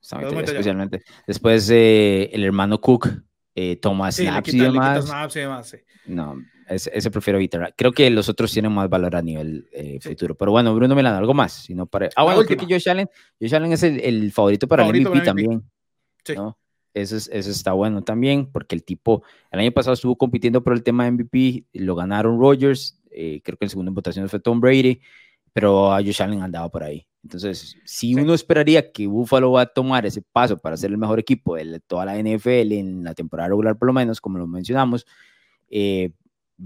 Está 0.00 0.16
muy, 0.16 0.26
tallado, 0.26 0.46
especialmente. 0.46 1.02
Después 1.26 1.68
eh, 1.70 2.30
el 2.32 2.44
hermano 2.44 2.80
Cook, 2.80 3.08
Thomas 3.80 4.16
sí, 4.16 4.24
Snaps 4.24 4.54
y 4.54 4.58
demás. 4.58 5.04
Snaps 5.04 5.36
y 5.36 5.40
demás 5.40 5.68
sí. 5.68 5.78
No, 6.06 6.36
ese, 6.68 7.10
prefiero 7.10 7.38
evitar. 7.38 7.74
Creo 7.76 7.92
que 7.92 8.10
los 8.10 8.28
otros 8.28 8.52
tienen 8.52 8.72
más 8.72 8.88
valor 8.88 9.14
a 9.14 9.22
nivel 9.22 9.68
eh, 9.72 9.98
futuro. 10.00 10.34
Pero 10.34 10.50
bueno, 10.50 10.74
Bruno 10.74 10.94
Milano, 10.94 11.16
algo 11.16 11.34
más. 11.34 11.52
Si 11.52 11.74
no 11.74 11.86
para... 11.86 12.08
Ah, 12.16 12.24
bueno, 12.24 12.42
creo 12.44 12.58
que 12.58 12.66
Josh 12.66 12.88
Allen, 12.88 13.08
Josh 13.40 13.54
Allen 13.54 13.72
es 13.72 13.82
el, 13.82 14.32
favorito 14.32 14.66
para 14.66 14.84
el 14.86 15.00
MVP, 15.00 15.20
también. 15.20 15.62
Sí. 16.24 16.34
¿no? 16.34 16.58
Eso, 16.96 17.16
está 17.30 17.72
bueno 17.72 18.02
también, 18.02 18.50
porque 18.50 18.74
el 18.74 18.82
tipo, 18.82 19.22
el 19.50 19.60
año 19.60 19.70
pasado 19.70 19.92
estuvo 19.92 20.16
compitiendo 20.16 20.64
por 20.64 20.72
el 20.72 20.82
tema 20.82 21.04
de 21.04 21.10
MVP, 21.10 21.64
lo 21.74 21.94
ganaron 21.94 22.40
Rogers, 22.40 22.98
eh, 23.10 23.42
creo 23.44 23.58
que 23.58 23.66
el 23.66 23.70
segundo 23.70 23.90
en 23.90 23.94
votación 23.94 24.26
fue 24.30 24.40
Tom 24.40 24.60
Brady, 24.60 25.02
pero 25.52 25.92
a 25.92 25.98
Josh 25.98 26.22
Allen 26.22 26.40
andaba 26.40 26.70
por 26.70 26.82
ahí. 26.82 27.06
Entonces, 27.22 27.76
si 27.84 28.14
uno 28.14 28.32
esperaría 28.32 28.92
que 28.92 29.06
Buffalo 29.06 29.52
va 29.52 29.62
a 29.62 29.66
tomar 29.66 30.06
ese 30.06 30.22
paso 30.22 30.56
para 30.56 30.74
ser 30.78 30.90
el 30.90 30.96
mejor 30.96 31.18
equipo 31.18 31.56
de 31.56 31.80
toda 31.80 32.06
la 32.06 32.16
NFL 32.16 32.72
en 32.72 33.04
la 33.04 33.12
temporada 33.12 33.50
regular, 33.50 33.76
por 33.76 33.88
lo 33.88 33.92
menos, 33.92 34.18
como 34.18 34.38
lo 34.38 34.46
mencionamos, 34.46 35.06
eh, 35.68 36.12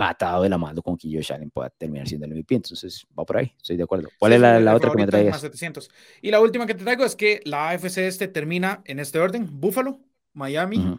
va 0.01 0.11
atado 0.11 0.45
de 0.45 0.49
la 0.49 0.59
mano 0.59 0.81
con 0.81 0.97
que 0.97 1.09
Josh 1.12 1.33
Allen 1.33 1.51
pueda 1.51 1.71
terminar 1.71 2.07
siendo 2.07 2.27
el 2.27 2.35
MVP. 2.35 2.55
Entonces, 2.55 3.05
va 3.19 3.25
por 3.25 3.38
ahí, 3.38 3.53
estoy 3.57 3.77
de 3.77 3.83
acuerdo. 3.83 4.11
¿Cuál 4.16 4.35
es 4.35 4.40
la, 4.40 4.77
otra 4.77 4.93
que 4.93 4.97
me 4.97 5.07
traes? 5.09 5.40
700. 5.40 5.90
Y 6.23 6.31
la 6.31 6.40
última 6.40 6.66
que 6.66 6.75
te 6.75 6.85
traigo 6.85 7.05
es 7.05 7.16
que 7.16 7.40
la 7.45 7.71
AFC 7.71 7.99
este 7.99 8.29
termina 8.29 8.83
en 8.85 9.01
este 9.01 9.19
orden: 9.19 9.49
Buffalo, 9.51 9.99
Miami, 10.33 10.99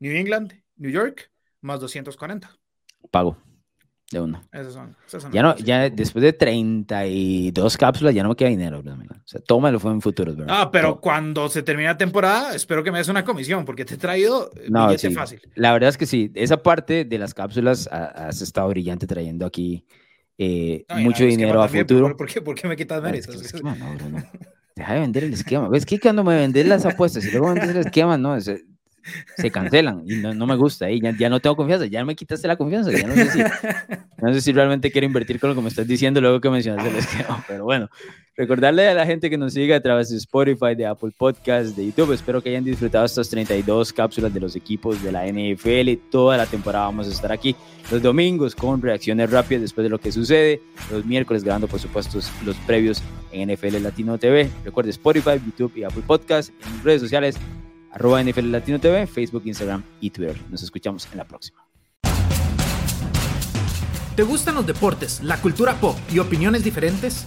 New 0.00 0.16
England, 0.16 0.54
New 0.76 0.90
York, 0.90 1.30
más 1.60 1.80
240. 1.80 2.50
Pago. 3.10 3.36
De 4.10 4.22
uno. 4.22 4.42
ya 5.32 5.42
no, 5.42 5.54
ya 5.58 5.90
después 5.90 6.22
de 6.22 6.32
32 6.32 7.76
cápsulas 7.76 8.14
ya 8.14 8.22
no 8.22 8.30
me 8.30 8.36
queda 8.36 8.48
dinero, 8.48 8.78
O 8.80 9.26
sea, 9.26 9.38
tómalo 9.42 9.78
fue 9.78 9.90
en 9.90 10.00
futuros, 10.00 10.34
¿verdad? 10.34 10.56
Ah, 10.58 10.70
pero 10.70 10.98
cuando 10.98 11.50
se 11.50 11.62
termine 11.62 11.88
la 11.88 11.98
temporada, 11.98 12.54
espero 12.54 12.82
que 12.82 12.90
me 12.90 12.96
des 12.96 13.08
una 13.08 13.22
comisión, 13.22 13.66
porque 13.66 13.84
te 13.84 13.94
he 13.94 13.98
traído 13.98 14.50
no, 14.70 14.96
sí. 14.96 15.10
fácil. 15.10 15.42
La 15.56 15.74
verdad 15.74 15.90
es 15.90 15.98
que 15.98 16.06
sí, 16.06 16.32
esa 16.34 16.62
parte 16.62 17.04
de 17.04 17.18
las 17.18 17.34
cápsulas 17.34 17.86
has 17.88 18.40
estado 18.40 18.68
brillante 18.70 19.06
trayendo 19.06 19.44
aquí 19.44 19.84
eh, 20.38 20.86
mucho 21.00 21.24
dinero 21.24 21.62
a 21.62 21.68
futuro. 21.68 22.16
¿Por, 22.16 22.28
qué, 22.28 22.40
¿Por, 22.40 22.54
qué, 22.54 22.66
me 22.66 22.76
quitas 22.76 23.02
méritos? 23.02 23.52
Deja 24.78 24.94
de 24.94 25.00
vender 25.00 25.24
el 25.24 25.32
esquema. 25.32 25.68
¿Ves 25.68 25.84
que 25.84 25.98
cuando 25.98 26.22
me 26.22 26.36
vendes 26.36 26.64
las 26.64 26.86
apuestas 26.86 27.24
y 27.24 27.32
luego 27.32 27.48
vendes 27.48 27.70
el 27.70 27.78
esquema, 27.78 28.16
no? 28.16 28.36
Se 29.36 29.50
cancelan 29.50 30.02
y 30.06 30.16
no, 30.16 30.46
me 30.46 30.56
gusta. 30.56 30.90
Y 30.90 31.00
ya, 31.00 31.14
ya, 31.16 31.28
no 31.28 31.40
tengo 31.40 31.56
confianza, 31.56 31.86
ya 31.86 32.04
me 32.04 32.14
quitaste 32.14 32.48
la 32.48 32.56
confianza. 32.56 32.90
Ya 32.92 33.06
no, 33.06 33.14
sé 33.14 33.30
si, 33.30 33.38
no 34.18 34.34
sé 34.34 34.40
si 34.40 34.52
realmente 34.52 34.90
quiero 34.90 35.06
invertir 35.06 35.40
con 35.40 35.50
lo 35.50 35.56
que 35.56 35.62
me 35.62 35.68
estás 35.68 35.86
diciendo 35.86 36.20
luego 36.20 36.40
que 36.40 36.50
mencionaste 36.50 36.90
el 36.90 36.96
esquema. 36.96 37.44
Pero 37.48 37.64
bueno, 37.64 37.88
recordarle 38.36 38.88
a 38.88 38.94
la 38.94 39.06
gente 39.06 39.30
que 39.30 39.38
nos 39.38 39.54
siga 39.54 39.76
a 39.76 39.80
través 39.80 40.10
de 40.10 40.16
Spotify, 40.16 40.74
de 40.76 40.86
Apple 40.86 41.10
Podcasts, 41.16 41.76
de 41.76 41.86
YouTube. 41.86 42.12
Espero 42.12 42.42
que 42.42 42.50
hayan 42.50 42.64
disfrutado 42.64 43.04
estas 43.04 43.28
32 43.30 43.92
cápsulas 43.92 44.32
de 44.32 44.40
los 44.40 44.56
equipos 44.56 45.02
de 45.02 45.12
la 45.12 45.26
NFL. 45.26 46.10
Toda 46.10 46.36
la 46.36 46.46
temporada 46.46 46.86
vamos 46.86 47.08
a 47.08 47.10
estar 47.10 47.32
aquí 47.32 47.54
los 47.90 48.02
domingos 48.02 48.54
con 48.54 48.82
reacciones 48.82 49.30
rápidas 49.30 49.62
después 49.62 49.84
de 49.84 49.90
lo 49.90 49.98
que 49.98 50.12
sucede. 50.12 50.60
Los 50.90 51.04
miércoles 51.06 51.44
grabando, 51.44 51.68
por 51.68 51.80
supuesto, 51.80 52.18
los 52.44 52.56
previos 52.66 53.02
en 53.32 53.52
NFL 53.52 53.82
Latino 53.82 54.18
TV. 54.18 54.50
Recuerde 54.64 54.90
Spotify, 54.90 55.40
YouTube 55.44 55.72
y 55.76 55.84
Apple 55.84 56.02
Podcasts. 56.06 56.52
En 56.66 56.84
redes 56.84 57.00
sociales 57.00 57.36
arroba 57.92 58.22
NFL 58.22 58.50
Latino 58.50 58.78
TV, 58.78 59.06
Facebook, 59.06 59.42
Instagram 59.44 59.82
y 60.00 60.10
Twitter. 60.10 60.36
Nos 60.50 60.62
escuchamos 60.62 61.08
en 61.12 61.18
la 61.18 61.24
próxima. 61.24 61.64
¿Te 64.16 64.24
gustan 64.24 64.56
los 64.56 64.66
deportes, 64.66 65.22
la 65.22 65.40
cultura 65.40 65.74
pop 65.74 65.96
y 66.12 66.18
opiniones 66.18 66.64
diferentes? 66.64 67.26